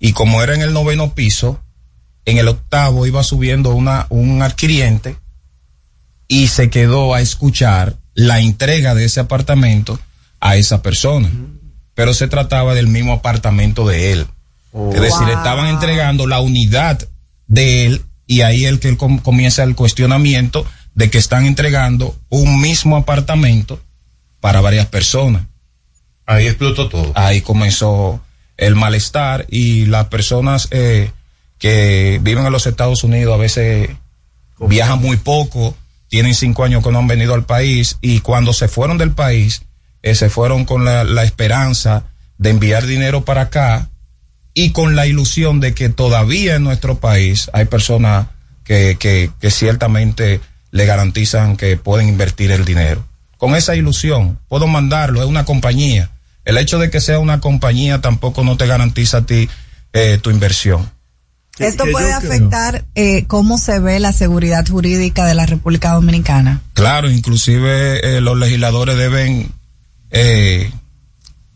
[0.00, 1.62] y como era en el noveno piso,
[2.24, 5.16] en el octavo iba subiendo una, un adquiriente
[6.26, 10.00] y se quedó a escuchar la entrega de ese apartamento
[10.40, 11.30] a esa persona.
[11.94, 14.26] Pero se trataba del mismo apartamento de él.
[14.92, 17.06] Es decir, estaban entregando la unidad
[17.46, 22.60] de él y ahí el que él comienza el cuestionamiento de que están entregando un
[22.60, 23.80] mismo apartamento
[24.40, 25.42] para varias personas.
[26.26, 27.12] Ahí explotó todo.
[27.14, 28.20] Ahí comenzó
[28.56, 31.10] el malestar y las personas eh,
[31.58, 33.90] que viven en los Estados Unidos a veces
[34.58, 35.76] viajan muy poco,
[36.08, 39.62] tienen cinco años que no han venido al país y cuando se fueron del país,
[40.02, 42.04] eh, se fueron con la, la esperanza
[42.38, 43.90] de enviar dinero para acá
[44.54, 48.28] y con la ilusión de que todavía en nuestro país hay personas
[48.64, 50.40] que, que, que ciertamente
[50.70, 53.04] le garantizan que pueden invertir el dinero.
[53.36, 56.10] Con esa ilusión, puedo mandarlo, es una compañía.
[56.44, 59.48] El hecho de que sea una compañía tampoco no te garantiza a ti
[59.92, 60.90] eh, tu inversión.
[61.58, 66.62] Esto puede afectar eh, cómo se ve la seguridad jurídica de la República Dominicana.
[66.72, 69.52] Claro, inclusive eh, los legisladores deben
[70.10, 70.72] eh,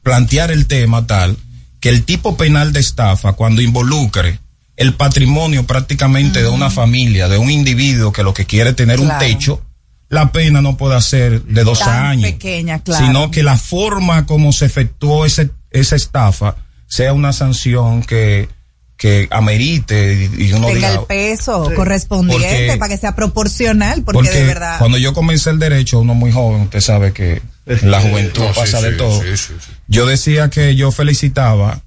[0.02, 1.36] plantear el tema tal
[1.80, 4.40] que el tipo penal de estafa, cuando involucre
[4.76, 9.12] el patrimonio prácticamente de una familia, de un individuo que lo que quiere tener Claro.
[9.14, 9.62] un techo,
[10.08, 13.04] la pena no puede ser de dos Tan años, pequeña, claro.
[13.04, 16.56] sino que la forma como se efectuó ese, esa estafa
[16.86, 18.48] sea una sanción que,
[18.96, 24.18] que amerite y, uno Tenga diga, el peso correspondiente Porque- para que sea proporcional, porque,
[24.18, 24.78] porque de verdad.
[24.78, 27.42] cuando yo comencé el derecho, uno muy joven, usted sabe que
[27.82, 29.22] la juventud No, sí, pasa de sí, todo.
[29.22, 29.72] sí, sí, sí.
[29.88, 31.80] Yo decía que yo felicitaba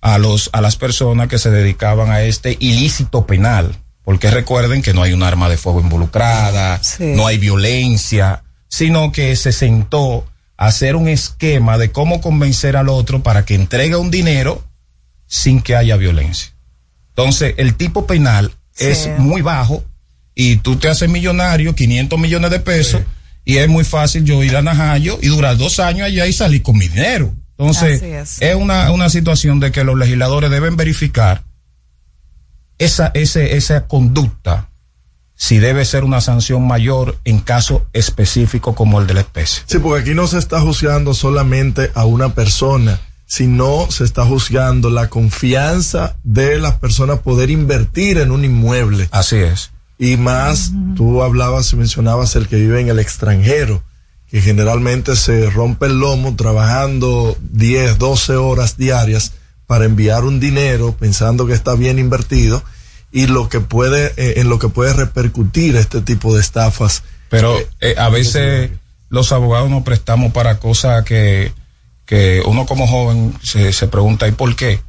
[0.00, 4.92] a los a las personas que se dedicaban a este ilícito penal, porque recuerden que
[4.94, 7.04] no hay un arma de fuego involucrada, Sí.
[7.14, 10.26] no hay violencia, sino que se sentó
[10.56, 14.64] a hacer un esquema de cómo convencer al otro para que entregue un dinero
[15.26, 16.52] sin que haya violencia.
[17.10, 19.84] Entonces, el tipo penal es muy bajo
[20.34, 23.02] y tú te haces millonario, 500 millones de pesos,
[23.44, 26.62] y es muy fácil yo ir a Najayo y durar dos años allá y salir
[26.62, 27.34] con mi dinero.
[27.58, 28.02] Entonces,
[28.40, 31.44] es una, una situación de que los legisladores deben verificar
[32.78, 34.68] esa, ese, esa conducta,
[35.34, 39.62] si debe ser una sanción mayor en caso específico como el de la especie.
[39.66, 44.90] Sí, porque aquí no se está juzgando solamente a una persona, sino se está juzgando
[44.90, 49.08] la confianza de las personas poder invertir en un inmueble.
[49.10, 49.70] Así es.
[50.02, 53.84] Y más, tú hablabas y mencionabas el que vive en el extranjero,
[54.28, 59.34] que generalmente se rompe el lomo trabajando 10, 12 horas diarias
[59.68, 62.64] para enviar un dinero pensando que está bien invertido
[63.12, 67.04] y lo que puede, eh, en lo que puede repercutir este tipo de estafas.
[67.28, 68.72] Pero eh, a veces
[69.08, 71.52] los abogados nos prestamos para cosas que,
[72.06, 74.80] que uno como joven se, se pregunta, ¿y por qué?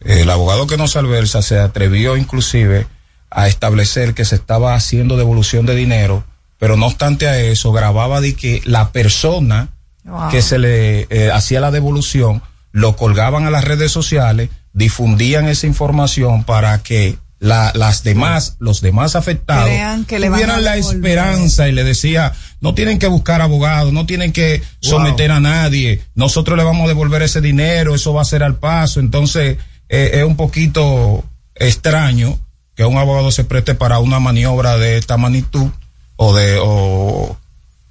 [0.00, 2.88] El abogado que nos alversa se atrevió inclusive
[3.30, 6.24] a establecer que se estaba haciendo devolución de dinero,
[6.58, 9.68] pero no obstante a eso, grababa de que la persona
[10.04, 10.30] Wow.
[10.30, 12.40] que se le eh, hacía la devolución
[12.72, 18.80] lo colgaban a las redes sociales, difundían esa información para que la- las demás, los
[18.80, 19.68] demás afectados
[20.06, 24.32] que le tuvieran la esperanza y le decía, no tienen que buscar abogados, no tienen
[24.32, 28.42] que someter a nadie, nosotros le vamos a devolver ese dinero, eso va a ser
[28.42, 29.00] al paso.
[29.00, 29.58] Entonces,
[29.90, 31.22] eh, es un poquito
[31.54, 32.38] extraño
[32.78, 35.66] que un abogado se preste para una maniobra de esta magnitud
[36.14, 37.36] o de, o,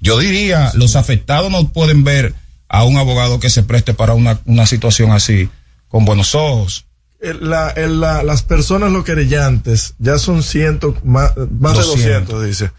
[0.00, 2.32] yo diría, los afectados no pueden ver
[2.70, 5.50] a un abogado que se preste para una, una situación así
[5.88, 6.86] con buenos ojos.
[7.20, 12.28] La- el- la- las personas los querellantes ya son ciento, más, más de 200.
[12.40, 12.70] 200, dice.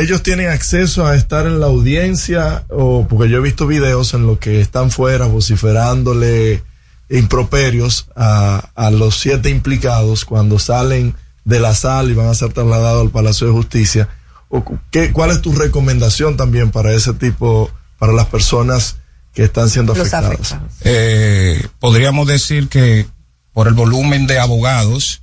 [0.00, 4.26] Ellos tienen acceso a estar en la audiencia, o porque yo he visto videos en
[4.26, 6.62] los que están fuera vociferándole
[7.10, 11.14] improperios a, a los siete implicados cuando salen
[11.44, 14.08] de la sala y van a ser trasladados al Palacio de Justicia.
[14.48, 18.96] O, ¿qué, ¿Cuál es tu recomendación también para ese tipo, para las personas
[19.34, 20.52] que están siendo Los afectadas?
[20.52, 20.72] afectados.
[20.84, 23.06] Eh, podríamos decir que
[23.52, 25.22] por el volumen de abogados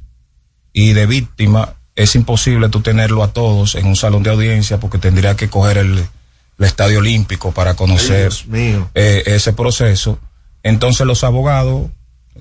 [0.74, 4.98] y de víctimas es imposible tú tenerlo a todos en un salón de audiencia porque
[4.98, 10.20] tendría que coger el, el estadio olímpico para conocer eh, ese proceso.
[10.68, 11.90] Entonces los abogados,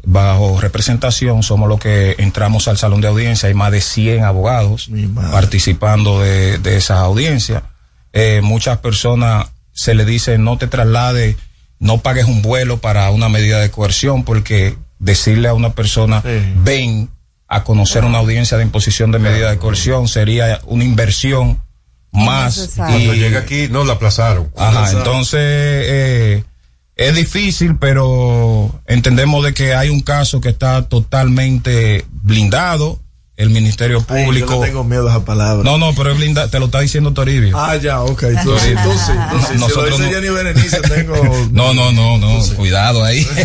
[0.05, 3.48] bajo representación, somos los que entramos al salón de audiencia.
[3.48, 4.90] Hay más de 100 abogados
[5.31, 7.62] participando de, de esa audiencia.
[8.12, 11.36] Eh, muchas personas se le dice no te traslade,
[11.78, 16.23] no pagues un vuelo para una medida de coerción porque decirle a una persona
[16.65, 17.11] ven
[17.47, 21.62] a conocer una audiencia de imposición de medida de coerción sería una inversión
[22.11, 24.51] más Cuando llega aquí, no la aplazaron.
[24.57, 26.44] Ajá, entonces eh,
[26.97, 33.01] es difícil, pero entendemos de que hay un caso que está totalmente blindado.
[33.39, 34.55] El Ministerio Ay, Público.
[34.55, 35.62] yo le tengo miedo a esa palabra.
[35.62, 37.55] No, no, pero es blindado, te lo está diciendo Toribio.
[37.55, 38.23] Ah, ya, ok.
[38.23, 41.48] Entonces, entonces, entonces, si Nosotros lo dice no- Jenny Berenice, tengo...
[41.52, 43.27] No, no, no, no, cuidado ahí.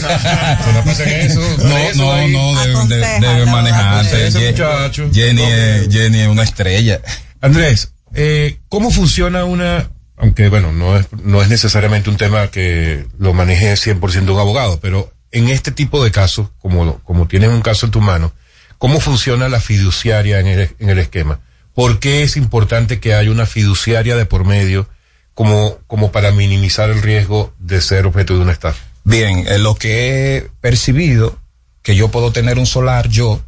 [0.74, 2.02] no eso.
[2.06, 4.28] No, no, no, de, debe manejarse.
[4.28, 5.10] Ese Ye- muchacho.
[5.14, 7.02] Jenny, es, Jenny es una estrella.
[7.42, 9.90] Andrés, eh, ¿cómo funciona una,
[10.22, 14.80] aunque bueno, no es, no es necesariamente un tema que lo maneje 100% un abogado,
[14.80, 18.32] pero en este tipo de casos, como, como tienes un caso en tu mano,
[18.78, 21.40] ¿cómo funciona la fiduciaria en el, en el esquema?
[21.74, 24.88] ¿Por qué es importante que haya una fiduciaria de por medio
[25.34, 28.84] como, como para minimizar el riesgo de ser objeto de una estafa?
[29.04, 31.40] Bien, eh, lo que he percibido,
[31.82, 33.42] que yo puedo tener un solar yo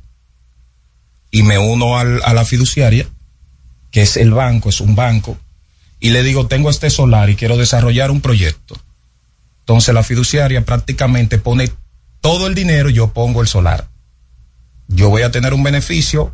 [1.30, 3.06] y me uno al- a la fiduciaria,
[3.91, 5.38] que es el banco, es un banco,
[6.03, 8.75] y le digo, tengo este solar y quiero desarrollar un proyecto.
[9.59, 11.71] Entonces la fiduciaria prácticamente pone
[12.19, 13.88] todo el dinero y yo pongo el solar.
[14.89, 16.34] Yo voy a tener un beneficio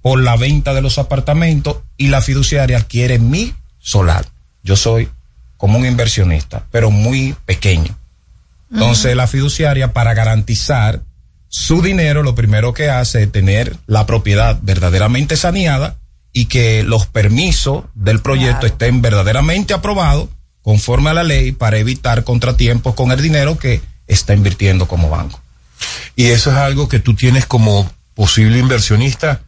[0.00, 4.24] por la venta de los apartamentos y la fiduciaria adquiere mi solar.
[4.62, 5.10] Yo soy
[5.58, 7.94] como un inversionista, pero muy pequeño.
[8.72, 11.02] Entonces la fiduciaria para garantizar
[11.48, 15.98] su dinero lo primero que hace es tener la propiedad verdaderamente saneada
[16.32, 20.28] y que los permisos del proyecto estén verdaderamente aprobados
[20.62, 25.40] conforme a la ley para evitar contratiempos con el dinero que está invirtiendo como banco.
[26.16, 29.40] Y eso es algo que tú tienes como posible inversionista,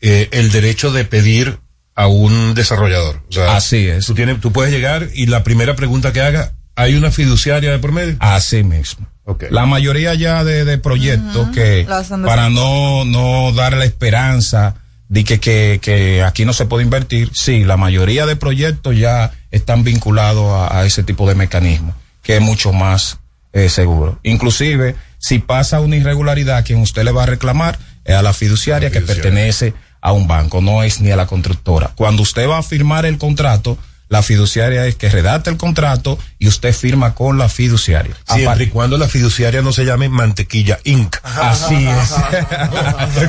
[0.00, 1.58] eh, el derecho de pedir
[1.94, 3.22] a un desarrollador.
[3.28, 4.06] O sea, Así es.
[4.06, 7.78] Tú, tienes, tú puedes llegar y la primera pregunta que haga, ¿hay una fiduciaria de
[7.78, 8.16] por medio?
[8.20, 9.06] Así mismo.
[9.50, 11.84] La mayoría ya de, de proyectos que
[12.24, 14.76] para no, no dar la esperanza
[15.08, 19.32] de que, que, que aquí no se puede invertir, sí, la mayoría de proyectos ya
[19.50, 23.18] están vinculados a, a ese tipo de mecanismo, que es mucho más
[23.52, 24.18] eh, seguro.
[24.22, 28.90] Inclusive, si pasa una irregularidad, quien usted le va a reclamar es a la fiduciaria,
[28.90, 31.92] que pertenece a un banco, no es ni a la constructora.
[31.96, 33.78] Cuando usted va a firmar el contrato,
[34.08, 38.16] la fiduciaria es que redacta el contrato y usted firma con la fiduciaria.
[38.28, 41.16] Siempre y cuando la fiduciaria no se llame Mantequilla Inc.
[41.22, 42.14] Así es.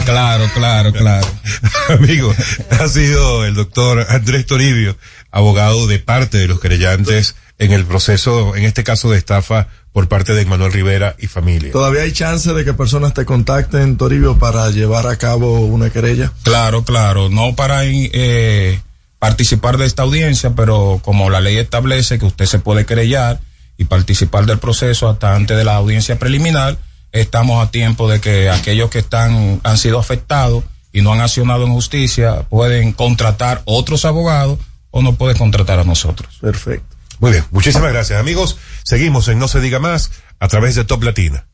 [0.05, 1.27] claro, claro, claro.
[1.89, 2.33] Amigo,
[2.79, 4.97] ha sido el doctor Andrés Toribio,
[5.31, 10.07] abogado de parte de los querellantes en el proceso, en este caso de estafa por
[10.07, 11.71] parte de Manuel Rivera y familia.
[11.71, 16.31] ¿Todavía hay chance de que personas te contacten, Toribio, para llevar a cabo una querella?
[16.43, 18.79] Claro, claro, no para eh,
[19.19, 23.39] participar de esta audiencia, pero como la ley establece que usted se puede querellar
[23.77, 26.77] y participar del proceso hasta antes de la audiencia preliminar,
[27.11, 31.65] estamos a tiempo de que aquellos que están han sido afectados y no han accionado
[31.65, 34.60] en justicia pueden contratar otros abogados
[34.91, 36.38] o no pueden contratar a nosotros.
[36.41, 36.95] Perfecto.
[37.19, 38.57] Muy bien, muchísimas gracias amigos.
[38.84, 41.45] Seguimos en No se diga más a través de Top Latina.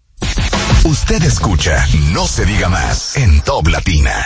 [0.83, 4.25] Usted escucha No se diga más en Top Latina.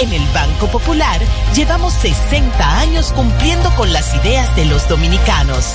[0.00, 1.20] En el Banco Popular
[1.54, 5.74] llevamos 60 años cumpliendo con las ideas de los dominicanos.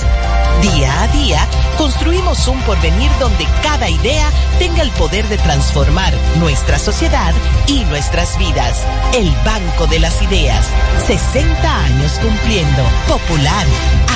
[0.62, 1.48] Día a día
[1.78, 4.28] construimos un porvenir donde cada idea
[4.58, 7.32] tenga el poder de transformar nuestra sociedad
[7.68, 8.84] y nuestras vidas.
[9.14, 10.66] El Banco de las Ideas.
[11.06, 12.82] 60 años cumpliendo.
[13.06, 13.66] Popular.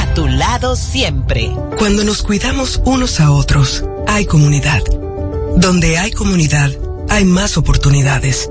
[0.03, 1.53] A tu lado siempre.
[1.79, 4.83] Cuando nos cuidamos unos a otros, hay comunidad.
[5.55, 6.73] Donde hay comunidad,
[7.09, 8.51] hay más oportunidades.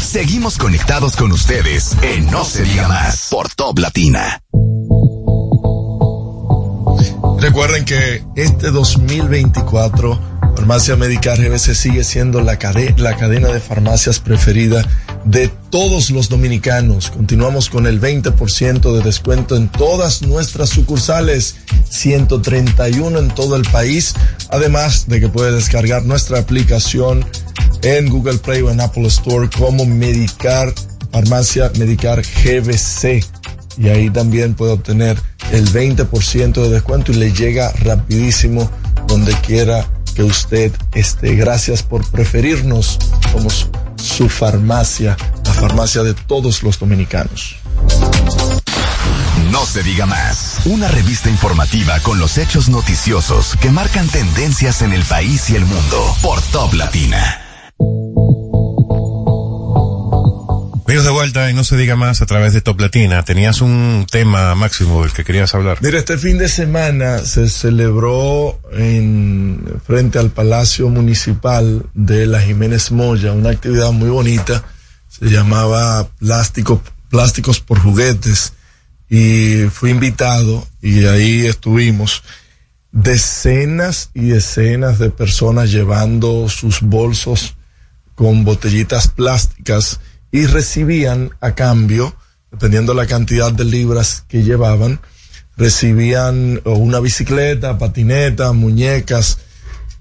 [0.03, 4.43] Seguimos conectados con ustedes en No se diga más por Top Latina.
[7.43, 12.57] Recuerden que este 2024 Farmacia Médica RBC sigue siendo la,
[12.99, 14.87] la cadena de farmacias preferida
[15.25, 17.11] de todos los dominicanos.
[17.11, 21.57] Continuamos con el 20% de descuento en todas nuestras sucursales,
[21.91, 24.15] 131 en todo el país,
[24.49, 27.27] además de que puede descargar nuestra aplicación
[27.83, 30.73] en Google Play o en Apple Store como Medicar,
[31.11, 33.27] Farmacia Medicar GBC.
[33.79, 35.19] Y ahí también puede obtener
[35.53, 38.71] el 20% de descuento y le llega rapidísimo
[39.07, 41.37] donde quiera que usted esté.
[41.37, 42.99] Gracias por preferirnos.
[43.31, 47.57] Somos su farmacia, la farmacia de todos los dominicanos.
[49.51, 50.61] No se diga más.
[50.65, 55.67] Una revista informativa con los hechos noticiosos que marcan tendencias en el país y el
[55.67, 57.52] mundo por Top Latina.
[60.93, 63.23] Amigos de vuelta y no se diga más a través de Top Latina.
[63.23, 65.79] Tenías un tema máximo del que querías hablar.
[65.81, 72.93] Mira, este fin de semana se celebró en frente al Palacio Municipal de la Jiménez
[72.93, 74.65] Moya una actividad muy bonita.
[75.09, 78.53] Se llamaba Plástico, Plásticos por Juguetes
[79.09, 82.23] y fui invitado y ahí estuvimos
[82.91, 87.55] decenas y decenas de personas llevando sus bolsos
[88.15, 89.99] con botellitas plásticas
[90.33, 92.17] y recibían a cambio,
[92.51, 94.99] dependiendo la cantidad de libras que llevaban,
[95.57, 99.39] recibían una bicicleta, patineta, muñecas,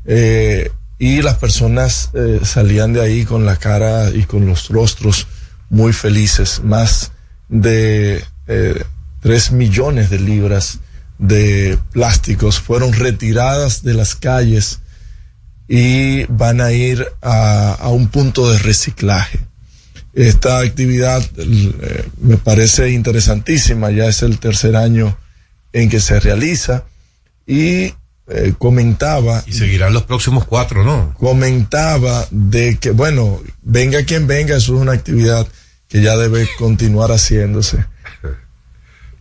[0.05, 5.27] eh, y las personas eh, salían de ahí con la cara y con los rostros
[5.69, 6.61] muy felices.
[6.63, 7.11] Más
[7.49, 8.83] de eh,
[9.19, 10.79] tres millones de libras
[11.17, 14.79] de plásticos fueron retiradas de las calles
[15.67, 19.50] y van a ir a, a un punto de reciclaje.
[20.13, 25.17] Esta actividad eh, me parece interesantísima, ya es el tercer año
[25.73, 26.83] en que se realiza
[27.47, 27.93] y
[28.27, 29.43] eh, comentaba...
[29.47, 31.13] Y seguirán los próximos cuatro, ¿no?
[31.17, 35.47] Comentaba de que, bueno, venga quien venga, eso es una actividad
[35.87, 37.85] que ya debe continuar haciéndose.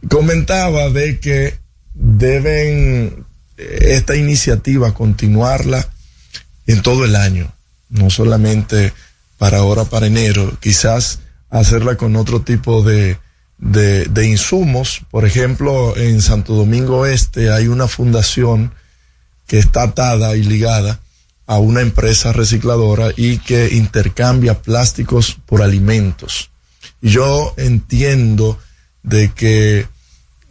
[0.09, 1.59] Comentaba de que
[1.95, 3.27] deben
[3.57, 5.87] esta iniciativa continuarla
[6.67, 7.53] en todo el año,
[7.89, 8.93] no solamente
[9.41, 13.17] para ahora, para enero, quizás hacerla con otro tipo de,
[13.57, 15.01] de, insumos.
[15.11, 18.75] Por ejemplo, en Santo Domingo Este hay una fundación
[19.47, 21.01] que está atada y ligada
[21.47, 26.51] a una empresa recicladora y que intercambia plásticos por alimentos.
[27.01, 28.59] Y yo entiendo
[29.03, 29.87] de que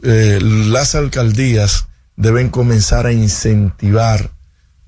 [0.02, 1.86] eh, las alcaldías
[2.16, 4.32] deben comenzar a incentivar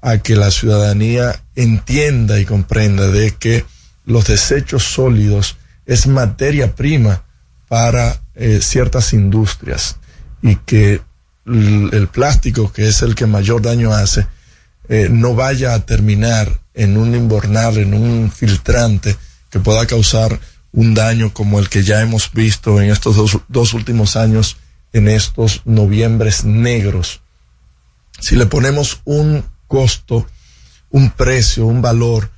[0.01, 3.63] a que la ciudadanía entienda y comprenda de que
[4.05, 7.23] los desechos sólidos es materia prima
[7.67, 9.97] para eh, ciertas industrias
[10.41, 11.01] y que
[11.45, 14.27] el plástico, que es el que mayor daño hace,
[14.89, 19.15] eh, no vaya a terminar en un invernal, en un filtrante
[19.49, 20.39] que pueda causar
[20.71, 24.57] un daño como el que ya hemos visto en estos dos, dos últimos años,
[24.93, 27.21] en estos noviembres negros.
[28.19, 30.27] Si le ponemos un costo,
[30.89, 32.29] un precio, un valor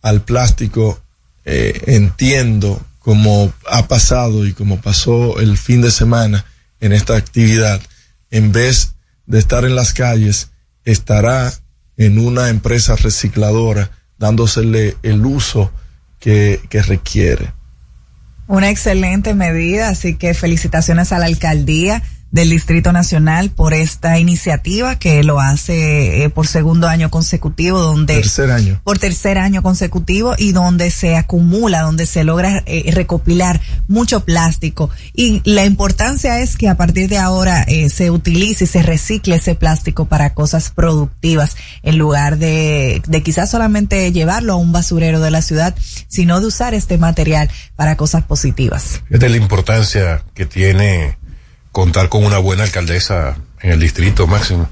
[0.00, 1.01] al plástico
[1.44, 6.44] eh, entiendo como ha pasado y como pasó el fin de semana
[6.80, 7.80] en esta actividad,
[8.30, 8.94] en vez
[9.26, 10.50] de estar en las calles,
[10.84, 11.52] estará
[11.96, 15.72] en una empresa recicladora dándosele el uso
[16.20, 17.52] que, que requiere.
[18.46, 22.02] Una excelente medida, así que felicitaciones a la alcaldía
[22.32, 28.14] del Distrito Nacional por esta iniciativa que lo hace eh, por segundo año consecutivo, donde
[28.14, 28.80] Tercer año.
[28.82, 34.88] por tercer año consecutivo y donde se acumula, donde se logra eh, recopilar mucho plástico.
[35.14, 39.36] Y la importancia es que a partir de ahora eh, se utilice y se recicle
[39.36, 45.20] ese plástico para cosas productivas en lugar de, de quizás solamente llevarlo a un basurero
[45.20, 45.76] de la ciudad,
[46.08, 49.02] sino de usar este material para cosas positivas.
[49.08, 51.18] Fíjate la importancia que tiene
[51.72, 54.68] contar con una buena alcaldesa en el distrito máximo.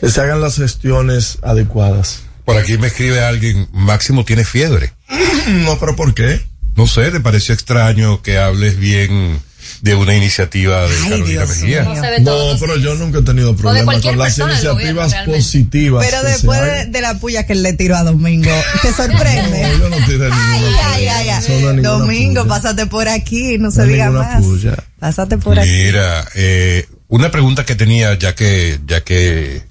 [0.00, 2.24] Que se hagan las gestiones adecuadas.
[2.44, 4.92] Por aquí me escribe alguien, Máximo tiene fiebre.
[5.48, 6.44] no, pero ¿por qué?
[6.76, 9.40] No sé, ¿te pareció extraño que hables bien
[9.82, 11.84] de una iniciativa de Carolina Mejía?
[12.20, 16.06] No, pero yo nunca he tenido problemas con las iniciativas gobierno, positivas.
[16.06, 18.50] Pero después de, la puya que él le tiró a Domingo,
[18.82, 19.62] ¿te sorprende?
[19.62, 21.76] No, yo no tiré ninguna Ay, ay, ay.
[21.82, 24.42] Domingo, pásate por aquí, no se No diga más.
[24.42, 24.76] puya.
[24.98, 25.68] Pásate por aquí.
[25.68, 29.62] Mira, eh, una pregunta que tenía ya que, ya que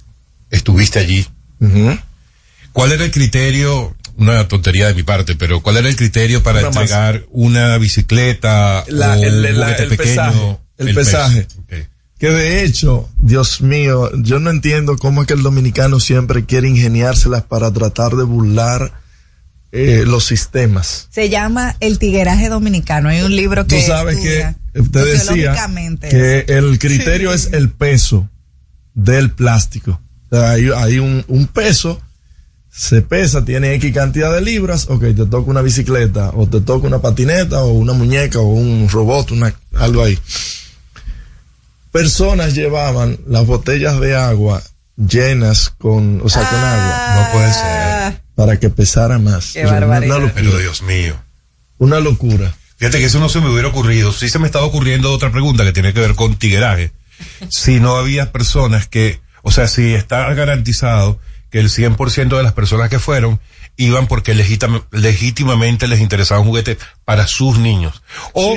[0.50, 1.26] estuviste allí.
[2.72, 3.96] ¿Cuál era el criterio?
[4.20, 6.76] Una tontería de mi parte, pero ¿cuál era el criterio para Una más.
[6.76, 10.08] entregar una bicicleta La- o el, un el- juguete el pequeño?
[10.10, 10.58] pesaje.
[10.78, 11.10] El, El peso.
[11.10, 11.46] pesaje.
[12.18, 16.68] Que de hecho, Dios mío, yo no entiendo cómo es que el dominicano siempre quiere
[16.68, 18.92] ingeniárselas para tratar de burlar
[19.72, 21.06] eh, los sistemas.
[21.10, 23.08] Se llama El Tigueraje Dominicano.
[23.08, 25.54] Hay un libro que Tú sabes que te decía
[26.00, 27.46] que el criterio Sí.
[27.46, 28.28] es el peso
[28.92, 29.98] del plástico.
[30.30, 32.02] O sea, hay, hay un, un peso,
[32.72, 36.86] se pesa, tiene X cantidad de libras, ok, te toca una bicicleta, o te toca
[36.86, 40.18] una patineta, o una muñeca, o un robot, una, algo ahí.
[41.92, 44.62] Personas llevaban las botellas de agua
[44.96, 47.14] llenas con, o sea, con agua.
[47.26, 48.20] No puede ser.
[48.36, 49.52] Para que pesara más.
[49.52, 50.14] Qué O sea, una- una barbaridad.
[50.20, 50.32] locura.
[50.34, 51.16] Pero Dios mío.
[51.78, 52.54] Una locura.
[52.76, 54.12] Fíjate que eso no se me hubiera ocurrido.
[54.12, 56.92] Sí se me estaba ocurriendo otra pregunta que tiene que ver con tigueraje.
[57.48, 61.18] Si no había personas que, o sea, si está garantizado
[61.50, 63.40] que el 100% de las personas que fueron
[63.76, 68.02] iban porque legítima- legítimamente les interesaba un juguete para sus niños.
[68.34, 68.54] O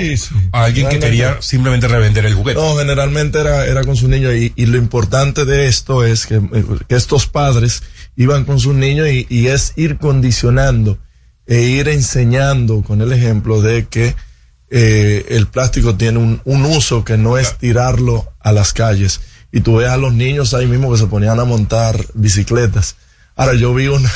[0.52, 2.60] alguien que quería simplemente revender el juguete.
[2.60, 6.40] No, generalmente era, era con su niño y, y lo importante de esto es que,
[6.88, 7.82] que estos padres
[8.16, 10.98] iban con sus niños y, y es ir condicionando
[11.46, 14.14] e ir enseñando con el ejemplo de que
[14.70, 19.20] eh, el plástico tiene un, un uso que no es tirarlo a las calles.
[19.54, 22.96] Y tú ves a los niños ahí mismo que se ponían a montar bicicletas.
[23.36, 24.10] Ahora yo vi una,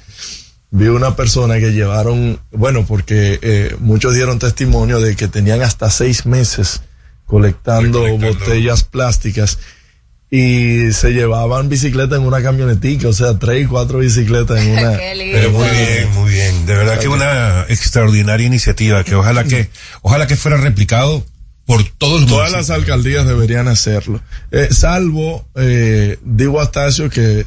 [0.70, 5.88] vi una persona que llevaron, bueno, porque eh, muchos dieron testimonio de que tenían hasta
[5.88, 6.82] seis meses
[7.24, 9.58] colectando, botellas plásticas
[10.30, 14.90] y se llevaban bicicletas en una camionetica, o sea, tres y cuatro bicicletas en una.
[14.92, 16.66] Pero muy bien, muy bien.
[16.66, 19.70] De verdad que una extraordinaria iniciativa que ojalá que,
[20.02, 21.24] ojalá que fuera replicado
[21.66, 24.20] por todos los Todas las alcaldías deberían hacerlo.
[24.52, 27.44] Eh, salvo, eh, digo Astacio que